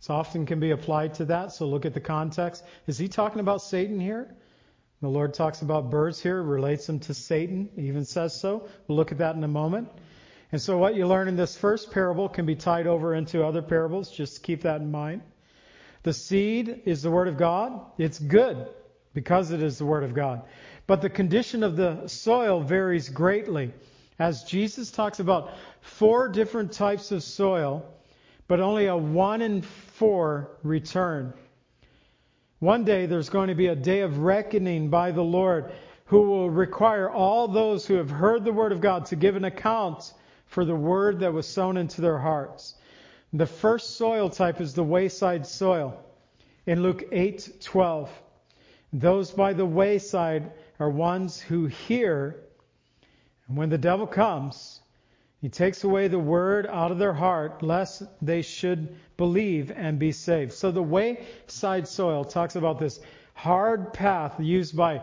it 0.00 0.10
often 0.10 0.46
can 0.46 0.60
be 0.60 0.70
applied 0.70 1.14
to 1.14 1.24
that. 1.26 1.52
So 1.52 1.66
look 1.66 1.86
at 1.86 1.94
the 1.94 2.00
context. 2.00 2.64
Is 2.86 2.98
he 2.98 3.08
talking 3.08 3.40
about 3.40 3.62
Satan 3.62 3.98
here? 3.98 4.34
The 5.02 5.08
Lord 5.08 5.34
talks 5.34 5.62
about 5.62 5.90
birds 5.90 6.22
here, 6.22 6.42
relates 6.42 6.86
them 6.86 7.00
to 7.00 7.14
Satan, 7.14 7.68
even 7.76 8.04
says 8.04 8.40
so. 8.40 8.68
We'll 8.88 8.96
look 8.96 9.12
at 9.12 9.18
that 9.18 9.36
in 9.36 9.44
a 9.44 9.48
moment. 9.48 9.88
And 10.52 10.62
so 10.62 10.78
what 10.78 10.94
you 10.94 11.06
learn 11.06 11.28
in 11.28 11.36
this 11.36 11.56
first 11.56 11.90
parable 11.90 12.28
can 12.28 12.46
be 12.46 12.54
tied 12.54 12.86
over 12.86 13.14
into 13.14 13.44
other 13.44 13.62
parables. 13.62 14.10
Just 14.10 14.42
keep 14.42 14.62
that 14.62 14.80
in 14.80 14.90
mind. 14.90 15.22
The 16.02 16.12
seed 16.12 16.82
is 16.84 17.02
the 17.02 17.10
Word 17.10 17.28
of 17.28 17.36
God. 17.36 17.80
It's 17.98 18.18
good 18.18 18.68
because 19.12 19.50
it 19.50 19.62
is 19.62 19.76
the 19.76 19.84
Word 19.84 20.04
of 20.04 20.14
God. 20.14 20.42
But 20.86 21.02
the 21.02 21.10
condition 21.10 21.62
of 21.62 21.76
the 21.76 22.06
soil 22.06 22.60
varies 22.60 23.08
greatly. 23.08 23.72
As 24.18 24.44
Jesus 24.44 24.90
talks 24.90 25.18
about 25.18 25.50
four 25.80 26.28
different 26.28 26.72
types 26.72 27.10
of 27.12 27.22
soil, 27.22 27.84
but 28.48 28.60
only 28.60 28.86
a 28.86 28.96
one 28.96 29.42
in 29.42 29.62
four 29.98 30.58
return. 30.62 31.32
One 32.58 32.84
day 32.84 33.06
there's 33.06 33.28
going 33.28 33.48
to 33.48 33.54
be 33.54 33.68
a 33.68 33.76
day 33.76 34.00
of 34.00 34.18
reckoning 34.18 34.88
by 34.88 35.10
the 35.10 35.22
Lord 35.22 35.72
who 36.06 36.22
will 36.22 36.50
require 36.50 37.10
all 37.10 37.48
those 37.48 37.86
who 37.86 37.94
have 37.94 38.10
heard 38.10 38.44
the 38.44 38.52
word 38.52 38.72
of 38.72 38.80
God 38.80 39.06
to 39.06 39.16
give 39.16 39.36
an 39.36 39.44
account 39.44 40.12
for 40.46 40.64
the 40.64 40.76
word 40.76 41.20
that 41.20 41.32
was 41.32 41.46
sown 41.46 41.76
into 41.76 42.00
their 42.00 42.18
hearts. 42.18 42.74
The 43.32 43.46
first 43.46 43.96
soil 43.96 44.30
type 44.30 44.60
is 44.60 44.74
the 44.74 44.84
wayside 44.84 45.46
soil. 45.46 46.02
In 46.66 46.82
Luke 46.82 47.04
8:12, 47.10 48.08
those 48.92 49.30
by 49.32 49.52
the 49.52 49.66
wayside 49.66 50.52
are 50.78 50.90
ones 50.90 51.40
who 51.40 51.66
hear, 51.66 52.36
and 53.48 53.56
when 53.56 53.68
the 53.68 53.78
devil 53.78 54.06
comes, 54.06 54.80
he 55.46 55.50
takes 55.50 55.84
away 55.84 56.08
the 56.08 56.18
word 56.18 56.66
out 56.66 56.90
of 56.90 56.98
their 56.98 57.12
heart, 57.12 57.62
lest 57.62 58.02
they 58.20 58.42
should 58.42 58.96
believe 59.16 59.70
and 59.70 59.96
be 59.96 60.10
saved. 60.10 60.52
So 60.52 60.72
the 60.72 60.82
wayside 60.82 61.86
soil 61.86 62.24
talks 62.24 62.56
about 62.56 62.80
this 62.80 62.98
hard 63.32 63.92
path 63.92 64.40
used 64.40 64.76
by 64.76 65.02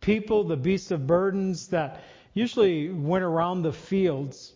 people, 0.00 0.44
the 0.44 0.56
beasts 0.56 0.92
of 0.92 1.06
burdens 1.06 1.68
that 1.68 2.00
usually 2.32 2.88
went 2.88 3.22
around 3.22 3.60
the 3.60 3.72
fields. 3.74 4.54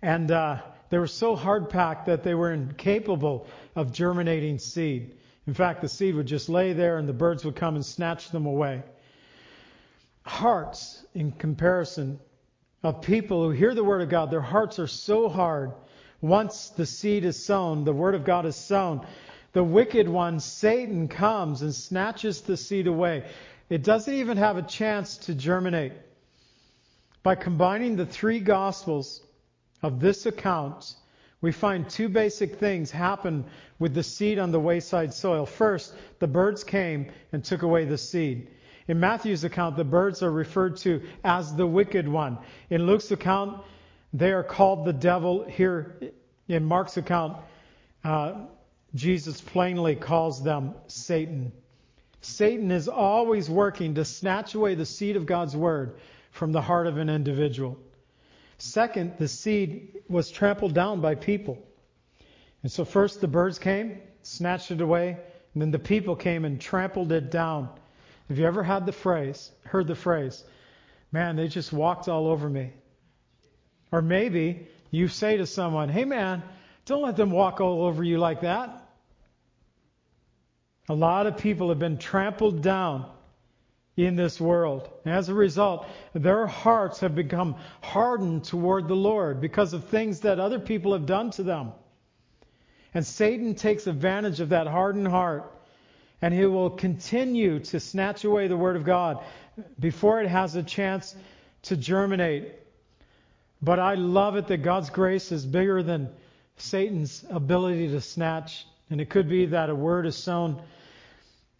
And 0.00 0.30
uh, 0.30 0.62
they 0.88 0.96
were 0.96 1.06
so 1.06 1.36
hard 1.36 1.68
packed 1.68 2.06
that 2.06 2.22
they 2.22 2.34
were 2.34 2.50
incapable 2.50 3.46
of 3.76 3.92
germinating 3.92 4.58
seed. 4.58 5.18
In 5.46 5.52
fact, 5.52 5.82
the 5.82 5.88
seed 5.90 6.14
would 6.14 6.24
just 6.24 6.48
lay 6.48 6.72
there 6.72 6.96
and 6.96 7.06
the 7.06 7.12
birds 7.12 7.44
would 7.44 7.56
come 7.56 7.74
and 7.74 7.84
snatch 7.84 8.30
them 8.30 8.46
away 8.46 8.84
hearts 10.24 11.04
in 11.14 11.32
comparison 11.32 12.18
of 12.82 13.02
people 13.02 13.44
who 13.44 13.50
hear 13.50 13.74
the 13.74 13.84
word 13.84 14.02
of 14.02 14.08
God. 14.08 14.30
Their 14.30 14.40
hearts 14.40 14.78
are 14.78 14.86
so 14.86 15.28
hard. 15.28 15.72
Once 16.20 16.70
the 16.70 16.86
seed 16.86 17.24
is 17.24 17.44
sown, 17.44 17.84
the 17.84 17.92
word 17.92 18.14
of 18.14 18.24
God 18.24 18.46
is 18.46 18.56
sown, 18.56 19.06
the 19.52 19.64
wicked 19.64 20.08
one, 20.08 20.40
Satan, 20.40 21.08
comes 21.08 21.62
and 21.62 21.74
snatches 21.74 22.40
the 22.40 22.56
seed 22.56 22.86
away. 22.86 23.24
It 23.68 23.82
doesn't 23.82 24.14
even 24.14 24.36
have 24.36 24.56
a 24.56 24.62
chance 24.62 25.16
to 25.18 25.34
germinate. 25.34 25.92
By 27.22 27.34
combining 27.34 27.96
the 27.96 28.06
three 28.06 28.40
gospels 28.40 29.20
of 29.82 30.00
this 30.00 30.26
account, 30.26 30.94
we 31.40 31.52
find 31.52 31.88
two 31.88 32.08
basic 32.08 32.56
things 32.56 32.90
happen 32.90 33.44
with 33.78 33.94
the 33.94 34.02
seed 34.02 34.38
on 34.38 34.52
the 34.52 34.60
wayside 34.60 35.12
soil. 35.12 35.44
First, 35.44 35.94
the 36.20 36.28
birds 36.28 36.62
came 36.62 37.10
and 37.32 37.44
took 37.44 37.62
away 37.62 37.84
the 37.84 37.98
seed. 37.98 38.48
In 38.88 39.00
Matthew's 39.00 39.44
account, 39.44 39.76
the 39.76 39.84
birds 39.84 40.22
are 40.22 40.30
referred 40.30 40.76
to 40.78 41.02
as 41.22 41.54
the 41.54 41.66
wicked 41.66 42.08
one. 42.08 42.38
In 42.70 42.86
Luke's 42.86 43.10
account, 43.10 43.62
they 44.12 44.32
are 44.32 44.42
called 44.42 44.84
the 44.84 44.92
devil. 44.92 45.44
Here 45.44 46.12
in 46.48 46.64
Mark's 46.64 46.96
account, 46.96 47.38
uh, 48.04 48.46
Jesus 48.94 49.40
plainly 49.40 49.96
calls 49.96 50.42
them 50.42 50.74
Satan. 50.86 51.52
Satan 52.20 52.70
is 52.70 52.88
always 52.88 53.48
working 53.48 53.94
to 53.94 54.04
snatch 54.04 54.54
away 54.54 54.74
the 54.74 54.86
seed 54.86 55.16
of 55.16 55.26
God's 55.26 55.56
word 55.56 55.96
from 56.30 56.52
the 56.52 56.60
heart 56.60 56.86
of 56.86 56.98
an 56.98 57.08
individual. 57.08 57.78
Second, 58.58 59.14
the 59.18 59.28
seed 59.28 60.02
was 60.08 60.30
trampled 60.30 60.72
down 60.72 61.00
by 61.00 61.14
people. 61.14 61.58
And 62.62 62.70
so 62.70 62.84
first 62.84 63.20
the 63.20 63.26
birds 63.28 63.58
came, 63.58 64.00
snatched 64.22 64.70
it 64.70 64.80
away, 64.80 65.16
and 65.52 65.62
then 65.62 65.70
the 65.72 65.78
people 65.78 66.14
came 66.14 66.44
and 66.44 66.60
trampled 66.60 67.10
it 67.10 67.30
down. 67.30 67.68
Have 68.28 68.38
you 68.38 68.46
ever 68.46 68.62
had 68.62 68.86
the 68.86 68.92
phrase, 68.92 69.50
heard 69.64 69.86
the 69.86 69.94
phrase, 69.94 70.42
man, 71.10 71.36
they 71.36 71.48
just 71.48 71.72
walked 71.72 72.08
all 72.08 72.28
over 72.28 72.48
me? 72.48 72.72
Or 73.90 74.00
maybe 74.00 74.68
you 74.90 75.08
say 75.08 75.36
to 75.36 75.46
someone, 75.46 75.88
hey 75.88 76.04
man, 76.04 76.42
don't 76.86 77.02
let 77.02 77.16
them 77.16 77.30
walk 77.30 77.60
all 77.60 77.84
over 77.84 78.02
you 78.02 78.18
like 78.18 78.40
that. 78.40 78.70
A 80.88 80.94
lot 80.94 81.26
of 81.26 81.38
people 81.38 81.68
have 81.68 81.78
been 81.78 81.98
trampled 81.98 82.62
down 82.62 83.08
in 83.96 84.16
this 84.16 84.40
world. 84.40 84.88
As 85.04 85.28
a 85.28 85.34
result, 85.34 85.86
their 86.14 86.46
hearts 86.46 87.00
have 87.00 87.14
become 87.14 87.56
hardened 87.82 88.44
toward 88.44 88.88
the 88.88 88.96
Lord 88.96 89.40
because 89.40 89.74
of 89.74 89.84
things 89.84 90.20
that 90.20 90.40
other 90.40 90.58
people 90.58 90.92
have 90.94 91.06
done 91.06 91.30
to 91.32 91.42
them. 91.42 91.72
And 92.94 93.06
Satan 93.06 93.54
takes 93.54 93.86
advantage 93.86 94.40
of 94.40 94.50
that 94.50 94.66
hardened 94.66 95.08
heart 95.08 95.50
and 96.22 96.32
he 96.32 96.46
will 96.46 96.70
continue 96.70 97.58
to 97.58 97.80
snatch 97.80 98.24
away 98.24 98.46
the 98.46 98.56
Word 98.56 98.76
of 98.76 98.84
God 98.84 99.22
before 99.78 100.22
it 100.22 100.28
has 100.28 100.54
a 100.54 100.62
chance 100.62 101.14
to 101.62 101.76
germinate. 101.76 102.52
But 103.60 103.80
I 103.80 103.94
love 103.94 104.36
it 104.36 104.46
that 104.46 104.58
God's 104.58 104.88
grace 104.88 105.32
is 105.32 105.44
bigger 105.44 105.82
than 105.82 106.08
Satan's 106.56 107.24
ability 107.28 107.88
to 107.88 108.00
snatch. 108.00 108.66
And 108.88 109.00
it 109.00 109.10
could 109.10 109.28
be 109.28 109.46
that 109.46 109.68
a 109.68 109.74
word 109.74 110.06
is 110.06 110.16
sown. 110.16 110.62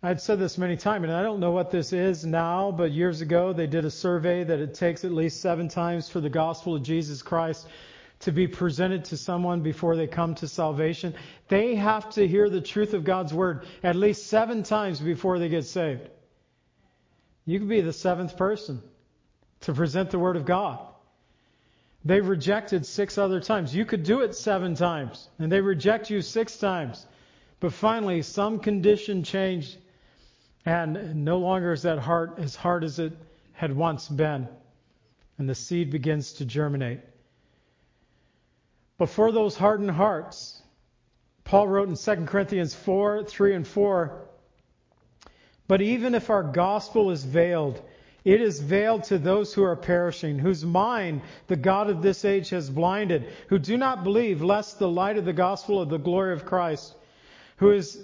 I've 0.02 0.20
said 0.20 0.38
this 0.38 0.58
many 0.58 0.76
times, 0.76 1.04
and 1.04 1.12
I 1.12 1.22
don't 1.22 1.40
know 1.40 1.52
what 1.52 1.70
this 1.70 1.92
is 1.92 2.24
now, 2.24 2.72
but 2.72 2.90
years 2.90 3.20
ago 3.20 3.52
they 3.52 3.66
did 3.66 3.84
a 3.84 3.90
survey 3.90 4.44
that 4.44 4.58
it 4.58 4.74
takes 4.74 5.04
at 5.04 5.12
least 5.12 5.40
seven 5.40 5.68
times 5.68 6.08
for 6.08 6.20
the 6.20 6.28
gospel 6.28 6.74
of 6.74 6.82
Jesus 6.82 7.22
Christ 7.22 7.66
to 8.22 8.32
be 8.32 8.46
presented 8.46 9.04
to 9.06 9.16
someone 9.16 9.62
before 9.62 9.96
they 9.96 10.06
come 10.06 10.34
to 10.36 10.48
salvation. 10.48 11.14
They 11.48 11.74
have 11.74 12.10
to 12.10 12.26
hear 12.26 12.48
the 12.48 12.60
truth 12.60 12.94
of 12.94 13.04
God's 13.04 13.34
word 13.34 13.66
at 13.82 13.96
least 13.96 14.28
seven 14.28 14.62
times 14.62 15.00
before 15.00 15.38
they 15.38 15.48
get 15.48 15.64
saved. 15.64 16.08
You 17.44 17.58
could 17.58 17.68
be 17.68 17.80
the 17.80 17.92
seventh 17.92 18.36
person 18.36 18.80
to 19.62 19.72
present 19.72 20.10
the 20.10 20.20
word 20.20 20.36
of 20.36 20.44
God. 20.44 20.78
They've 22.04 22.26
rejected 22.26 22.86
six 22.86 23.18
other 23.18 23.40
times. 23.40 23.74
You 23.74 23.84
could 23.84 24.04
do 24.04 24.20
it 24.20 24.34
seven 24.34 24.74
times, 24.74 25.28
and 25.38 25.50
they 25.50 25.60
reject 25.60 26.10
you 26.10 26.20
six 26.20 26.56
times. 26.56 27.04
But 27.58 27.72
finally, 27.72 28.22
some 28.22 28.58
condition 28.58 29.24
changed, 29.24 29.76
and 30.64 31.24
no 31.24 31.38
longer 31.38 31.72
is 31.72 31.82
that 31.82 31.98
heart 31.98 32.34
as 32.38 32.54
hard 32.56 32.84
as 32.84 32.98
it 32.98 33.12
had 33.52 33.74
once 33.74 34.08
been. 34.08 34.48
And 35.38 35.48
the 35.48 35.54
seed 35.54 35.90
begins 35.90 36.34
to 36.34 36.44
germinate. 36.44 37.00
But 38.98 39.08
for 39.08 39.32
those 39.32 39.56
hardened 39.56 39.90
hearts, 39.90 40.62
Paul 41.44 41.68
wrote 41.68 41.88
in 41.88 41.96
2 41.96 42.26
Corinthians 42.26 42.74
4 42.74 43.24
3 43.24 43.54
and 43.54 43.66
4 43.66 44.28
But 45.66 45.82
even 45.82 46.14
if 46.14 46.30
our 46.30 46.42
gospel 46.42 47.10
is 47.10 47.24
veiled, 47.24 47.82
it 48.24 48.40
is 48.40 48.60
veiled 48.60 49.04
to 49.04 49.18
those 49.18 49.52
who 49.52 49.64
are 49.64 49.74
perishing, 49.74 50.38
whose 50.38 50.64
mind 50.64 51.22
the 51.48 51.56
God 51.56 51.90
of 51.90 52.02
this 52.02 52.24
age 52.24 52.50
has 52.50 52.70
blinded, 52.70 53.28
who 53.48 53.58
do 53.58 53.76
not 53.76 54.04
believe, 54.04 54.42
lest 54.42 54.78
the 54.78 54.88
light 54.88 55.18
of 55.18 55.24
the 55.24 55.32
gospel 55.32 55.80
of 55.80 55.88
the 55.88 55.98
glory 55.98 56.32
of 56.32 56.44
Christ, 56.44 56.94
who 57.56 57.72
is 57.72 58.00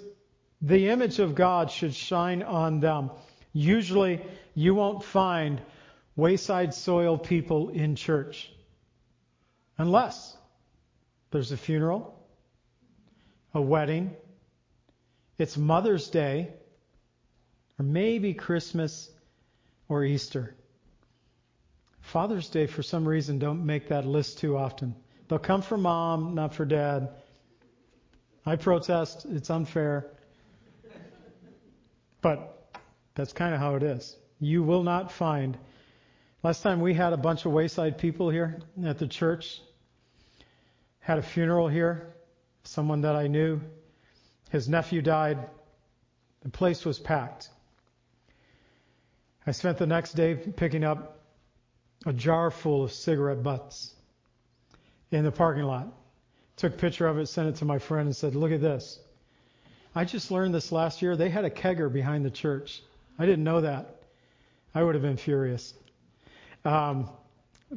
the 0.61 0.89
image 0.89 1.19
of 1.19 1.35
God, 1.35 1.71
should 1.71 1.93
shine 1.93 2.43
on 2.43 2.81
them. 2.81 3.11
Usually, 3.53 4.21
you 4.55 4.75
won't 4.75 5.03
find 5.03 5.61
wayside 6.17 6.73
soil 6.73 7.17
people 7.17 7.69
in 7.69 7.95
church. 7.95 8.51
Unless 9.77 10.35
there's 11.31 11.51
a 11.51 11.57
funeral, 11.57 12.17
a 13.53 13.61
wedding, 13.61 14.15
it's 15.37 15.57
Mother's 15.57 16.09
Day, 16.09 16.49
or 17.79 17.85
maybe 17.85 18.33
Christmas 18.33 19.09
or 19.87 20.03
Easter. 20.03 20.55
Father's 22.01 22.49
Day, 22.49 22.67
for 22.67 22.83
some 22.83 23.07
reason, 23.07 23.39
don't 23.39 23.65
make 23.65 23.89
that 23.89 24.05
list 24.05 24.39
too 24.39 24.57
often. 24.57 24.95
They'll 25.27 25.39
come 25.39 25.61
for 25.61 25.77
mom, 25.77 26.35
not 26.35 26.55
for 26.55 26.65
dad. 26.65 27.09
I 28.45 28.55
protest. 28.55 29.25
It's 29.29 29.49
unfair. 29.49 30.07
But 32.21 32.71
That's 33.15 33.33
kind 33.33 33.53
of 33.53 33.59
how 33.59 33.75
it 33.75 33.83
is. 33.83 34.15
You 34.39 34.63
will 34.63 34.83
not 34.83 35.11
find. 35.11 35.57
Last 36.41 36.63
time 36.63 36.79
we 36.79 36.93
had 36.93 37.11
a 37.11 37.17
bunch 37.17 37.45
of 37.45 37.51
wayside 37.51 37.97
people 37.97 38.29
here 38.29 38.61
at 38.85 38.97
the 38.97 39.07
church, 39.07 39.61
had 40.99 41.17
a 41.17 41.21
funeral 41.21 41.67
here, 41.67 42.13
someone 42.63 43.01
that 43.01 43.15
I 43.15 43.27
knew. 43.27 43.61
His 44.49 44.67
nephew 44.67 45.01
died. 45.01 45.37
The 46.41 46.49
place 46.49 46.85
was 46.85 46.99
packed. 46.99 47.49
I 49.45 49.51
spent 49.51 49.77
the 49.77 49.87
next 49.87 50.13
day 50.13 50.35
picking 50.35 50.83
up 50.83 51.19
a 52.05 52.13
jar 52.13 52.51
full 52.51 52.83
of 52.83 52.91
cigarette 52.91 53.43
butts 53.43 53.93
in 55.11 55.23
the 55.23 55.31
parking 55.31 55.63
lot. 55.63 55.87
Took 56.57 56.73
a 56.73 56.77
picture 56.77 57.07
of 57.07 57.17
it, 57.17 57.27
sent 57.27 57.47
it 57.47 57.55
to 57.57 57.65
my 57.65 57.79
friend, 57.79 58.07
and 58.07 58.15
said, 58.15 58.35
Look 58.35 58.51
at 58.51 58.61
this. 58.61 58.99
I 59.95 60.05
just 60.05 60.29
learned 60.29 60.53
this 60.53 60.71
last 60.71 61.01
year. 61.01 61.15
They 61.15 61.29
had 61.29 61.45
a 61.45 61.49
kegger 61.49 61.91
behind 61.91 62.25
the 62.25 62.31
church. 62.31 62.83
I 63.17 63.25
didn't 63.25 63.43
know 63.43 63.61
that. 63.61 63.95
I 64.75 64.83
would 64.83 64.95
have 64.95 65.01
been 65.01 65.17
furious. 65.17 65.73
Um, 66.63 67.09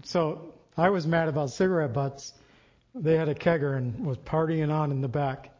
so 0.04 0.52
I 0.76 0.90
was 0.90 1.06
mad 1.06 1.28
about 1.28 1.50
cigarette 1.50 1.92
butts. 1.92 2.32
They 2.94 3.16
had 3.16 3.28
a 3.28 3.34
kegger 3.34 3.76
and 3.76 4.04
was 4.04 4.18
partying 4.18 4.70
on 4.70 4.90
in 4.90 5.00
the 5.00 5.08
back. 5.08 5.50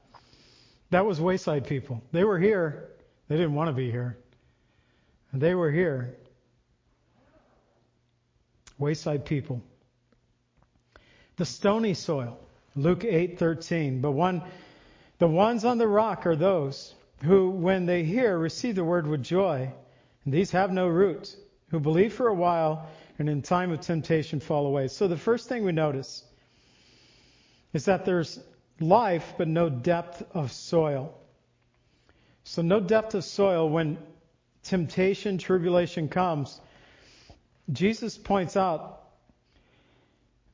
That 0.91 1.07
was 1.07 1.21
Wayside 1.21 1.67
people. 1.67 2.03
They 2.13 2.25
were 2.25 2.39
here. 2.39 2.91
They 3.29 3.37
didn't 3.37 3.55
want 3.55 3.69
to 3.69 3.73
be 3.73 3.91
here. 3.91 4.19
And 5.33 5.41
they 5.41 5.55
were 5.55 5.71
here. 5.71 6.15
Wayside 8.79 9.25
people. 9.25 9.63
The 11.37 11.47
stony 11.47 11.95
soil. 11.95 12.39
Luke 12.77 13.01
8:13. 13.01 14.03
But 14.03 14.13
one 14.13 14.43
the 15.19 15.29
ones 15.29 15.65
on 15.65 15.79
the 15.79 15.87
rock 15.89 16.27
are 16.27 16.37
those 16.37 16.95
who 17.23 17.49
when 17.51 17.87
they 17.87 18.05
hear 18.05 18.37
receive 18.37 18.75
the 18.75 18.85
word 18.85 19.07
with 19.07 19.23
joy. 19.23 19.73
And 20.25 20.35
these 20.35 20.51
have 20.51 20.73
no 20.73 20.89
root, 20.89 21.35
who 21.71 21.81
believe 21.81 22.13
for 22.13 22.29
a 22.29 22.35
while 22.35 22.89
and 23.19 23.29
in 23.29 23.41
time 23.41 23.71
of 23.71 23.81
temptation 23.81 24.41
fall 24.41 24.67
away. 24.67 24.89
So 24.89 25.09
the 25.09 25.17
first 25.17 25.49
thing 25.49 25.65
we 25.65 25.73
notice 25.73 26.25
is 27.73 27.87
that 27.87 28.05
there's 28.05 28.39
life 28.81 29.35
but 29.39 29.49
no 29.49 29.69
depth 29.69 30.23
of 30.35 30.53
soil. 30.53 31.15
So 32.45 32.63
no 32.63 32.81
depth 32.81 33.15
of 33.15 33.25
soil 33.25 33.69
when 33.69 33.99
temptation, 34.65 35.39
tribulation 35.39 36.09
comes. 36.09 36.61
Jesus 37.71 38.19
points 38.19 38.57
out 38.57 39.01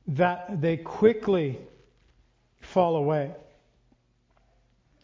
that 0.07 0.61
they 0.61 0.77
quickly 0.77 1.59
fall 2.61 2.95
away. 2.95 3.31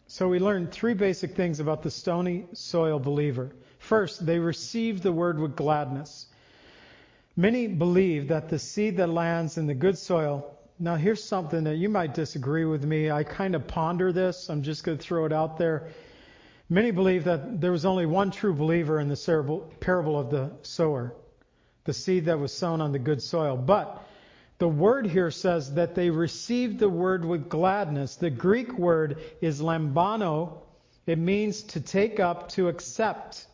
So 0.08 0.28
we 0.28 0.38
learn 0.38 0.68
three 0.68 0.94
basic 0.94 1.34
things 1.34 1.58
about 1.58 1.82
the 1.82 1.90
stony 1.90 2.46
soil 2.52 2.98
believer. 2.98 3.50
First, 3.78 4.24
they 4.24 4.38
receive 4.38 5.02
the 5.02 5.12
word 5.12 5.38
with 5.38 5.56
gladness. 5.56 6.26
Many 7.36 7.66
believe 7.66 8.28
that 8.28 8.48
the 8.48 8.58
seed 8.58 8.96
that 8.96 9.08
lands 9.08 9.58
in 9.58 9.66
the 9.66 9.74
good 9.74 9.98
soil. 9.98 10.56
Now, 10.78 10.96
here's 10.96 11.24
something 11.24 11.64
that 11.64 11.76
you 11.76 11.88
might 11.88 12.12
disagree 12.12 12.66
with 12.66 12.84
me. 12.84 13.10
I 13.10 13.24
kind 13.24 13.54
of 13.54 13.66
ponder 13.66 14.12
this. 14.12 14.50
I'm 14.50 14.62
just 14.62 14.84
going 14.84 14.98
to 14.98 15.02
throw 15.02 15.24
it 15.24 15.32
out 15.32 15.56
there. 15.56 15.88
Many 16.68 16.90
believe 16.90 17.24
that 17.24 17.62
there 17.62 17.72
was 17.72 17.86
only 17.86 18.04
one 18.04 18.30
true 18.30 18.52
believer 18.52 19.00
in 19.00 19.08
the 19.08 19.62
parable 19.80 20.18
of 20.18 20.30
the 20.30 20.52
sower, 20.62 21.14
the 21.84 21.94
seed 21.94 22.26
that 22.26 22.38
was 22.38 22.52
sown 22.52 22.82
on 22.82 22.92
the 22.92 22.98
good 22.98 23.22
soil. 23.22 23.56
But 23.56 24.06
the 24.58 24.68
word 24.68 25.06
here 25.06 25.30
says 25.30 25.72
that 25.74 25.94
they 25.94 26.10
received 26.10 26.78
the 26.78 26.90
word 26.90 27.24
with 27.24 27.48
gladness. 27.48 28.16
The 28.16 28.30
Greek 28.30 28.76
word 28.76 29.22
is 29.40 29.62
lambano. 29.62 30.58
It 31.06 31.18
means 31.18 31.62
to 31.62 31.80
take 31.80 32.20
up, 32.20 32.50
to 32.50 32.68
accept. 32.68 33.46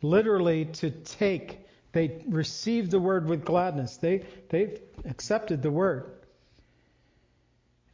Literally, 0.00 0.64
to 0.64 0.90
take. 0.90 1.58
They 1.92 2.22
received 2.26 2.90
the 2.90 3.00
word 3.00 3.28
with 3.28 3.44
gladness. 3.44 3.98
They, 3.98 4.24
they 4.48 4.80
accepted 5.04 5.60
the 5.60 5.70
word. 5.70 6.10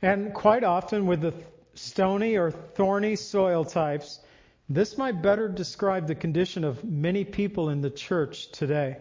And 0.00 0.32
quite 0.32 0.64
often, 0.64 1.06
with 1.06 1.20
the 1.20 1.34
stony 1.74 2.36
or 2.36 2.50
thorny 2.50 3.16
soil 3.16 3.64
types, 3.64 4.20
this 4.68 4.98
might 4.98 5.22
better 5.22 5.48
describe 5.48 6.06
the 6.06 6.14
condition 6.14 6.62
of 6.62 6.84
many 6.84 7.24
people 7.24 7.70
in 7.70 7.80
the 7.80 7.90
church 7.90 8.50
today. 8.52 8.98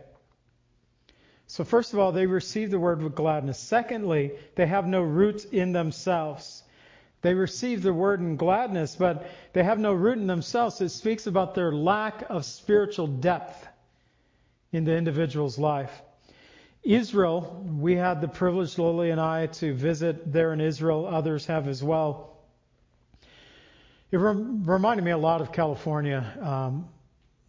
So, 1.45 1.63
first 1.63 1.93
of 1.93 1.99
all, 1.99 2.11
they 2.11 2.25
receive 2.25 2.71
the 2.71 2.79
word 2.79 3.01
with 3.01 3.15
gladness. 3.15 3.59
Secondly, 3.59 4.33
they 4.55 4.65
have 4.65 4.87
no 4.87 5.01
root 5.01 5.45
in 5.45 5.71
themselves. 5.71 6.63
They 7.21 7.33
receive 7.33 7.83
the 7.83 7.93
word 7.93 8.19
in 8.19 8.35
gladness, 8.35 8.95
but 8.95 9.29
they 9.53 9.63
have 9.63 9.79
no 9.79 9.93
root 9.93 10.17
in 10.17 10.27
themselves. 10.27 10.81
It 10.81 10.89
speaks 10.89 11.27
about 11.27 11.55
their 11.55 11.71
lack 11.71 12.25
of 12.29 12.45
spiritual 12.45 13.07
depth 13.07 13.67
in 14.71 14.83
the 14.83 14.95
individual's 14.95 15.57
life. 15.57 16.01
Israel, 16.93 17.65
we 17.79 17.95
had 17.95 18.21
the 18.21 18.27
privilege, 18.27 18.77
Lily 18.77 19.11
and 19.11 19.19
I, 19.19 19.47
to 19.47 19.73
visit 19.73 20.31
there 20.31 20.53
in 20.53 20.61
Israel. 20.61 21.05
Others 21.05 21.45
have 21.47 21.67
as 21.67 21.83
well. 21.83 22.37
It 24.11 24.17
rem- 24.17 24.63
reminded 24.63 25.03
me 25.03 25.11
a 25.11 25.17
lot 25.17 25.41
of 25.41 25.51
California. 25.51 26.23
Um, 26.41 26.87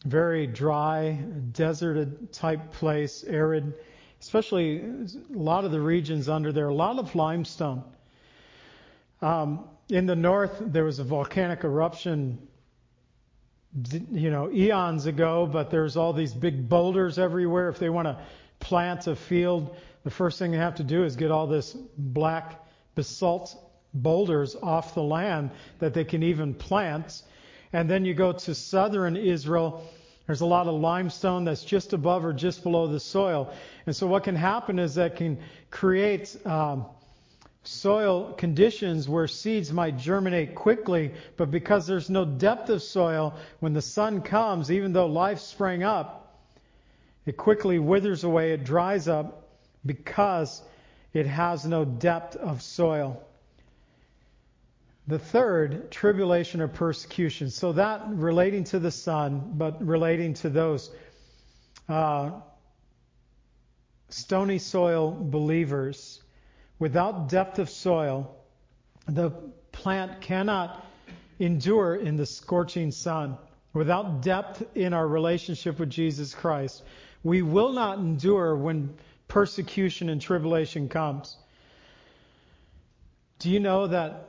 very 0.04 0.46
dry, 0.46 1.18
deserted 1.52 2.32
type 2.32 2.72
place, 2.72 3.24
arid 3.24 3.74
especially 4.20 4.80
a 4.80 5.06
lot 5.30 5.64
of 5.64 5.70
the 5.70 5.80
regions 5.80 6.28
under 6.28 6.52
there, 6.52 6.68
a 6.68 6.74
lot 6.74 6.98
of 6.98 7.14
limestone. 7.14 7.84
Um, 9.22 9.64
in 9.88 10.06
the 10.06 10.16
north, 10.16 10.60
there 10.60 10.84
was 10.84 10.98
a 10.98 11.04
volcanic 11.04 11.64
eruption, 11.64 12.38
you 14.10 14.30
know, 14.30 14.50
eons 14.50 15.06
ago, 15.06 15.46
but 15.46 15.70
there's 15.70 15.96
all 15.96 16.12
these 16.12 16.32
big 16.32 16.68
boulders 16.68 17.18
everywhere. 17.18 17.68
If 17.68 17.78
they 17.78 17.88
want 17.88 18.06
to 18.06 18.18
plant 18.60 19.06
a 19.06 19.16
field, 19.16 19.76
the 20.04 20.10
first 20.10 20.38
thing 20.38 20.52
they 20.52 20.58
have 20.58 20.76
to 20.76 20.84
do 20.84 21.04
is 21.04 21.16
get 21.16 21.30
all 21.30 21.46
this 21.46 21.76
black 21.96 22.64
basalt 22.94 23.56
boulders 23.94 24.56
off 24.56 24.94
the 24.94 25.02
land 25.02 25.50
that 25.78 25.94
they 25.94 26.04
can 26.04 26.22
even 26.22 26.54
plant. 26.54 27.22
And 27.72 27.88
then 27.88 28.04
you 28.04 28.14
go 28.14 28.32
to 28.32 28.54
southern 28.54 29.16
Israel, 29.16 29.84
there's 30.26 30.40
a 30.40 30.46
lot 30.46 30.66
of 30.66 30.74
limestone 30.74 31.44
that's 31.44 31.64
just 31.64 31.92
above 31.92 32.24
or 32.24 32.32
just 32.32 32.62
below 32.62 32.86
the 32.86 33.00
soil. 33.00 33.52
And 33.86 33.96
so 33.96 34.06
what 34.06 34.24
can 34.24 34.36
happen 34.36 34.78
is 34.78 34.94
that 34.96 35.16
can 35.16 35.38
create 35.70 36.36
um, 36.46 36.86
soil 37.62 38.32
conditions 38.34 39.08
where 39.08 39.26
seeds 39.26 39.72
might 39.72 39.98
germinate 39.98 40.54
quickly, 40.54 41.12
but 41.36 41.50
because 41.50 41.86
there's 41.86 42.08
no 42.08 42.24
depth 42.24 42.70
of 42.70 42.82
soil, 42.82 43.34
when 43.60 43.72
the 43.72 43.82
sun 43.82 44.22
comes, 44.22 44.70
even 44.70 44.92
though 44.92 45.06
life 45.06 45.40
sprang 45.40 45.82
up, 45.82 46.27
it 47.28 47.36
quickly 47.36 47.78
withers 47.78 48.24
away, 48.24 48.52
it 48.52 48.64
dries 48.64 49.06
up 49.06 49.48
because 49.84 50.62
it 51.12 51.26
has 51.26 51.66
no 51.66 51.84
depth 51.84 52.36
of 52.36 52.62
soil. 52.62 53.22
The 55.06 55.18
third, 55.18 55.90
tribulation 55.90 56.60
or 56.60 56.68
persecution. 56.68 57.50
So 57.50 57.72
that 57.72 58.02
relating 58.08 58.64
to 58.64 58.78
the 58.78 58.90
sun, 58.90 59.52
but 59.54 59.86
relating 59.86 60.34
to 60.34 60.48
those 60.48 60.90
uh, 61.88 62.30
stony 64.08 64.58
soil 64.58 65.10
believers. 65.10 66.22
Without 66.78 67.28
depth 67.28 67.58
of 67.58 67.68
soil, 67.68 68.36
the 69.06 69.30
plant 69.72 70.20
cannot 70.22 70.82
endure 71.38 71.94
in 71.94 72.16
the 72.16 72.26
scorching 72.26 72.90
sun. 72.90 73.36
Without 73.74 74.22
depth 74.22 74.62
in 74.74 74.94
our 74.94 75.06
relationship 75.06 75.78
with 75.78 75.90
Jesus 75.90 76.34
Christ, 76.34 76.82
we 77.22 77.42
will 77.42 77.72
not 77.72 77.98
endure 77.98 78.56
when 78.56 78.94
persecution 79.26 80.08
and 80.08 80.20
tribulation 80.20 80.88
comes. 80.88 81.36
Do 83.38 83.50
you 83.50 83.60
know 83.60 83.86
that 83.86 84.28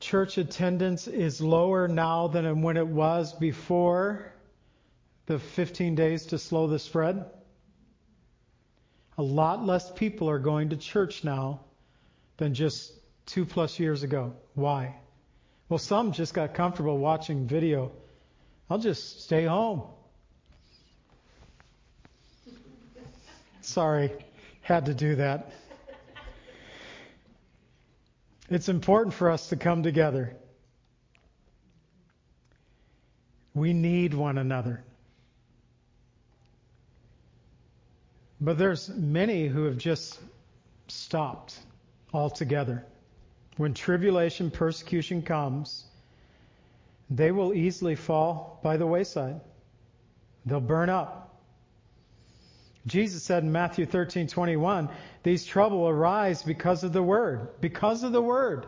church 0.00 0.38
attendance 0.38 1.06
is 1.06 1.40
lower 1.40 1.86
now 1.86 2.28
than 2.28 2.62
when 2.62 2.76
it 2.76 2.86
was 2.86 3.32
before 3.34 4.32
the 5.26 5.38
15 5.38 5.94
days 5.94 6.26
to 6.26 6.38
slow 6.38 6.66
the 6.66 6.78
spread. 6.78 7.24
A 9.18 9.22
lot 9.22 9.64
less 9.64 9.88
people 9.92 10.28
are 10.28 10.38
going 10.38 10.70
to 10.70 10.76
church 10.76 11.22
now 11.22 11.60
than 12.38 12.54
just 12.54 12.92
two 13.26 13.44
plus 13.44 13.78
years 13.78 14.02
ago. 14.02 14.32
Why? 14.54 14.96
Well, 15.68 15.78
some 15.78 16.12
just 16.12 16.34
got 16.34 16.54
comfortable 16.54 16.98
watching 16.98 17.46
video. 17.46 17.92
I'll 18.68 18.78
just 18.78 19.22
stay 19.22 19.44
home. 19.44 19.82
Sorry, 23.70 24.10
had 24.62 24.86
to 24.86 24.94
do 24.94 25.14
that. 25.14 25.52
It's 28.48 28.68
important 28.68 29.14
for 29.14 29.30
us 29.30 29.50
to 29.50 29.56
come 29.56 29.84
together. 29.84 30.34
We 33.54 33.72
need 33.72 34.12
one 34.12 34.38
another. 34.38 34.82
But 38.40 38.58
there's 38.58 38.88
many 38.88 39.46
who 39.46 39.66
have 39.66 39.78
just 39.78 40.18
stopped 40.88 41.56
altogether. 42.12 42.84
When 43.56 43.72
tribulation, 43.72 44.50
persecution 44.50 45.22
comes, 45.22 45.84
they 47.08 47.30
will 47.30 47.54
easily 47.54 47.94
fall 47.94 48.58
by 48.64 48.78
the 48.78 48.86
wayside. 48.86 49.40
they'll 50.44 50.58
burn 50.58 50.90
up. 50.90 51.29
Jesus 52.86 53.22
said 53.22 53.42
in 53.42 53.52
Matthew 53.52 53.86
13:21, 53.86 54.88
these 55.22 55.44
trouble 55.44 55.88
arise 55.88 56.42
because 56.42 56.82
of 56.82 56.92
the 56.92 57.02
word, 57.02 57.48
because 57.60 58.02
of 58.02 58.12
the 58.12 58.22
word. 58.22 58.66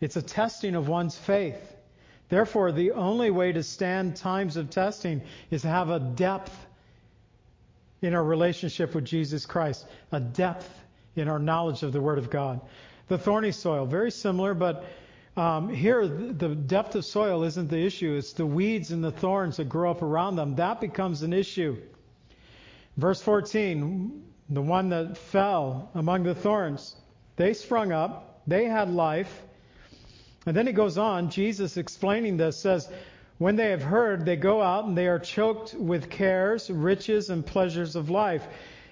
It's 0.00 0.16
a 0.16 0.22
testing 0.22 0.74
of 0.74 0.88
one's 0.88 1.16
faith. 1.16 1.76
Therefore, 2.30 2.72
the 2.72 2.92
only 2.92 3.30
way 3.30 3.52
to 3.52 3.62
stand 3.62 4.16
times 4.16 4.56
of 4.56 4.70
testing 4.70 5.20
is 5.50 5.62
to 5.62 5.68
have 5.68 5.90
a 5.90 6.00
depth 6.00 6.66
in 8.00 8.14
our 8.14 8.24
relationship 8.24 8.94
with 8.94 9.04
Jesus 9.04 9.44
Christ, 9.44 9.86
a 10.10 10.20
depth 10.20 10.72
in 11.16 11.28
our 11.28 11.38
knowledge 11.38 11.82
of 11.82 11.92
the 11.92 12.00
Word 12.00 12.18
of 12.18 12.30
God. 12.30 12.60
The 13.08 13.18
thorny 13.18 13.52
soil, 13.52 13.84
very 13.84 14.10
similar, 14.10 14.54
but 14.54 14.84
um, 15.36 15.68
here 15.68 16.06
the 16.08 16.54
depth 16.54 16.94
of 16.96 17.04
soil 17.04 17.44
isn't 17.44 17.70
the 17.70 17.78
issue. 17.78 18.14
It's 18.14 18.32
the 18.32 18.46
weeds 18.46 18.90
and 18.90 19.02
the 19.02 19.12
thorns 19.12 19.56
that 19.58 19.68
grow 19.68 19.90
up 19.90 20.02
around 20.02 20.36
them. 20.36 20.56
That 20.56 20.80
becomes 20.80 21.22
an 21.22 21.32
issue. 21.32 21.76
Verse 22.96 23.22
14, 23.22 24.24
the 24.50 24.62
one 24.62 24.88
that 24.90 25.16
fell 25.16 25.90
among 25.94 26.24
the 26.24 26.34
thorns, 26.34 26.96
they 27.36 27.54
sprung 27.54 27.92
up, 27.92 28.42
they 28.46 28.64
had 28.64 28.90
life. 28.90 29.42
And 30.46 30.56
then 30.56 30.66
he 30.66 30.72
goes 30.72 30.98
on, 30.98 31.30
Jesus 31.30 31.76
explaining 31.76 32.36
this 32.36 32.58
says, 32.58 32.88
when 33.38 33.56
they 33.56 33.70
have 33.70 33.82
heard, 33.82 34.26
they 34.26 34.36
go 34.36 34.60
out 34.60 34.84
and 34.84 34.98
they 34.98 35.06
are 35.06 35.18
choked 35.18 35.72
with 35.72 36.10
cares, 36.10 36.68
riches, 36.68 37.30
and 37.30 37.46
pleasures 37.46 37.96
of 37.96 38.10
life, 38.10 38.46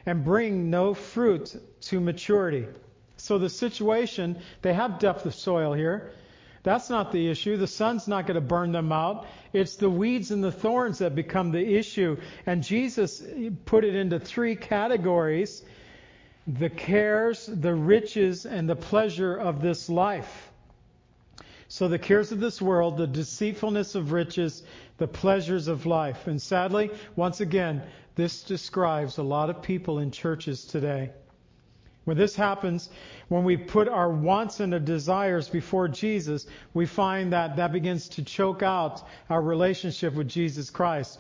and 0.07 0.25
bring 0.25 0.71
no 0.71 0.95
fruit 0.95 1.55
to 1.83 2.01
maturity. 2.01 2.67
So 3.19 3.37
the 3.37 3.51
situation, 3.51 4.39
they 4.63 4.73
have 4.73 4.99
depth 5.01 5.27
of 5.27 5.35
soil 5.35 5.75
here. 5.75 6.13
That's 6.63 6.91
not 6.91 7.13
the 7.13 7.31
issue. 7.31 7.57
The 7.57 7.67
sun's 7.67 8.09
not 8.09 8.27
going 8.27 8.35
to 8.35 8.41
burn 8.41 8.73
them 8.73 8.93
out. 8.93 9.27
It's 9.53 9.77
the 9.77 9.91
weeds 9.91 10.31
and 10.31 10.43
the 10.43 10.53
thorns 10.53 10.99
that 10.99 11.15
become 11.15 11.51
the 11.51 11.77
issue. 11.77 12.17
And 12.47 12.63
Jesus 12.63 13.23
put 13.65 13.85
it 13.85 13.95
into 13.95 14.19
three 14.19 14.57
categories 14.57 15.63
the 16.47 16.71
cares, 16.71 17.45
the 17.45 17.75
riches, 17.75 18.47
and 18.47 18.69
the 18.69 18.77
pleasure 18.77 19.37
of 19.37 19.61
this 19.61 19.91
life. 19.91 20.51
So 21.69 21.89
the 21.89 21.99
cares 21.99 22.33
of 22.33 22.41
this 22.41 22.63
world, 22.63 22.97
the 22.97 23.07
deceitfulness 23.07 23.95
of 23.95 24.13
riches, 24.13 24.63
the 24.97 25.07
pleasures 25.07 25.69
of 25.69 25.85
life. 25.85 26.27
And 26.27 26.41
sadly, 26.41 26.91
once 27.15 27.41
again, 27.41 27.83
this 28.15 28.43
describes 28.43 29.19
a 29.19 29.23
lot 29.23 29.51
of 29.51 29.61
people 29.61 29.99
in 29.99 30.11
churches 30.11 30.65
today. 30.65 31.11
When 32.09 32.17
this 32.17 32.35
happens, 32.35 32.89
when 33.29 33.45
we 33.45 33.59
put 33.59 33.87
our 33.87 34.09
wants 34.09 34.61
and 34.61 34.73
our 34.73 34.81
desires 34.81 35.47
before 35.51 35.89
Jesus, 35.89 36.47
we 36.73 36.87
find 36.87 37.35
that 37.35 37.57
that 37.57 37.71
begins 37.71 38.09
to 38.09 38.25
choke 38.25 38.63
out 38.63 39.07
our 39.29 39.43
relationship 39.43 40.15
with 40.15 40.27
Jesus 40.27 40.71
Christ. 40.71 41.19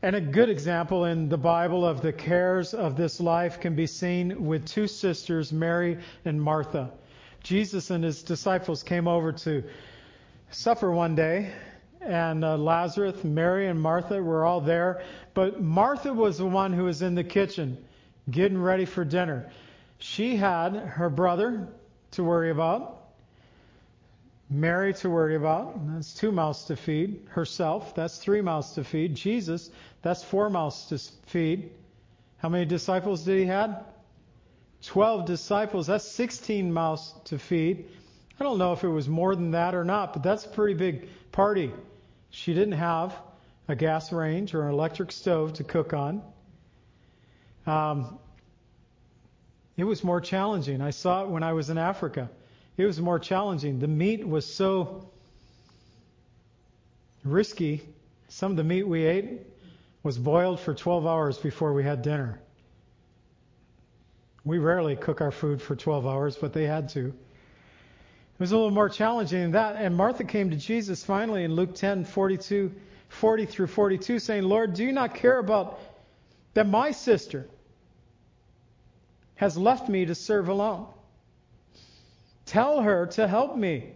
And 0.00 0.16
a 0.16 0.20
good 0.22 0.48
example 0.48 1.04
in 1.04 1.28
the 1.28 1.36
Bible 1.36 1.84
of 1.86 2.00
the 2.00 2.14
cares 2.14 2.72
of 2.72 2.96
this 2.96 3.20
life 3.20 3.60
can 3.60 3.76
be 3.76 3.86
seen 3.86 4.46
with 4.46 4.64
two 4.64 4.86
sisters, 4.86 5.52
Mary 5.52 5.98
and 6.24 6.40
Martha. 6.40 6.90
Jesus 7.42 7.90
and 7.90 8.02
his 8.02 8.22
disciples 8.22 8.82
came 8.82 9.06
over 9.06 9.32
to 9.32 9.62
supper 10.50 10.90
one 10.90 11.16
day, 11.16 11.52
and 12.00 12.46
uh, 12.46 12.56
Lazarus, 12.56 13.22
Mary, 13.24 13.66
and 13.66 13.78
Martha 13.78 14.22
were 14.22 14.46
all 14.46 14.62
there. 14.62 15.02
But 15.34 15.60
Martha 15.60 16.14
was 16.14 16.38
the 16.38 16.46
one 16.46 16.72
who 16.72 16.84
was 16.84 17.02
in 17.02 17.14
the 17.14 17.24
kitchen 17.24 17.76
getting 18.30 18.56
ready 18.56 18.86
for 18.86 19.04
dinner. 19.04 19.50
She 19.98 20.36
had 20.36 20.74
her 20.74 21.10
brother 21.10 21.68
to 22.12 22.24
worry 22.24 22.50
about, 22.50 22.98
Mary 24.50 24.94
to 24.94 25.10
worry 25.10 25.36
about. 25.36 25.78
That's 25.88 26.14
two 26.14 26.32
mouths 26.32 26.64
to 26.64 26.76
feed. 26.76 27.26
Herself, 27.28 27.94
that's 27.94 28.18
three 28.18 28.40
mouths 28.40 28.72
to 28.72 28.84
feed. 28.84 29.14
Jesus, 29.14 29.70
that's 30.02 30.22
four 30.22 30.48
mouths 30.48 30.86
to 30.86 30.98
feed. 31.26 31.70
How 32.38 32.48
many 32.48 32.64
disciples 32.64 33.24
did 33.24 33.38
he 33.38 33.46
have? 33.46 33.84
12 34.84 35.26
disciples, 35.26 35.88
that's 35.88 36.08
16 36.08 36.72
mouths 36.72 37.12
to 37.24 37.38
feed. 37.38 37.86
I 38.38 38.44
don't 38.44 38.58
know 38.58 38.72
if 38.72 38.84
it 38.84 38.88
was 38.88 39.08
more 39.08 39.34
than 39.34 39.50
that 39.50 39.74
or 39.74 39.84
not, 39.84 40.12
but 40.12 40.22
that's 40.22 40.46
a 40.46 40.48
pretty 40.48 40.74
big 40.74 41.08
party. 41.32 41.72
She 42.30 42.54
didn't 42.54 42.78
have 42.78 43.14
a 43.66 43.74
gas 43.74 44.12
range 44.12 44.54
or 44.54 44.68
an 44.68 44.72
electric 44.72 45.10
stove 45.10 45.54
to 45.54 45.64
cook 45.64 45.92
on. 45.92 46.22
Um, 47.66 48.18
it 49.78 49.84
was 49.84 50.02
more 50.02 50.20
challenging. 50.20 50.82
I 50.82 50.90
saw 50.90 51.22
it 51.22 51.30
when 51.30 51.44
I 51.44 51.52
was 51.52 51.70
in 51.70 51.78
Africa. 51.78 52.28
It 52.76 52.84
was 52.84 53.00
more 53.00 53.20
challenging. 53.20 53.78
The 53.78 53.86
meat 53.86 54.26
was 54.26 54.44
so 54.44 55.08
risky. 57.24 57.82
Some 58.28 58.50
of 58.50 58.56
the 58.56 58.64
meat 58.64 58.82
we 58.82 59.04
ate 59.04 59.40
was 60.02 60.18
boiled 60.18 60.58
for 60.58 60.74
12 60.74 61.06
hours 61.06 61.38
before 61.38 61.72
we 61.72 61.84
had 61.84 62.02
dinner. 62.02 62.40
We 64.44 64.58
rarely 64.58 64.96
cook 64.96 65.20
our 65.20 65.30
food 65.30 65.62
for 65.62 65.76
12 65.76 66.06
hours, 66.08 66.36
but 66.36 66.52
they 66.52 66.64
had 66.64 66.88
to. 66.90 67.06
It 67.06 67.14
was 68.40 68.50
a 68.50 68.56
little 68.56 68.72
more 68.72 68.88
challenging 68.88 69.42
than 69.42 69.52
that. 69.52 69.76
And 69.76 69.96
Martha 69.96 70.24
came 70.24 70.50
to 70.50 70.56
Jesus 70.56 71.04
finally 71.04 71.44
in 71.44 71.54
Luke 71.54 71.76
10, 71.76 72.04
42, 72.04 72.72
40 73.10 73.46
through 73.46 73.68
42, 73.68 74.18
saying, 74.18 74.42
Lord, 74.42 74.74
do 74.74 74.82
you 74.82 74.90
not 74.90 75.14
care 75.14 75.38
about 75.38 75.78
that 76.54 76.66
my 76.66 76.90
sister 76.90 77.46
has 79.38 79.56
left 79.56 79.88
me 79.88 80.04
to 80.04 80.14
serve 80.14 80.48
alone? 80.48 80.86
Tell 82.44 82.82
her 82.82 83.06
to 83.06 83.26
help 83.26 83.56
me. 83.56 83.92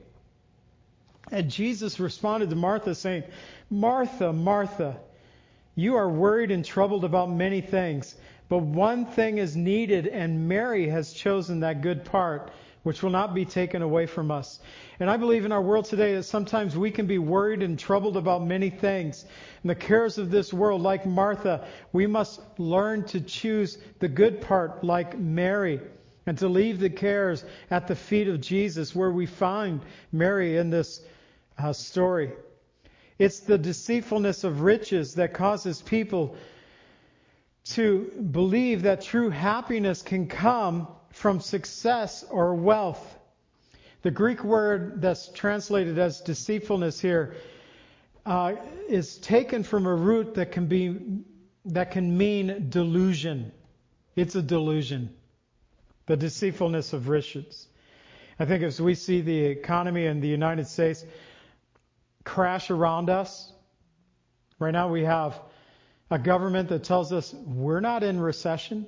And 1.31 1.51
Jesus 1.51 1.99
responded 1.99 2.51
to 2.51 2.57
Martha, 2.57 2.95
saying, 2.95 3.25
Martha, 3.69 4.33
Martha, 4.33 4.97
you 5.75 5.97
are 5.97 6.09
worried 6.09 6.53
and 6.53 6.65
troubled 6.65 7.05
about 7.05 7.31
many 7.31 7.61
things. 7.61 8.15
But 8.49 8.59
one 8.59 9.07
thing 9.07 9.39
is 9.39 9.57
needed, 9.57 10.07
and 10.07 10.49
Mary 10.49 10.89
has 10.89 11.13
chosen 11.13 11.61
that 11.61 11.81
good 11.81 12.05
part, 12.05 12.53
which 12.83 13.03
will 13.03 13.11
not 13.11 13.35
be 13.35 13.45
taken 13.45 13.83
away 13.83 14.07
from 14.07 14.31
us. 14.31 14.59
And 14.99 15.09
I 15.09 15.17
believe 15.17 15.45
in 15.45 15.53
our 15.53 15.63
world 15.63 15.85
today 15.85 16.17
that 16.17 16.25
sometimes 16.25 16.77
we 16.77 16.91
can 16.91 17.07
be 17.07 17.19
worried 17.19 17.63
and 17.63 17.79
troubled 17.79 18.17
about 18.17 18.45
many 18.45 18.71
things. 18.71 19.25
And 19.63 19.71
the 19.71 19.75
cares 19.75 20.19
of 20.19 20.31
this 20.31 20.53
world, 20.53 20.83
like 20.83 21.07
Martha, 21.07 21.67
we 21.93 22.07
must 22.07 22.41
learn 22.59 23.05
to 23.07 23.21
choose 23.21 23.79
the 24.01 24.09
good 24.09 24.41
part, 24.41 24.83
like 24.83 25.19
Mary, 25.19 25.81
and 26.27 26.39
to 26.39 26.49
leave 26.49 26.81
the 26.81 26.91
cares 26.91 27.45
at 27.71 27.87
the 27.87 27.97
feet 27.97 28.29
of 28.29 28.41
Jesus, 28.41 28.95
where 28.95 29.11
we 29.11 29.27
find 29.27 29.81
Mary 30.11 30.57
in 30.57 30.71
this 30.71 31.01
uh, 31.59 31.73
story. 31.73 32.33
It's 33.19 33.41
the 33.41 33.59
deceitfulness 33.59 34.43
of 34.43 34.63
riches 34.63 35.15
that 35.15 35.35
causes 35.35 35.81
people 35.81 36.37
to 37.65 38.11
believe 38.33 38.83
that 38.83 39.03
true 39.03 39.31
happiness 39.31 40.03
can 40.03 40.27
come 40.27 40.89
from 41.13 41.41
success 41.41 42.25
or 42.31 42.55
wealth. 42.55 43.19
The 44.03 44.11
Greek 44.11 44.43
word 44.43 45.01
that's 45.01 45.29
translated 45.29 45.99
as 45.99 46.21
deceitfulness 46.21 47.01
here 47.01 47.37
uh, 48.27 48.55
is 48.89 49.19
taken 49.19 49.63
from 49.63 49.87
a 49.87 49.95
root 49.95 50.35
that 50.35 50.53
can 50.53 50.67
be 50.67 51.23
that 51.65 51.93
can 51.93 52.17
mean 52.19 52.67
delusion. 52.71 53.53
It's 54.17 54.35
a 54.35 54.43
delusion. 54.43 55.15
The 56.07 56.17
deceitfulness 56.17 56.93
of 56.93 57.09
riches. 57.09 57.69
I 58.39 58.45
think 58.47 58.65
as 58.65 58.81
we 58.81 58.97
see 58.97 59.21
the 59.21 59.45
economy 59.45 60.07
in 60.07 60.21
the 60.21 60.29
United 60.29 60.67
States 60.67 61.05
crash 62.25 62.71
around 62.71 63.11
us, 63.11 63.53
right 64.59 64.73
now 64.73 64.89
we 64.89 65.05
have 65.05 65.39
a 66.11 66.19
government 66.19 66.69
that 66.71 66.83
tells 66.83 67.13
us 67.13 67.33
we're 67.33 67.81
not 67.81 68.03
in 68.03 68.19
recession. 68.19 68.87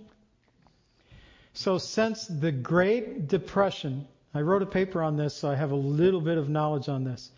So, 1.55 1.79
since 1.79 2.27
the 2.27 2.51
Great 2.51 3.29
Depression, 3.29 4.09
I 4.35 4.41
wrote 4.41 4.63
a 4.63 4.67
paper 4.67 5.03
on 5.03 5.17
this, 5.17 5.35
so 5.35 5.49
I 5.49 5.55
have 5.55 5.71
a 5.71 5.77
little 5.77 6.21
bit 6.21 6.37
of 6.37 6.49
knowledge 6.49 6.89
on 6.89 7.05
this. 7.05 7.31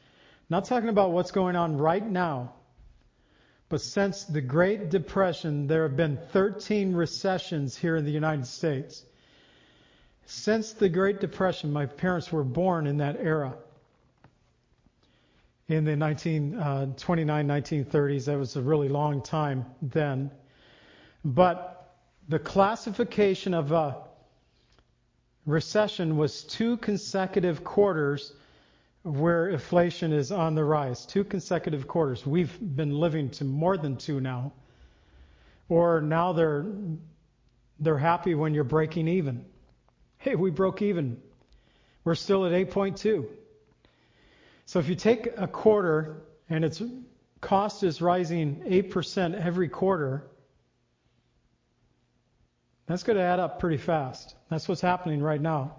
not 0.49 0.64
talking 0.64 0.89
about 0.89 1.11
what's 1.11 1.31
going 1.31 1.55
on 1.55 1.77
right 1.77 2.05
now, 2.05 2.55
but 3.69 3.83
since 3.83 4.25
the 4.25 4.41
Great 4.41 4.89
Depression, 4.89 5.67
there 5.67 5.83
have 5.83 5.97
been 5.97 6.17
13 6.33 6.95
recessions 6.95 7.77
here 7.77 7.97
in 7.97 8.07
the 8.07 8.11
United 8.11 8.47
States. 8.47 9.05
Since 10.25 10.73
the 10.73 10.89
Great 10.89 11.21
Depression, 11.21 11.71
my 11.71 11.85
parents 11.85 12.33
were 12.33 12.45
born 12.45 12.87
in 12.87 12.97
that 12.99 13.17
era 13.21 13.55
in 15.69 15.85
the 15.85 15.97
1929, 15.97 17.49
1930s. 17.49 18.23
Uh, 18.23 18.33
that 18.33 18.39
was 18.39 18.57
a 18.57 18.62
really 18.62 18.89
long 18.89 19.21
time 19.21 19.67
then. 19.83 20.31
But 21.23 21.76
the 22.29 22.39
classification 22.39 23.55
of 23.55 23.72
a 23.72 23.97
recession 25.45 26.16
was 26.16 26.43
two 26.43 26.77
consecutive 26.79 27.62
quarters 27.62 28.33
where 29.03 29.49
inflation 29.49 30.12
is 30.12 30.33
on 30.33 30.57
the 30.57 30.64
rise. 30.64 31.07
Two 31.07 31.22
consecutive 31.22 31.87
quarters. 31.87 32.27
We've 32.27 32.59
been 32.61 32.99
living 32.99 33.31
to 33.31 33.45
more 33.45 33.77
than 33.77 33.97
two 33.97 34.20
now. 34.20 34.53
Or 35.68 36.01
now 36.01 36.33
they're 36.33 36.66
they're 37.79 37.99
happy 37.99 38.35
when 38.35 38.55
you're 38.55 38.64
breaking 38.64 39.07
even. 39.07 39.45
Hey, 40.18 40.35
we 40.35 40.51
broke 40.51 40.83
even. 40.83 41.20
We're 42.05 42.14
still 42.14 42.47
at 42.47 42.53
8.2. 42.53 43.27
So 44.64 44.79
if 44.79 44.89
you 44.89 44.95
take 44.95 45.29
a 45.37 45.47
quarter 45.47 46.22
and 46.49 46.64
it's 46.64 46.83
cost 47.41 47.83
is 47.83 48.01
rising 48.01 48.62
8% 48.66 49.35
every 49.35 49.68
quarter, 49.68 50.27
that's 52.87 53.03
going 53.03 53.16
to 53.16 53.22
add 53.22 53.41
up 53.41 53.59
pretty 53.59 53.78
fast. 53.78 54.34
That's 54.49 54.68
what's 54.68 54.80
happening 54.80 55.20
right 55.20 55.41
now. 55.41 55.76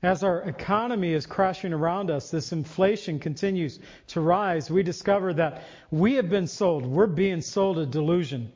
As 0.00 0.22
our 0.22 0.42
economy 0.42 1.12
is 1.12 1.26
crashing 1.26 1.72
around 1.72 2.10
us, 2.10 2.30
this 2.30 2.52
inflation 2.52 3.18
continues 3.18 3.80
to 4.08 4.20
rise. 4.20 4.70
We 4.70 4.84
discover 4.84 5.34
that 5.34 5.64
we 5.90 6.14
have 6.14 6.30
been 6.30 6.46
sold, 6.46 6.86
we're 6.86 7.08
being 7.08 7.40
sold 7.40 7.78
a 7.78 7.86
delusion. 7.86 8.52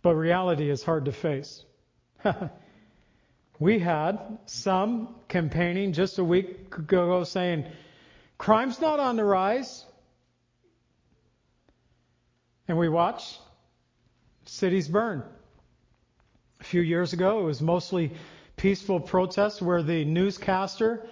But 0.00 0.14
reality 0.14 0.70
is 0.70 0.82
hard 0.82 1.04
to 1.04 1.12
face. 1.12 1.62
we 3.58 3.78
had 3.78 4.38
some 4.46 5.14
campaigning 5.28 5.92
just 5.92 6.18
a 6.18 6.24
week 6.24 6.74
ago 6.78 7.22
saying, 7.24 7.66
crime's 8.38 8.80
not 8.80 9.00
on 9.00 9.16
the 9.16 9.24
rise. 9.24 9.84
And 12.66 12.78
we 12.78 12.88
watch 12.88 13.38
cities 14.46 14.88
burn. 14.88 15.24
A 16.60 16.64
few 16.64 16.82
years 16.82 17.12
ago, 17.12 17.40
it 17.40 17.44
was 17.44 17.60
mostly 17.62 18.12
peaceful 18.56 19.00
protests 19.00 19.62
where 19.62 19.82
the 19.82 20.04
newscaster 20.04 21.06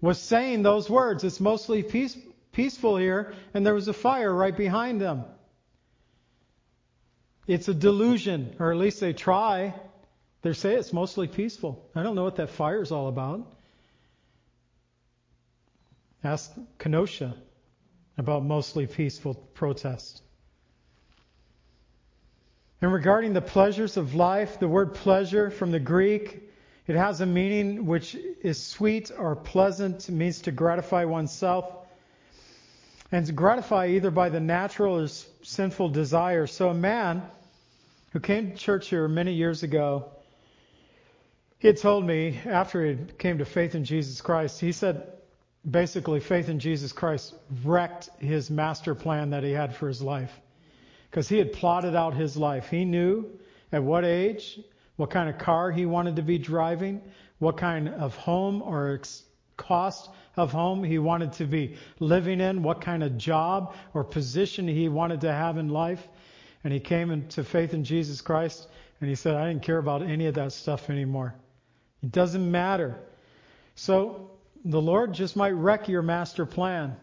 was 0.00 0.18
saying 0.18 0.62
those 0.62 0.88
words. 0.88 1.24
It's 1.24 1.40
mostly 1.40 1.82
peace, 1.82 2.16
peaceful 2.52 2.96
here, 2.96 3.34
and 3.52 3.66
there 3.66 3.74
was 3.74 3.88
a 3.88 3.92
fire 3.92 4.32
right 4.32 4.56
behind 4.56 5.00
them. 5.00 5.24
It's 7.46 7.68
a 7.68 7.74
delusion, 7.74 8.54
or 8.60 8.70
at 8.70 8.78
least 8.78 9.00
they 9.00 9.12
try. 9.12 9.74
They 10.42 10.52
say 10.52 10.74
it's 10.74 10.92
mostly 10.92 11.26
peaceful. 11.26 11.88
I 11.94 12.02
don't 12.02 12.14
know 12.14 12.24
what 12.24 12.36
that 12.36 12.50
fire 12.50 12.82
is 12.82 12.92
all 12.92 13.08
about. 13.08 13.46
Ask 16.22 16.52
Kenosha 16.78 17.34
about 18.16 18.44
mostly 18.44 18.86
peaceful 18.86 19.34
protest. 19.34 20.21
And 22.82 22.92
regarding 22.92 23.32
the 23.32 23.40
pleasures 23.40 23.96
of 23.96 24.16
life, 24.16 24.58
the 24.58 24.66
word 24.66 24.92
pleasure 24.92 25.50
from 25.50 25.70
the 25.70 25.78
Greek, 25.78 26.42
it 26.88 26.96
has 26.96 27.20
a 27.20 27.26
meaning 27.26 27.86
which 27.86 28.16
is 28.42 28.60
sweet 28.60 29.12
or 29.16 29.36
pleasant. 29.36 30.08
It 30.08 30.12
means 30.12 30.42
to 30.42 30.50
gratify 30.50 31.04
oneself. 31.04 31.72
And 33.12 33.24
to 33.26 33.32
gratify 33.32 33.86
either 33.90 34.10
by 34.10 34.30
the 34.30 34.40
natural 34.40 34.98
or 34.98 35.06
sinful 35.06 35.90
desire. 35.90 36.48
So 36.48 36.70
a 36.70 36.74
man 36.74 37.22
who 38.10 38.18
came 38.18 38.50
to 38.50 38.56
church 38.56 38.88
here 38.88 39.06
many 39.06 39.32
years 39.32 39.62
ago, 39.62 40.10
he 41.60 41.68
had 41.68 41.76
told 41.76 42.04
me 42.04 42.40
after 42.44 42.84
he 42.84 42.98
came 43.16 43.38
to 43.38 43.44
faith 43.44 43.76
in 43.76 43.84
Jesus 43.84 44.20
Christ, 44.20 44.60
he 44.60 44.72
said 44.72 45.06
basically 45.70 46.18
faith 46.18 46.48
in 46.48 46.58
Jesus 46.58 46.92
Christ 46.92 47.32
wrecked 47.64 48.10
his 48.18 48.50
master 48.50 48.96
plan 48.96 49.30
that 49.30 49.44
he 49.44 49.52
had 49.52 49.76
for 49.76 49.86
his 49.86 50.02
life 50.02 50.32
because 51.12 51.28
he 51.28 51.36
had 51.36 51.52
plotted 51.52 51.94
out 51.94 52.14
his 52.14 52.38
life. 52.38 52.70
He 52.70 52.86
knew 52.86 53.26
at 53.70 53.82
what 53.82 54.02
age, 54.02 54.58
what 54.96 55.10
kind 55.10 55.28
of 55.28 55.36
car 55.36 55.70
he 55.70 55.84
wanted 55.84 56.16
to 56.16 56.22
be 56.22 56.38
driving, 56.38 57.02
what 57.38 57.58
kind 57.58 57.90
of 57.90 58.16
home 58.16 58.62
or 58.62 58.94
ex- 58.94 59.22
cost 59.58 60.08
of 60.36 60.52
home 60.52 60.82
he 60.82 60.98
wanted 60.98 61.34
to 61.34 61.44
be 61.44 61.76
living 62.00 62.40
in, 62.40 62.62
what 62.62 62.80
kind 62.80 63.02
of 63.02 63.18
job 63.18 63.74
or 63.92 64.04
position 64.04 64.66
he 64.66 64.88
wanted 64.88 65.20
to 65.20 65.30
have 65.30 65.58
in 65.58 65.68
life. 65.68 66.08
And 66.64 66.72
he 66.72 66.80
came 66.80 67.10
into 67.10 67.44
faith 67.44 67.74
in 67.74 67.84
Jesus 67.84 68.22
Christ 68.22 68.66
and 68.98 69.10
he 69.10 69.14
said, 69.14 69.34
I 69.34 69.48
didn't 69.48 69.64
care 69.64 69.78
about 69.78 70.00
any 70.00 70.28
of 70.28 70.34
that 70.36 70.52
stuff 70.52 70.88
anymore. 70.88 71.34
It 72.02 72.10
doesn't 72.10 72.50
matter. 72.50 72.98
So 73.74 74.30
the 74.64 74.80
Lord 74.80 75.12
just 75.12 75.36
might 75.36 75.50
wreck 75.50 75.88
your 75.88 76.02
master 76.02 76.46
plan. 76.46 76.96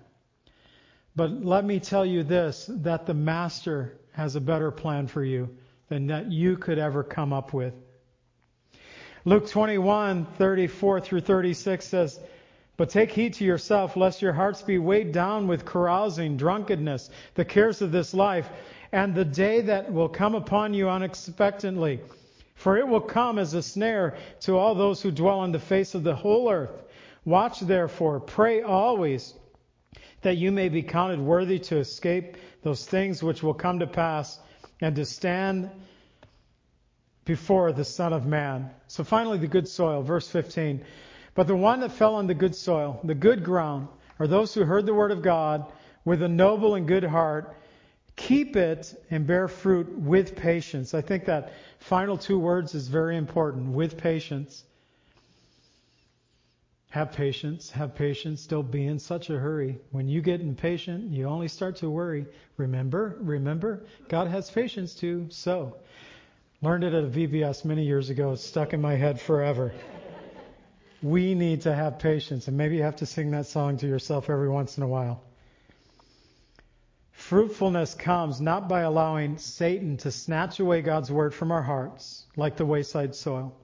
But 1.15 1.43
let 1.43 1.65
me 1.65 1.81
tell 1.81 2.05
you 2.05 2.23
this 2.23 2.69
that 2.69 3.05
the 3.05 3.13
Master 3.13 3.98
has 4.11 4.35
a 4.35 4.41
better 4.41 4.71
plan 4.71 5.07
for 5.07 5.23
you 5.23 5.49
than 5.87 6.07
that 6.07 6.31
you 6.31 6.57
could 6.57 6.77
ever 6.77 7.03
come 7.03 7.33
up 7.33 7.53
with. 7.53 7.73
Luke 9.25 9.49
21, 9.49 10.25
34 10.37 11.01
through 11.01 11.21
36 11.21 11.85
says, 11.85 12.19
But 12.77 12.89
take 12.89 13.11
heed 13.11 13.33
to 13.35 13.43
yourself, 13.43 13.97
lest 13.97 14.21
your 14.21 14.33
hearts 14.33 14.61
be 14.61 14.77
weighed 14.77 15.11
down 15.11 15.47
with 15.47 15.65
carousing, 15.65 16.37
drunkenness, 16.37 17.09
the 17.35 17.45
cares 17.45 17.81
of 17.81 17.91
this 17.91 18.13
life, 18.13 18.49
and 18.91 19.13
the 19.13 19.25
day 19.25 19.61
that 19.61 19.91
will 19.91 20.09
come 20.09 20.35
upon 20.35 20.73
you 20.73 20.89
unexpectedly. 20.89 21.99
For 22.55 22.77
it 22.77 22.87
will 22.87 23.01
come 23.01 23.37
as 23.37 23.53
a 23.53 23.61
snare 23.61 24.17
to 24.41 24.57
all 24.57 24.75
those 24.75 25.01
who 25.01 25.11
dwell 25.11 25.39
on 25.39 25.51
the 25.51 25.59
face 25.59 25.95
of 25.95 26.03
the 26.03 26.15
whole 26.15 26.49
earth. 26.51 26.83
Watch 27.25 27.59
therefore, 27.59 28.19
pray 28.19 28.61
always 28.61 29.33
that 30.21 30.37
you 30.37 30.51
may 30.51 30.69
be 30.69 30.83
counted 30.83 31.19
worthy 31.19 31.59
to 31.59 31.77
escape 31.77 32.37
those 32.63 32.85
things 32.85 33.23
which 33.23 33.41
will 33.41 33.53
come 33.53 33.79
to 33.79 33.87
pass 33.87 34.39
and 34.81 34.95
to 34.95 35.05
stand 35.05 35.69
before 37.25 37.71
the 37.71 37.85
Son 37.85 38.11
of 38.11 38.25
Man. 38.25 38.69
So 38.87 39.03
finally, 39.03 39.37
the 39.37 39.47
good 39.47 39.67
soil, 39.67 40.01
verse 40.01 40.27
15. 40.27 40.83
But 41.35 41.47
the 41.47 41.55
one 41.55 41.79
that 41.81 41.91
fell 41.91 42.15
on 42.15 42.27
the 42.27 42.33
good 42.33 42.55
soil, 42.55 42.99
the 43.03 43.15
good 43.15 43.43
ground, 43.43 43.87
are 44.19 44.27
those 44.27 44.53
who 44.53 44.65
heard 44.65 44.85
the 44.85 44.93
word 44.93 45.11
of 45.11 45.21
God 45.21 45.71
with 46.03 46.21
a 46.21 46.27
noble 46.27 46.75
and 46.75 46.87
good 46.87 47.03
heart, 47.03 47.55
keep 48.15 48.55
it 48.55 48.93
and 49.09 49.25
bear 49.25 49.47
fruit 49.47 49.89
with 49.97 50.35
patience. 50.35 50.93
I 50.93 51.01
think 51.01 51.25
that 51.25 51.53
final 51.79 52.17
two 52.17 52.37
words 52.39 52.75
is 52.75 52.87
very 52.87 53.15
important 53.15 53.69
with 53.69 53.97
patience. 53.97 54.63
Have 56.89 57.11
patience, 57.11 57.69
have 57.69 57.93
patience. 57.93 58.47
Don't 58.47 58.71
be 58.71 58.87
in 58.87 58.97
such 58.97 59.29
a 59.29 59.37
hurry. 59.37 59.79
When 59.91 60.07
you 60.07 60.21
get 60.21 60.41
impatient, 60.41 61.11
you 61.11 61.27
only 61.27 61.47
start 61.47 61.75
to 61.77 61.89
worry. 61.89 62.25
Remember, 62.57 63.15
remember, 63.19 63.85
God 64.07 64.27
has 64.27 64.49
patience 64.49 64.95
too. 64.95 65.27
So, 65.29 65.75
learned 66.63 66.83
it 66.83 66.95
at 66.95 67.03
a 67.03 67.07
VBS 67.07 67.63
many 67.63 67.85
years 67.85 68.09
ago. 68.09 68.31
It's 68.31 68.43
stuck 68.43 68.73
in 68.73 68.81
my 68.81 68.95
head 68.95 69.21
forever. 69.21 69.71
we 71.03 71.35
need 71.35 71.61
to 71.61 71.75
have 71.75 71.99
patience, 71.99 72.47
and 72.47 72.57
maybe 72.57 72.77
you 72.77 72.81
have 72.81 72.95
to 72.97 73.05
sing 73.05 73.29
that 73.31 73.45
song 73.45 73.77
to 73.77 73.87
yourself 73.87 74.27
every 74.27 74.49
once 74.49 74.77
in 74.77 74.83
a 74.83 74.87
while. 74.87 75.21
Fruitfulness 77.11 77.93
comes 77.93 78.41
not 78.41 78.67
by 78.67 78.81
allowing 78.81 79.37
Satan 79.37 79.97
to 79.97 80.09
snatch 80.09 80.59
away 80.59 80.81
God's 80.81 81.11
word 81.11 81.35
from 81.35 81.51
our 81.51 81.61
hearts, 81.61 82.25
like 82.35 82.57
the 82.57 82.65
wayside 82.65 83.13
soil 83.13 83.55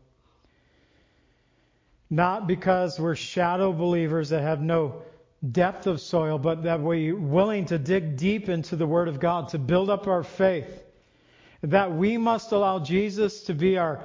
not 2.09 2.47
because 2.47 2.99
we're 2.99 3.15
shadow 3.15 3.73
believers 3.73 4.29
that 4.29 4.41
have 4.41 4.61
no 4.61 5.01
depth 5.51 5.87
of 5.87 6.01
soil, 6.01 6.37
but 6.37 6.63
that 6.63 6.81
we're 6.81 7.15
willing 7.15 7.65
to 7.65 7.77
dig 7.77 8.17
deep 8.17 8.49
into 8.49 8.75
the 8.75 8.87
Word 8.87 9.07
of 9.07 9.19
God 9.19 9.49
to 9.49 9.59
build 9.59 9.89
up 9.89 10.07
our 10.07 10.23
faith. 10.23 10.83
That 11.61 11.95
we 11.95 12.17
must 12.17 12.51
allow 12.51 12.79
Jesus 12.79 13.43
to 13.43 13.53
be 13.53 13.77
our 13.77 14.03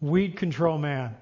weed 0.00 0.36
control 0.36 0.78
man, 0.78 1.16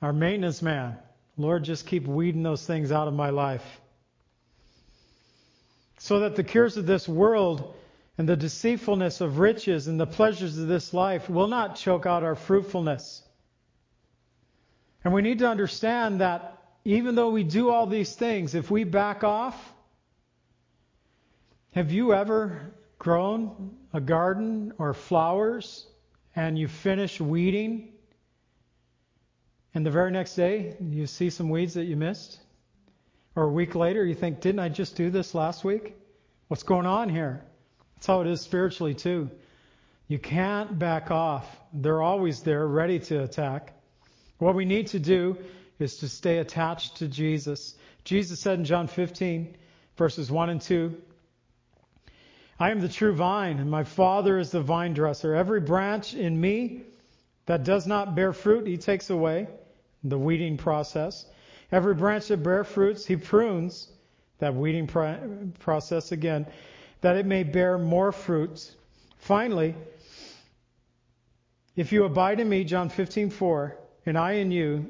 our 0.00 0.12
maintenance 0.12 0.62
man. 0.62 0.96
Lord, 1.36 1.64
just 1.64 1.86
keep 1.86 2.06
weeding 2.06 2.44
those 2.44 2.64
things 2.64 2.92
out 2.92 3.08
of 3.08 3.14
my 3.14 3.30
life. 3.30 3.80
So 5.98 6.20
that 6.20 6.36
the 6.36 6.44
cures 6.44 6.76
of 6.76 6.86
this 6.86 7.08
world 7.08 7.74
and 8.16 8.28
the 8.28 8.36
deceitfulness 8.36 9.20
of 9.20 9.38
riches 9.38 9.88
and 9.88 9.98
the 9.98 10.06
pleasures 10.06 10.56
of 10.58 10.68
this 10.68 10.94
life 10.94 11.28
will 11.28 11.48
not 11.48 11.74
choke 11.74 12.06
out 12.06 12.22
our 12.22 12.36
fruitfulness. 12.36 13.23
And 15.04 15.12
we 15.12 15.20
need 15.20 15.40
to 15.40 15.48
understand 15.48 16.20
that 16.22 16.58
even 16.84 17.14
though 17.14 17.30
we 17.30 17.44
do 17.44 17.70
all 17.70 17.86
these 17.86 18.14
things, 18.14 18.54
if 18.54 18.70
we 18.70 18.84
back 18.84 19.22
off, 19.22 19.72
have 21.72 21.92
you 21.92 22.14
ever 22.14 22.72
grown 22.98 23.76
a 23.92 24.00
garden 24.00 24.72
or 24.78 24.94
flowers 24.94 25.86
and 26.34 26.58
you 26.58 26.68
finish 26.68 27.20
weeding 27.20 27.92
and 29.74 29.84
the 29.84 29.90
very 29.90 30.10
next 30.10 30.36
day 30.36 30.76
you 30.80 31.06
see 31.06 31.30
some 31.30 31.50
weeds 31.50 31.74
that 31.74 31.84
you 31.84 31.96
missed? 31.96 32.38
Or 33.36 33.44
a 33.44 33.50
week 33.50 33.74
later 33.74 34.04
you 34.04 34.14
think, 34.14 34.40
didn't 34.40 34.60
I 34.60 34.68
just 34.68 34.96
do 34.96 35.10
this 35.10 35.34
last 35.34 35.64
week? 35.64 35.96
What's 36.48 36.62
going 36.62 36.86
on 36.86 37.08
here? 37.08 37.44
That's 37.96 38.06
how 38.06 38.20
it 38.20 38.26
is 38.28 38.40
spiritually 38.40 38.94
too. 38.94 39.30
You 40.06 40.18
can't 40.18 40.78
back 40.78 41.10
off. 41.10 41.44
They're 41.72 42.02
always 42.02 42.40
there, 42.40 42.66
ready 42.66 43.00
to 43.00 43.22
attack. 43.22 43.73
What 44.44 44.54
we 44.54 44.66
need 44.66 44.88
to 44.88 44.98
do 44.98 45.38
is 45.78 45.96
to 46.00 46.08
stay 46.08 46.36
attached 46.36 46.96
to 46.96 47.08
Jesus. 47.08 47.74
Jesus 48.04 48.40
said 48.40 48.58
in 48.58 48.66
John 48.66 48.88
15, 48.88 49.56
verses 49.96 50.30
1 50.30 50.50
and 50.50 50.60
2, 50.60 50.94
I 52.60 52.70
am 52.70 52.80
the 52.80 52.90
true 52.90 53.14
vine, 53.14 53.58
and 53.58 53.70
my 53.70 53.84
Father 53.84 54.38
is 54.38 54.50
the 54.50 54.60
vine 54.60 54.92
dresser. 54.92 55.34
Every 55.34 55.60
branch 55.60 56.12
in 56.12 56.38
me 56.38 56.82
that 57.46 57.64
does 57.64 57.86
not 57.86 58.14
bear 58.14 58.34
fruit, 58.34 58.66
he 58.66 58.76
takes 58.76 59.08
away, 59.08 59.48
the 60.02 60.18
weeding 60.18 60.58
process. 60.58 61.24
Every 61.72 61.94
branch 61.94 62.28
that 62.28 62.42
bears 62.42 62.66
fruits, 62.66 63.06
he 63.06 63.16
prunes, 63.16 63.88
that 64.40 64.54
weeding 64.54 64.88
process 65.58 66.12
again, 66.12 66.44
that 67.00 67.16
it 67.16 67.24
may 67.24 67.44
bear 67.44 67.78
more 67.78 68.12
fruits. 68.12 68.76
Finally, 69.16 69.74
if 71.76 71.92
you 71.92 72.04
abide 72.04 72.40
in 72.40 72.48
me, 72.50 72.64
John 72.64 72.90
15:4, 72.90 73.78
and 74.06 74.18
I 74.18 74.32
in 74.32 74.50
you, 74.50 74.88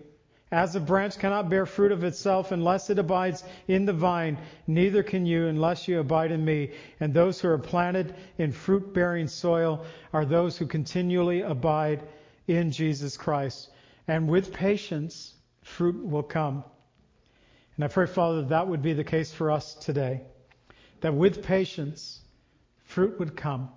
As 0.54 0.76
a 0.76 0.80
branch 0.80 1.18
cannot 1.18 1.50
bear 1.50 1.66
fruit 1.66 1.90
of 1.90 2.04
itself 2.04 2.52
unless 2.52 2.88
it 2.88 3.00
abides 3.00 3.42
in 3.66 3.86
the 3.86 3.92
vine, 3.92 4.38
neither 4.68 5.02
can 5.02 5.26
you 5.26 5.48
unless 5.48 5.88
you 5.88 5.98
abide 5.98 6.30
in 6.30 6.44
me. 6.44 6.70
And 7.00 7.12
those 7.12 7.40
who 7.40 7.48
are 7.48 7.58
planted 7.58 8.14
in 8.38 8.52
fruit 8.52 8.94
bearing 8.94 9.26
soil 9.26 9.84
are 10.12 10.24
those 10.24 10.56
who 10.56 10.66
continually 10.66 11.40
abide 11.40 12.04
in 12.46 12.70
Jesus 12.70 13.16
Christ. 13.16 13.68
And 14.06 14.28
with 14.28 14.52
patience, 14.52 15.34
fruit 15.62 16.06
will 16.06 16.22
come. 16.22 16.62
And 17.74 17.84
I 17.84 17.88
pray, 17.88 18.06
Father, 18.06 18.42
that, 18.42 18.50
that 18.50 18.68
would 18.68 18.82
be 18.82 18.92
the 18.92 19.02
case 19.02 19.32
for 19.32 19.50
us 19.50 19.74
today. 19.74 20.20
That 21.00 21.14
with 21.14 21.42
patience, 21.42 22.20
fruit 22.84 23.18
would 23.18 23.36
come. 23.36 23.70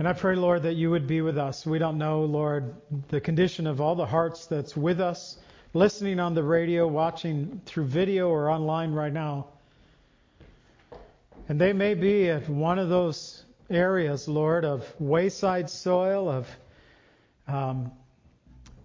And 0.00 0.08
I 0.08 0.14
pray, 0.14 0.34
Lord, 0.34 0.62
that 0.62 0.76
you 0.76 0.90
would 0.92 1.06
be 1.06 1.20
with 1.20 1.36
us. 1.36 1.66
We 1.66 1.78
don't 1.78 1.98
know, 1.98 2.24
Lord, 2.24 2.74
the 3.08 3.20
condition 3.20 3.66
of 3.66 3.82
all 3.82 3.94
the 3.94 4.06
hearts 4.06 4.46
that's 4.46 4.74
with 4.74 4.98
us, 4.98 5.36
listening 5.74 6.18
on 6.18 6.32
the 6.32 6.42
radio, 6.42 6.86
watching 6.86 7.60
through 7.66 7.84
video 7.84 8.30
or 8.30 8.48
online 8.48 8.94
right 8.94 9.12
now. 9.12 9.48
And 11.50 11.60
they 11.60 11.74
may 11.74 11.92
be 11.92 12.30
at 12.30 12.48
one 12.48 12.78
of 12.78 12.88
those 12.88 13.44
areas, 13.68 14.26
Lord, 14.26 14.64
of 14.64 14.90
wayside 14.98 15.68
soil, 15.68 16.30
of 16.30 16.48
um, 17.46 17.92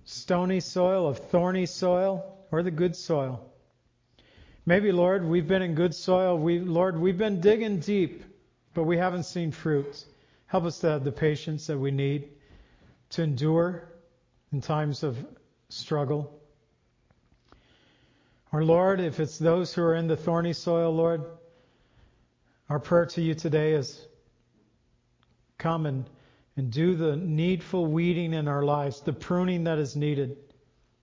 stony 0.04 0.60
soil, 0.60 1.08
of 1.08 1.18
thorny 1.30 1.66
soil, 1.66 2.26
or 2.52 2.62
the 2.62 2.72
good 2.72 2.94
soil. 2.94 3.54
Maybe, 4.66 4.92
Lord, 4.92 5.24
we've 5.24 5.48
been 5.48 5.62
in 5.62 5.76
good 5.76 5.96
soil. 5.96 6.38
We, 6.38 6.60
Lord, 6.60 7.00
we've 7.00 7.18
been 7.18 7.40
digging 7.40 7.80
deep, 7.80 8.26
but 8.74 8.84
we 8.84 8.98
haven't 8.98 9.24
seen 9.24 9.54
fruit. 9.54 10.04
Help 10.56 10.68
us 10.68 10.80
to 10.80 10.88
have 10.88 11.04
the 11.04 11.12
patience 11.12 11.68
that 11.68 11.78
we 11.78 11.92
need 11.92 12.30
to 13.10 13.22
endure 13.22 13.90
in 14.54 14.62
times 14.62 15.04
of 15.04 15.18
struggle. 15.68 16.40
Our 18.54 18.64
Lord, 18.64 19.02
if 19.02 19.20
it's 19.20 19.38
those 19.38 19.74
who 19.74 19.82
are 19.82 19.96
in 19.96 20.08
the 20.08 20.16
thorny 20.16 20.54
soil, 20.54 20.96
Lord, 20.96 21.26
our 22.70 22.80
prayer 22.80 23.06
to 23.08 23.22
you 23.22 23.36
today 23.36 23.74
is 23.74 24.08
come 25.58 25.86
and, 25.86 26.10
and 26.56 26.72
do 26.72 26.96
the 26.96 27.18
needful 27.18 27.88
weeding 27.88 28.34
in 28.34 28.48
our 28.48 28.64
lives, 28.64 29.02
the 29.02 29.12
pruning 29.12 29.66
that 29.66 29.78
is 29.78 29.98
needed, 29.98 30.38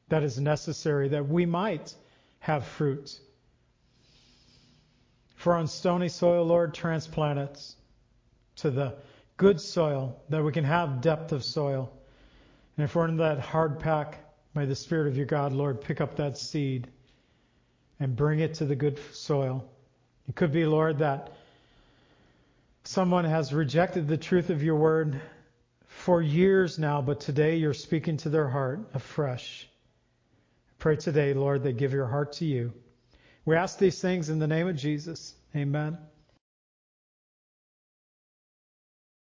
that 0.08 0.22
is 0.22 0.40
necessary, 0.40 1.10
that 1.10 1.28
we 1.28 1.44
might 1.44 1.94
have 2.38 2.64
fruit. 2.64 3.20
For 5.34 5.52
on 5.52 5.66
stony 5.66 6.08
soil, 6.08 6.46
Lord, 6.46 6.72
transplant 6.72 7.38
us 7.38 7.76
to 8.56 8.70
the 8.70 8.94
good 9.42 9.60
soil, 9.60 10.22
that 10.28 10.44
we 10.44 10.52
can 10.52 10.62
have 10.62 11.00
depth 11.00 11.32
of 11.32 11.42
soil. 11.42 11.92
And 12.76 12.84
if 12.84 12.94
we're 12.94 13.08
in 13.08 13.16
that 13.16 13.40
hard 13.40 13.80
pack, 13.80 14.20
may 14.54 14.66
the 14.66 14.76
Spirit 14.76 15.08
of 15.08 15.16
your 15.16 15.26
God, 15.26 15.52
Lord, 15.52 15.80
pick 15.80 16.00
up 16.00 16.14
that 16.16 16.38
seed 16.38 16.86
and 17.98 18.14
bring 18.14 18.38
it 18.38 18.54
to 18.54 18.64
the 18.64 18.76
good 18.76 19.00
soil. 19.12 19.68
It 20.28 20.36
could 20.36 20.52
be, 20.52 20.64
Lord, 20.64 20.98
that 20.98 21.32
someone 22.84 23.24
has 23.24 23.52
rejected 23.52 24.06
the 24.06 24.16
truth 24.16 24.48
of 24.48 24.62
your 24.62 24.76
word 24.76 25.20
for 25.88 26.22
years 26.22 26.78
now, 26.78 27.02
but 27.02 27.18
today 27.18 27.56
you're 27.56 27.74
speaking 27.74 28.18
to 28.18 28.28
their 28.28 28.48
heart 28.48 28.78
afresh. 28.94 29.68
Pray 30.78 30.94
today, 30.94 31.34
Lord, 31.34 31.64
they 31.64 31.72
give 31.72 31.92
your 31.92 32.06
heart 32.06 32.34
to 32.34 32.44
you. 32.44 32.72
We 33.44 33.56
ask 33.56 33.76
these 33.76 34.00
things 34.00 34.28
in 34.28 34.38
the 34.38 34.46
name 34.46 34.68
of 34.68 34.76
Jesus. 34.76 35.34
Amen. 35.56 35.98